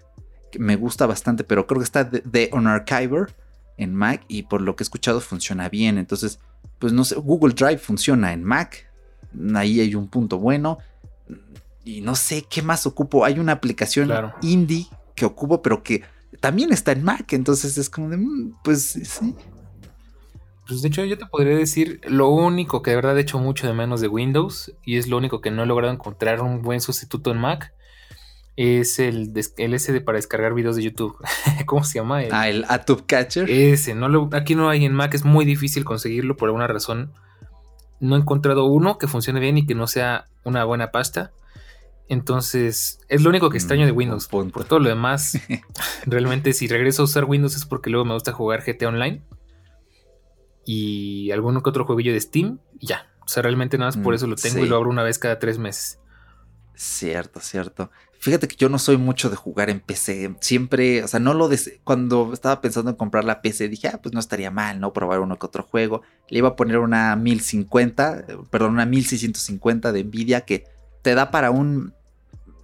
[0.51, 3.33] que me gusta bastante, pero creo que está de, On Archiver
[3.77, 5.97] en Mac y por lo que he escuchado funciona bien.
[5.97, 6.39] Entonces,
[6.79, 8.89] pues no sé, Google Drive funciona en Mac,
[9.55, 10.77] ahí hay un punto bueno.
[11.83, 13.25] Y no sé qué más ocupo.
[13.25, 14.11] Hay una aplicación
[14.41, 16.03] indie que ocupo, pero que
[16.39, 17.33] también está en Mac.
[17.33, 19.35] Entonces es como de, mm, pues sí.
[20.71, 23.67] Pues de hecho yo te podría decir lo único que de verdad he hecho mucho
[23.67, 26.79] de menos de Windows y es lo único que no he logrado encontrar un buen
[26.79, 27.73] sustituto en Mac
[28.55, 31.17] es el, el ese de para descargar videos de YouTube.
[31.65, 32.21] ¿Cómo se llama?
[32.31, 33.49] ah, el ATube Catcher.
[33.49, 37.11] Ese, no lo, aquí no hay en Mac, es muy difícil conseguirlo por alguna razón
[37.99, 41.31] no he encontrado uno que funcione bien y que no sea una buena pasta.
[42.09, 44.27] Entonces, es lo único que extraño de mm, Windows.
[44.27, 45.37] Por todo lo demás,
[46.05, 49.21] realmente si regreso a usar Windows es porque luego me gusta jugar GTA Online
[50.73, 53.11] y alguno que otro jueguillo de Steam y ya.
[53.25, 55.19] O sea, realmente nada más por mm, eso lo tengo y lo abro una vez
[55.19, 55.99] cada tres meses.
[56.75, 57.91] Cierto, cierto.
[58.19, 60.33] Fíjate que yo no soy mucho de jugar en PC.
[60.39, 61.49] Siempre, o sea, no lo
[61.83, 64.93] cuando estaba pensando en comprar la PC dije, ah, pues no estaría mal, ¿no?
[64.93, 66.03] Probar uno que otro juego.
[66.29, 70.63] Le iba a poner una 1050, perdón, una 1650 de Nvidia que
[71.01, 71.93] te da para un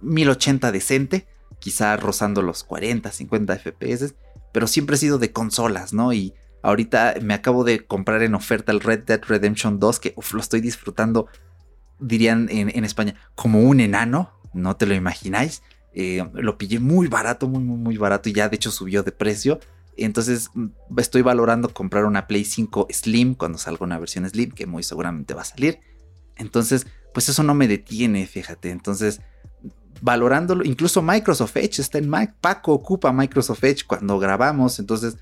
[0.00, 1.26] 1080 decente,
[1.58, 4.14] quizá rozando los 40, 50 FPS,
[4.52, 6.14] pero siempre he sido de consolas, ¿no?
[6.14, 6.32] Y
[6.62, 10.60] ahorita me acabo de comprar en oferta el Red Dead Redemption 2, que lo estoy
[10.60, 11.28] disfrutando
[12.00, 15.62] dirían en, España, como un enano, no te lo imagináis.
[15.92, 19.12] Eh, lo pillé muy barato, muy, muy, muy barato y ya de hecho subió de
[19.12, 19.58] precio.
[19.96, 20.68] Entonces mm,
[20.98, 25.34] estoy valorando comprar una Play 5 Slim cuando salga una versión Slim, que muy seguramente
[25.34, 25.80] va a salir.
[26.36, 28.70] Entonces, pues eso no me detiene, fíjate.
[28.70, 29.20] Entonces,
[30.00, 32.36] valorándolo, incluso Microsoft Edge está en Mac.
[32.40, 34.78] Paco ocupa Microsoft Edge cuando grabamos.
[34.78, 35.16] Entonces,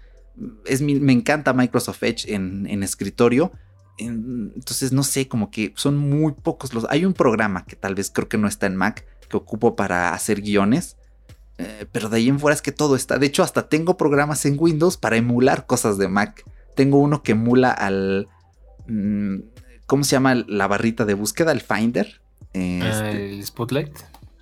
[0.67, 3.53] es me encanta Microsoft Edge en, en escritorio
[3.99, 6.87] entonces, no sé, como que son muy pocos los...
[6.91, 10.13] Hay un programa que tal vez creo que no está en Mac, que ocupo para
[10.13, 10.97] hacer guiones.
[11.59, 13.19] Eh, pero de ahí en fuera es que todo está.
[13.19, 16.45] De hecho, hasta tengo programas en Windows para emular cosas de Mac.
[16.75, 18.29] Tengo uno que emula al...
[18.87, 19.39] Mm,
[19.87, 21.53] ¿Cómo se llama la barrita de búsqueda?
[21.53, 22.21] El Finder.
[22.53, 23.97] Este, el Spotlight.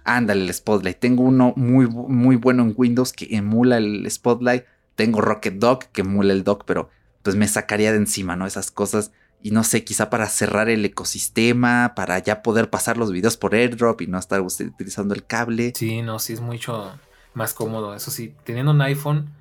[0.05, 0.99] Ándale, el Spotlight.
[0.99, 4.65] Tengo uno muy, muy bueno en Windows que emula el Spotlight.
[4.95, 6.91] Tengo Rocket Dog que emula el Dog, pero
[7.23, 8.47] pues me sacaría de encima, ¿no?
[8.47, 9.13] Esas cosas
[9.45, 13.55] y no sé, quizá para cerrar el ecosistema, para ya poder pasar los videos por
[13.55, 15.75] airdrop y no estar utilizando el cable.
[15.77, 16.99] Sí, no, sí es mucho
[17.35, 17.95] más cómodo.
[17.95, 19.35] Eso sí, teniendo un iPhone,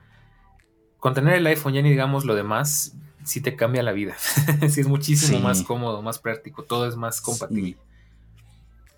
[1.00, 4.16] con tener el iPhone ya ni digamos lo demás, sí te cambia la vida.
[4.70, 7.70] sí es muchísimo más cómodo, más práctico, todo es más compatible.
[7.70, 7.78] Sí.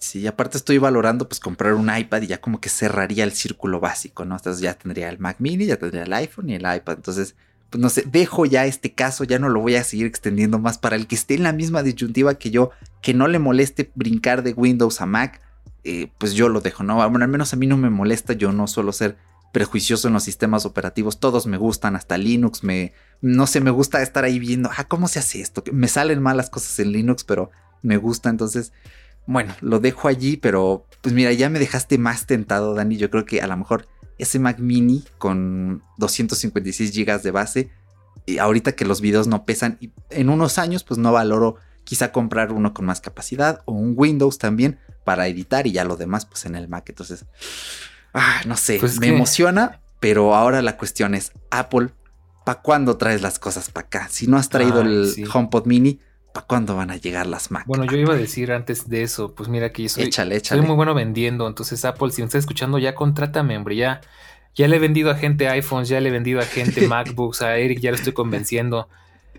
[0.05, 0.27] Sí.
[0.27, 4.25] aparte estoy valorando pues comprar un iPad y ya como que cerraría el círculo básico,
[4.25, 4.35] ¿no?
[4.35, 6.95] Entonces ya tendría el Mac mini, ya tendría el iPhone y el iPad.
[6.95, 7.35] Entonces
[7.69, 10.77] pues no sé, dejo ya este caso, ya no lo voy a seguir extendiendo más
[10.77, 12.71] para el que esté en la misma disyuntiva que yo,
[13.01, 15.41] que no le moleste brincar de Windows a Mac,
[15.83, 16.95] eh, pues yo lo dejo, ¿no?
[17.09, 19.17] Bueno, al menos a mí no me molesta, yo no suelo ser
[19.51, 24.01] prejuicioso en los sistemas operativos, todos me gustan, hasta Linux, me, no sé, me gusta
[24.01, 25.63] estar ahí viendo, ah, ¿cómo se hace esto?
[25.71, 27.51] Me salen malas cosas en Linux, pero
[27.81, 28.73] me gusta, entonces,
[29.27, 33.25] bueno, lo dejo allí, pero pues mira, ya me dejaste más tentado, Dani, yo creo
[33.25, 33.87] que a lo mejor
[34.17, 37.71] ese Mac mini con 256 GB de base.
[38.25, 42.11] Y ahorita que los videos no pesan, y en unos años, pues no valoro quizá
[42.11, 46.25] comprar uno con más capacidad o un Windows también para editar y ya lo demás,
[46.25, 46.85] pues en el Mac.
[46.89, 47.25] Entonces,
[48.13, 51.89] ah, no sé, pues me emociona, pero ahora la cuestión es: Apple,
[52.45, 54.07] ¿para cuándo traes las cosas para acá?
[54.09, 55.99] Si no has traído el HomePod mini,
[56.35, 57.63] ¿para cuándo van a llegar las Mac?
[57.65, 60.75] Bueno, yo iba a decir antes de eso, pues mira que yo soy, soy muy
[60.75, 61.47] bueno vendiendo.
[61.47, 63.77] Entonces, Apple, si me está escuchando, ya contrátame, hombre.
[63.77, 64.01] Ya,
[64.53, 67.55] ya le he vendido a gente iPhones, ya le he vendido a gente MacBooks, a
[67.55, 68.89] Eric ya lo estoy convenciendo.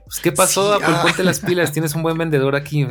[0.06, 0.94] Pues, ¿qué pasó, Apple?
[0.97, 1.02] Ah.
[1.02, 2.86] Ponte las pilas, tienes un buen vendedor aquí.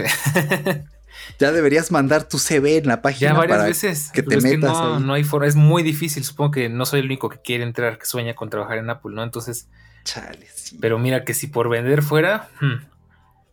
[1.40, 3.32] ya deberías mandar tu CV en la página.
[3.32, 4.12] Ya varias veces.
[4.14, 6.24] Que te metas no, no hay forma, es muy difícil.
[6.24, 9.16] Supongo que no soy el único que quiere entrar, que sueña con trabajar en Apple,
[9.16, 9.24] ¿no?
[9.24, 9.68] Entonces.
[10.04, 10.46] Chale,
[10.80, 12.50] Pero mira que si por vender fuera.
[12.62, 12.95] Hmm.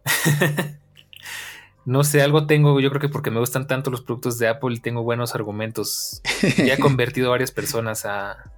[1.85, 4.75] No sé, algo tengo, yo creo que porque me gustan tanto los productos de Apple
[4.75, 6.23] y tengo buenos argumentos.
[6.57, 8.53] Ya he convertido a varias personas a...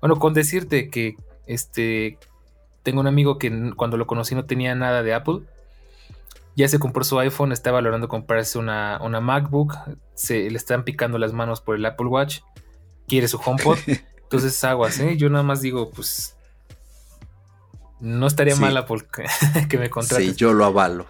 [0.00, 1.16] Bueno, con decirte que
[1.46, 2.18] este...
[2.82, 5.40] Tengo un amigo que cuando lo conocí no tenía nada de Apple.
[6.56, 9.74] Ya se compró su iPhone, está valorando comprarse una, una MacBook.
[10.14, 12.40] Se le están picando las manos por el Apple Watch.
[13.06, 13.78] Quiere su HomePod.
[14.22, 15.16] Entonces aguas, ¿eh?
[15.16, 16.36] Yo nada más digo, pues...
[18.04, 19.06] No estaría mala mal
[19.68, 20.22] que me contrate.
[20.22, 21.06] Sí, yo lo avalo.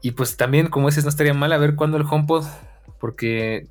[0.00, 2.44] Y pues también, como dices, no estaría mal a ver cuándo el HomePod,
[3.00, 3.66] porque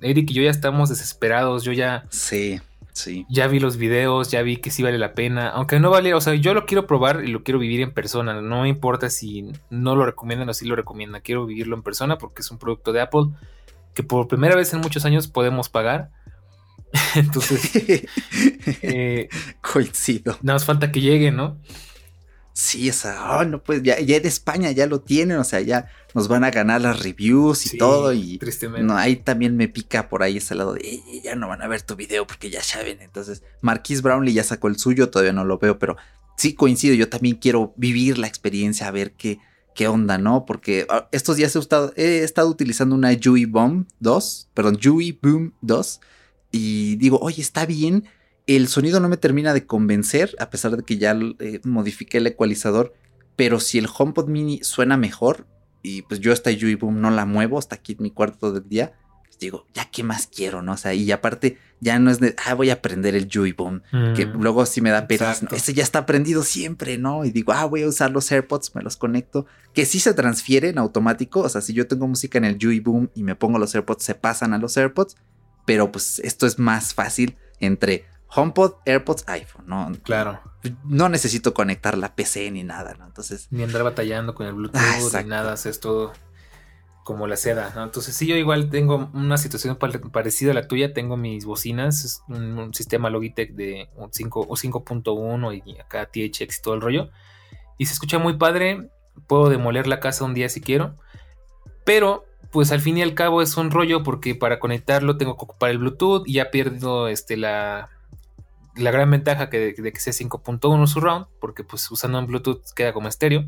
[0.00, 2.04] Eric y yo ya estamos desesperados, yo ya...
[2.10, 2.60] Sí,
[2.92, 3.26] sí.
[3.28, 6.20] Ya vi los videos, ya vi que sí vale la pena, aunque no vale, o
[6.20, 9.52] sea, yo lo quiero probar y lo quiero vivir en persona, no me importa si
[9.70, 12.92] no lo recomiendan o si lo recomiendan, quiero vivirlo en persona porque es un producto
[12.92, 13.26] de Apple
[13.94, 16.10] que por primera vez en muchos años podemos pagar.
[17.14, 17.70] Entonces,
[18.82, 19.28] eh,
[19.60, 20.36] coincido.
[20.42, 21.58] Nada más falta que llegue, ¿no?
[22.58, 25.90] Sí, esa, oh, no, pues ya, ya, en España ya lo tienen, o sea, ya
[26.14, 28.14] nos van a ganar las reviews y todo.
[28.14, 28.40] Y
[28.80, 31.82] no, ahí también me pica por ahí ese lado de ya no van a ver
[31.82, 33.02] tu video porque ya saben.
[33.02, 35.98] Entonces, Marquis Brownlee ya sacó el suyo, todavía no lo veo, pero
[36.38, 36.94] sí coincido.
[36.94, 39.38] Yo también quiero vivir la experiencia, a ver qué,
[39.74, 40.46] qué onda, ¿no?
[40.46, 45.18] Porque ah, estos días he estado, he estado utilizando una Yui Bomb 2, perdón, Yui
[45.20, 46.00] Boom 2,
[46.52, 48.04] y digo, oye, está bien
[48.46, 52.26] el sonido no me termina de convencer, a pesar de que ya eh, modifiqué el
[52.26, 52.94] ecualizador.
[53.34, 55.46] Pero si el HomePod mini suena mejor,
[55.82, 58.68] y pues yo esta Yui Boom no la muevo hasta aquí en mi cuarto del
[58.68, 58.94] día,
[59.38, 60.72] digo, ya qué más quiero, ¿no?
[60.72, 63.82] O sea, y aparte ya no es de, ah, voy a aprender el Jui Boom,
[64.14, 67.24] que mm, luego sí me da pena, ese ya está aprendido siempre, ¿no?
[67.24, 70.70] Y digo, ah, voy a usar los AirPods, me los conecto, que sí se transfiere
[70.70, 73.58] en automático, o sea, si yo tengo música en el Jui Boom y me pongo
[73.58, 75.16] los AirPods, se pasan a los AirPods,
[75.66, 79.92] pero pues esto es más fácil entre HomePod, AirPods, iPhone, ¿no?
[80.02, 80.40] Claro.
[80.84, 83.06] No necesito conectar la PC ni nada, ¿no?
[83.06, 83.48] Entonces.
[83.50, 84.80] Ni andar batallando con el Bluetooth
[85.14, 86.12] ni nada, es todo
[87.04, 87.84] como la seda, ¿no?
[87.84, 90.92] Entonces, sí, yo igual tengo una situación parecida a la tuya.
[90.92, 96.58] Tengo mis bocinas, es un, sistema Logitech de un 5 o 5.1 y acá THX
[96.58, 97.10] y todo el rollo.
[97.78, 98.90] Y se escucha muy padre.
[99.28, 100.96] Puedo demoler la casa un día si quiero.
[101.84, 105.44] Pero pues al fin y al cabo es un rollo porque para conectarlo tengo que
[105.44, 107.90] ocupar el Bluetooth y ya pierdo este, la,
[108.76, 112.92] la gran ventaja que de, que sea 5.1 surround, porque pues usando un Bluetooth queda
[112.92, 113.46] como estéreo.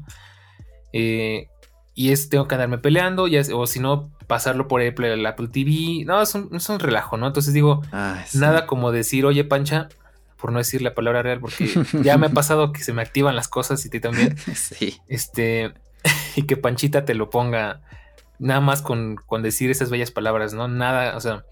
[0.92, 1.48] Eh,
[1.94, 5.48] y es, tengo que andarme peleando, ya, o si no, pasarlo por Apple, el Apple
[5.48, 6.04] TV.
[6.04, 7.26] No, es un, es un relajo, ¿no?
[7.26, 7.82] Entonces digo,
[8.34, 9.88] nada como decir, oye, Pancha,
[10.40, 11.68] por no decir la palabra real, porque
[12.02, 14.36] ya me ha pasado que se me activan las cosas y ti también.
[14.54, 15.00] Sí.
[15.08, 15.74] Este,
[16.36, 17.82] y que Panchita te lo ponga
[18.38, 20.68] nada más con, con decir esas bellas palabras, ¿no?
[20.68, 21.44] Nada, o sea,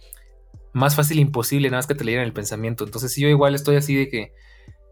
[0.73, 2.85] más fácil imposible, nada más que te leyeran el pensamiento.
[2.85, 4.33] Entonces, si yo igual estoy así de que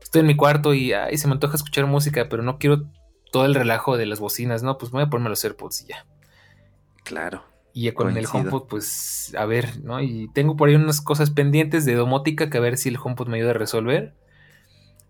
[0.01, 2.85] estoy en mi cuarto y ay, se me antoja escuchar música, pero no quiero
[3.33, 6.07] todo el relajo de las bocinas, no, pues voy a ponerme los AirPods y ya.
[7.05, 7.45] Claro.
[7.73, 10.01] Y con el HomePod, pues a ver, ¿no?
[10.01, 13.27] Y tengo por ahí unas cosas pendientes de domótica que a ver si el HomePod
[13.27, 14.15] me ayuda a resolver.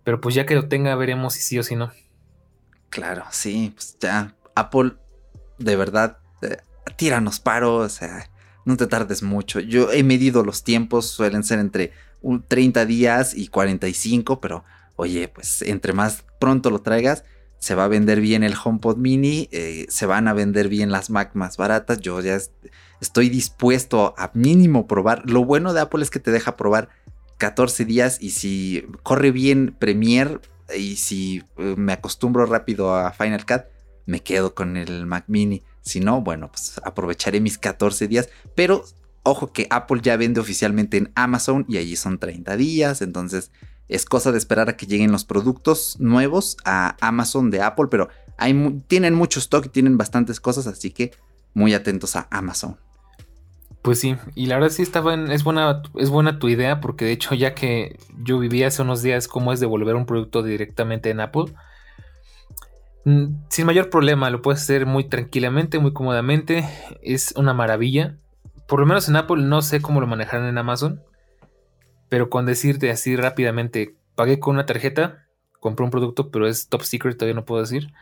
[0.02, 1.92] Pero pues ya que lo tenga, veremos si sí o si no.
[2.88, 4.34] Claro, sí, pues ya.
[4.54, 4.92] Apple,
[5.58, 6.56] de verdad, eh,
[6.96, 8.30] tíranos paro, o sea,
[8.64, 9.60] no te tardes mucho.
[9.60, 11.92] Yo he medido los tiempos, suelen ser entre
[12.48, 14.64] 30 días y 45, pero
[14.96, 17.24] oye, pues entre más pronto lo traigas,
[17.58, 21.10] se va a vender bien el HomePod mini, eh, se van a vender bien las
[21.10, 22.00] Mac más baratas.
[22.00, 22.38] Yo ya
[23.00, 25.22] estoy dispuesto a mínimo probar.
[25.24, 26.90] Lo bueno de Apple es que te deja probar
[27.38, 30.40] 14 días y si corre bien Premiere
[30.76, 33.62] y si eh, me acostumbro rápido a Final Cut,
[34.06, 35.62] me quedo con el Mac mini.
[35.84, 38.28] Si no, bueno, pues aprovecharé mis 14 días.
[38.54, 38.84] Pero
[39.22, 43.02] ojo que Apple ya vende oficialmente en Amazon y allí son 30 días.
[43.02, 43.50] Entonces
[43.88, 47.86] es cosa de esperar a que lleguen los productos nuevos a Amazon de Apple.
[47.90, 48.08] Pero
[48.38, 50.66] hay, tienen mucho stock y tienen bastantes cosas.
[50.66, 51.12] Así que
[51.52, 52.76] muy atentos a Amazon.
[53.84, 57.12] Pues sí, y la verdad sí estaba es buena, es buena tu idea, porque de
[57.12, 61.20] hecho, ya que yo vivía hace unos días cómo es devolver un producto directamente en
[61.20, 61.52] Apple,
[63.50, 66.68] sin mayor problema, lo puedes hacer muy tranquilamente, muy cómodamente.
[67.02, 68.16] Es una maravilla.
[68.66, 71.02] Por lo menos en Apple no sé cómo lo manejarán en Amazon.
[72.08, 75.26] Pero con decirte así rápidamente, pagué con una tarjeta,
[75.60, 77.92] compré un producto, pero es top secret, todavía no puedo decir.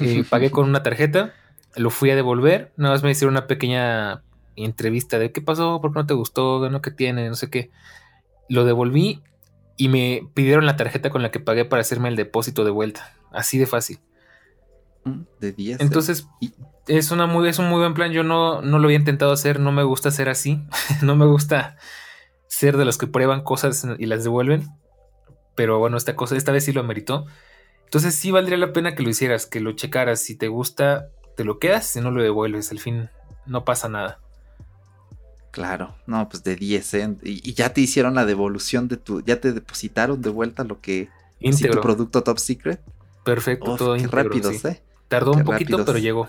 [0.00, 1.34] Eh, pagué con una tarjeta,
[1.76, 4.22] lo fui a devolver, nada más me hicieron una pequeña
[4.56, 7.70] entrevista de qué pasó, por qué no te gustó, no qué tiene, no sé qué.
[8.48, 9.22] Lo devolví
[9.76, 13.14] y me pidieron la tarjeta con la que pagué para hacerme el depósito de vuelta.
[13.32, 14.00] Así de fácil.
[15.40, 15.80] De 10.
[15.80, 16.26] Entonces,
[16.86, 18.12] es, una muy, es un muy buen plan.
[18.12, 20.62] Yo no, no lo había intentado hacer, no me gusta ser así.
[21.02, 21.76] no me gusta
[22.48, 24.68] ser de los que prueban cosas y las devuelven.
[25.54, 27.26] Pero bueno, esta cosa, esta vez sí lo ameritó.
[27.84, 30.20] Entonces sí valdría la pena que lo hicieras, que lo checaras.
[30.20, 32.70] Si te gusta, te lo quedas, si no lo devuelves.
[32.72, 33.08] Al fin
[33.46, 34.20] no pasa nada.
[35.56, 37.16] Claro, no, pues de 10, ¿eh?
[37.22, 41.08] Y, ya te hicieron la devolución de tu, ya te depositaron de vuelta lo que...
[41.40, 42.80] tu producto top secret.
[43.24, 44.82] Perfecto, todo qué rápidos, ¿eh?
[45.08, 46.28] Tardó un poquito, pero llegó.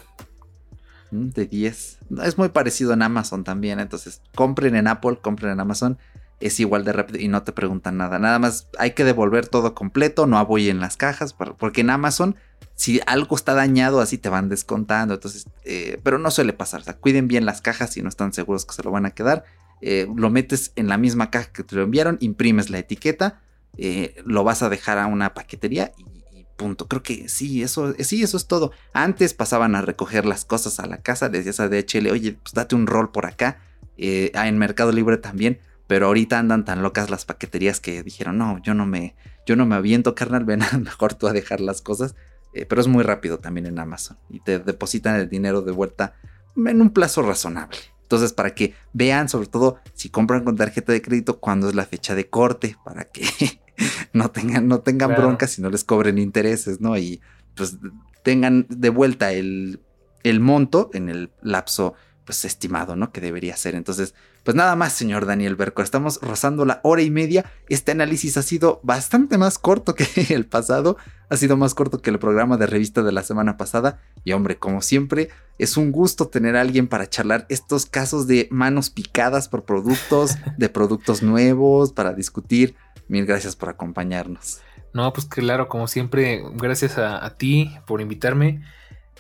[1.12, 2.00] Mm, de 10.
[2.24, 3.80] Es muy parecido en Amazon también.
[3.80, 5.98] Entonces, compren en Apple, compren en Amazon.
[6.40, 8.20] Es igual de rápido y no te preguntan nada.
[8.20, 10.28] Nada más hay que devolver todo completo.
[10.28, 11.34] No en las cajas.
[11.34, 12.36] Porque en Amazon,
[12.76, 15.16] si algo está dañado, así te van descontando.
[15.16, 16.82] Entonces, eh, pero no suele pasar.
[16.82, 19.12] O sea, cuiden bien las cajas si no están seguros que se lo van a
[19.12, 19.46] quedar.
[19.82, 22.18] Eh, lo metes en la misma caja que te lo enviaron.
[22.20, 23.42] Imprimes la etiqueta.
[23.78, 26.17] Eh, lo vas a dejar a una paquetería y
[26.58, 26.88] punto.
[26.88, 28.72] Creo que sí, eso, sí, eso es todo.
[28.92, 32.76] Antes pasaban a recoger las cosas a la casa, decías a DHL, oye, pues date
[32.76, 33.60] un rol por acá.
[33.98, 35.60] Eh, en Mercado Libre también.
[35.88, 39.16] Pero ahorita andan tan locas las paqueterías que dijeron, no, yo no me,
[39.46, 42.16] yo no me aviento, carnal, ven, mejor tú a dejar las cosas.
[42.54, 44.18] Eh, pero es muy rápido también en Amazon.
[44.30, 46.16] Y te depositan el dinero de vuelta
[46.56, 47.78] en un plazo razonable.
[48.02, 51.86] Entonces, para que vean, sobre todo, si compran con tarjeta de crédito, cuándo es la
[51.86, 53.24] fecha de corte, para que
[54.14, 56.98] no tengan, no tengan broncas y no les cobren intereses, ¿no?
[56.98, 57.22] Y
[57.56, 57.78] pues
[58.24, 59.80] tengan de vuelta el,
[60.24, 61.96] el monto en el lapso
[62.28, 63.14] pues estimado, ¿no?
[63.14, 63.74] Que debería ser.
[63.74, 64.14] Entonces,
[64.44, 67.52] pues nada más, señor Daniel Berco, estamos rozando la hora y media.
[67.70, 70.06] Este análisis ha sido bastante más corto que
[70.36, 70.98] el pasado,
[71.30, 74.02] ha sido más corto que el programa de revista de la semana pasada.
[74.26, 78.50] Y hombre, como siempre, es un gusto tener a alguien para charlar estos casos de
[78.52, 82.76] manos picadas por productos, de productos nuevos, para discutir.
[83.08, 84.62] Mil gracias por acompañarnos.
[84.94, 88.64] No, pues claro, como siempre, gracias a, a ti por invitarme.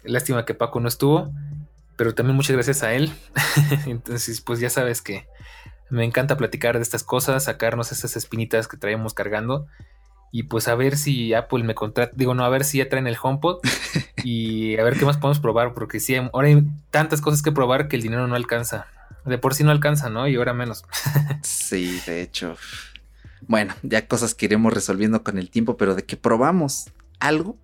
[0.03, 1.31] Lástima que Paco no estuvo
[1.97, 3.11] pero también muchas gracias a él.
[3.85, 5.27] Entonces, pues ya sabes que
[5.89, 9.67] me encanta platicar de estas cosas, sacarnos esas espinitas que traemos cargando
[10.31, 13.07] y pues a ver si Apple me contrata, digo, no, a ver si ya traen
[13.07, 13.59] el HomePod
[14.23, 17.87] y a ver qué más podemos probar, porque sí, ahora hay tantas cosas que probar
[17.87, 18.87] que el dinero no alcanza.
[19.25, 20.27] De por sí no alcanza, ¿no?
[20.27, 20.85] Y ahora menos.
[21.41, 22.55] sí, de hecho.
[23.41, 27.57] Bueno, ya cosas que iremos resolviendo con el tiempo, pero de que probamos algo,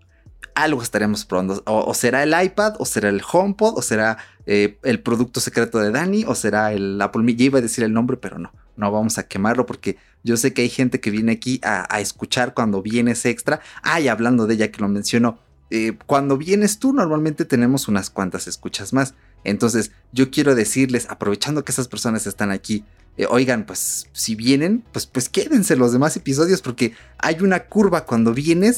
[0.55, 1.63] algo estaremos probando.
[1.65, 5.91] O, será el iPad, o será el HomePod, o será eh, el producto secreto de
[5.91, 7.35] Dani, o será el Apple.
[7.35, 10.53] Ya iba a decir el nombre, pero no, no vamos a quemarlo porque yo sé
[10.53, 13.61] que hay gente que viene aquí a, escuchar cuando vienes extra.
[13.81, 15.39] Ay, hablando de ella que lo mencionó.
[15.69, 19.15] Eh, cuando vienes tú, normalmente tenemos unas cuantas escuchas más.
[19.43, 22.85] Entonces, yo quiero decirles, aprovechando que esas personas están aquí,
[23.15, 28.05] eh, oigan, pues si vienen, pues, pues quédense los demás episodios porque hay una curva
[28.05, 28.77] cuando vienes,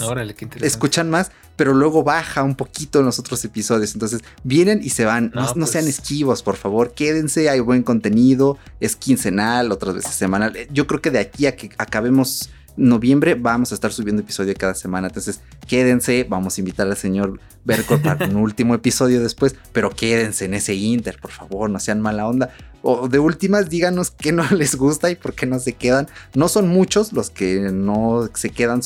[0.62, 3.94] escuchan más, pero luego baja un poquito en los otros episodios.
[3.94, 5.32] Entonces vienen y se van.
[5.34, 10.14] No, no, sean pues esquivos, por favor, quédense, hay buen contenido, es quincenal, otras veces
[10.14, 10.56] semanal.
[10.58, 14.54] Eh, yo creo que de aquí a que acabemos noviembre vamos a estar subiendo episodio
[14.58, 15.08] cada semana.
[15.08, 20.46] Entonces, quédense, vamos a invitar al señor Berco para un último episodio después, pero quédense
[20.46, 22.54] en ese Inter, por favor, no sean mala onda.
[22.82, 26.08] O de últimas, díganos qué no les gusta y por qué no se quedan.
[26.34, 28.82] No son muchos los que no se quedan,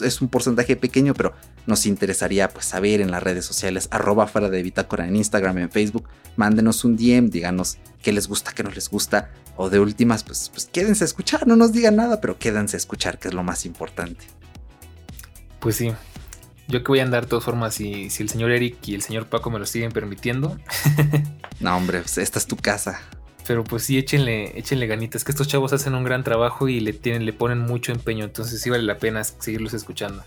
[0.00, 1.34] es un porcentaje pequeño, pero
[1.66, 5.70] nos interesaría pues saber en las redes sociales, arroba fuera de Bitácora en Instagram, en
[5.70, 10.22] Facebook, mándenos un DM, díganos qué les gusta, qué no les gusta, o de últimas,
[10.22, 13.34] pues, pues quédense a escuchar, no nos digan nada, pero quédense a escuchar, que es
[13.34, 14.24] lo más importante.
[15.58, 15.92] Pues sí,
[16.68, 19.02] yo que voy a andar de todas formas si, si el señor Eric y el
[19.02, 20.56] señor Paco me lo siguen permitiendo.
[21.60, 23.00] no, hombre, pues esta es tu casa.
[23.48, 26.92] Pero pues sí, échenle, échenle ganitas, que estos chavos hacen un gran trabajo y le,
[26.92, 30.22] tienen, le ponen mucho empeño, entonces sí vale la pena seguirlos escuchando.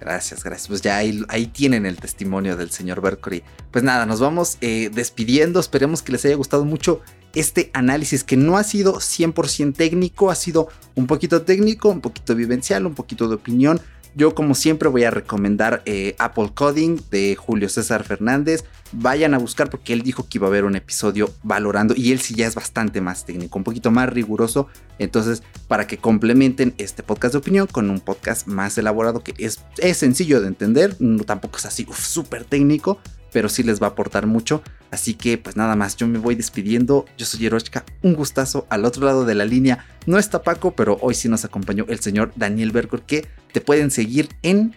[0.00, 0.68] Gracias, gracias.
[0.68, 3.42] Pues ya ahí, tienen el testimonio del señor Berkery.
[3.70, 5.58] Pues nada, nos vamos eh, despidiendo.
[5.58, 7.00] Esperemos que les haya gustado mucho
[7.36, 12.34] este análisis que no ha sido 100% técnico, ha sido un poquito técnico, un poquito
[12.34, 13.78] vivencial, un poquito de opinión.
[14.14, 18.64] Yo como siempre voy a recomendar eh, Apple Coding de Julio César Fernández.
[18.92, 22.20] Vayan a buscar porque él dijo que iba a haber un episodio valorando y él
[22.20, 24.68] sí ya es bastante más técnico, un poquito más riguroso.
[24.98, 29.60] Entonces, para que complementen este podcast de opinión con un podcast más elaborado que es,
[29.76, 32.98] es sencillo de entender, no, tampoco es así súper técnico,
[33.32, 34.62] pero sí les va a aportar mucho.
[34.90, 37.04] Así que pues nada más, yo me voy despidiendo.
[37.18, 38.66] Yo soy Yerochka, un gustazo.
[38.70, 42.00] Al otro lado de la línea no está Paco, pero hoy sí nos acompañó el
[42.00, 44.74] señor Daniel Bercor, que te pueden seguir en...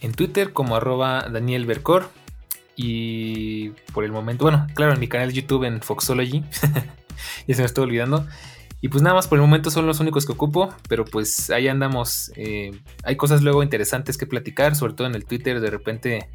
[0.00, 2.10] En Twitter como arroba Daniel Bercor.
[2.74, 6.42] Y por el momento, bueno, claro, en mi canal de YouTube en Foxology.
[7.46, 8.26] ya se me estoy olvidando.
[8.80, 11.68] Y pues nada más por el momento son los únicos que ocupo, pero pues ahí
[11.68, 12.32] andamos.
[12.34, 12.72] Eh,
[13.04, 15.60] hay cosas luego interesantes que platicar, sobre todo en el Twitter.
[15.60, 16.28] De repente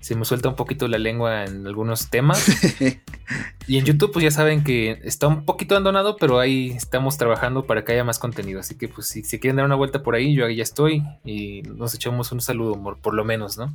[0.00, 2.44] se me suelta un poquito la lengua en algunos temas.
[3.66, 7.66] y en YouTube, pues ya saben que está un poquito abandonado, pero ahí estamos trabajando
[7.66, 8.60] para que haya más contenido.
[8.60, 11.02] Así que, pues, si, si quieren dar una vuelta por ahí, yo ahí ya estoy
[11.24, 13.74] y nos echamos un saludo, por, lo menos, ¿no?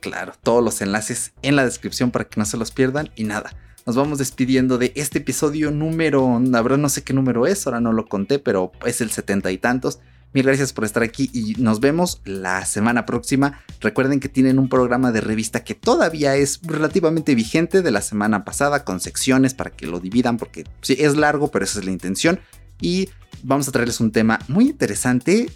[0.00, 3.10] Claro, todos los enlaces en la descripción para que no se los pierdan.
[3.16, 3.56] Y nada,
[3.86, 7.80] nos vamos despidiendo de este episodio número, la verdad no sé qué número es, ahora
[7.80, 9.98] no lo conté, pero es el setenta y tantos.
[10.34, 13.60] Mil gracias por estar aquí y nos vemos la semana próxima.
[13.80, 18.44] Recuerden que tienen un programa de revista que todavía es relativamente vigente de la semana
[18.44, 21.92] pasada con secciones para que lo dividan porque sí es largo, pero esa es la
[21.92, 22.40] intención.
[22.80, 23.10] Y
[23.44, 25.52] vamos a traerles un tema muy interesante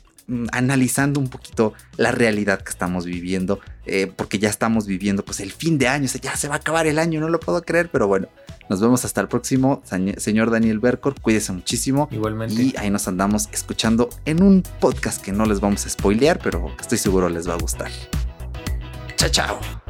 [0.52, 5.52] analizando un poquito la realidad que estamos viviendo, eh, porque ya estamos viviendo pues el
[5.52, 7.62] fin de año, o sea, ya se va a acabar el año, no lo puedo
[7.62, 8.28] creer, pero bueno,
[8.68, 9.82] nos vemos hasta el próximo,
[10.18, 11.18] señor Daniel Bercor.
[11.20, 12.08] Cuídese muchísimo.
[12.10, 12.62] Igualmente.
[12.62, 16.70] Y ahí nos andamos escuchando en un podcast que no les vamos a spoilear, pero
[16.78, 17.90] estoy seguro les va a gustar.
[19.16, 19.87] Chao, chao.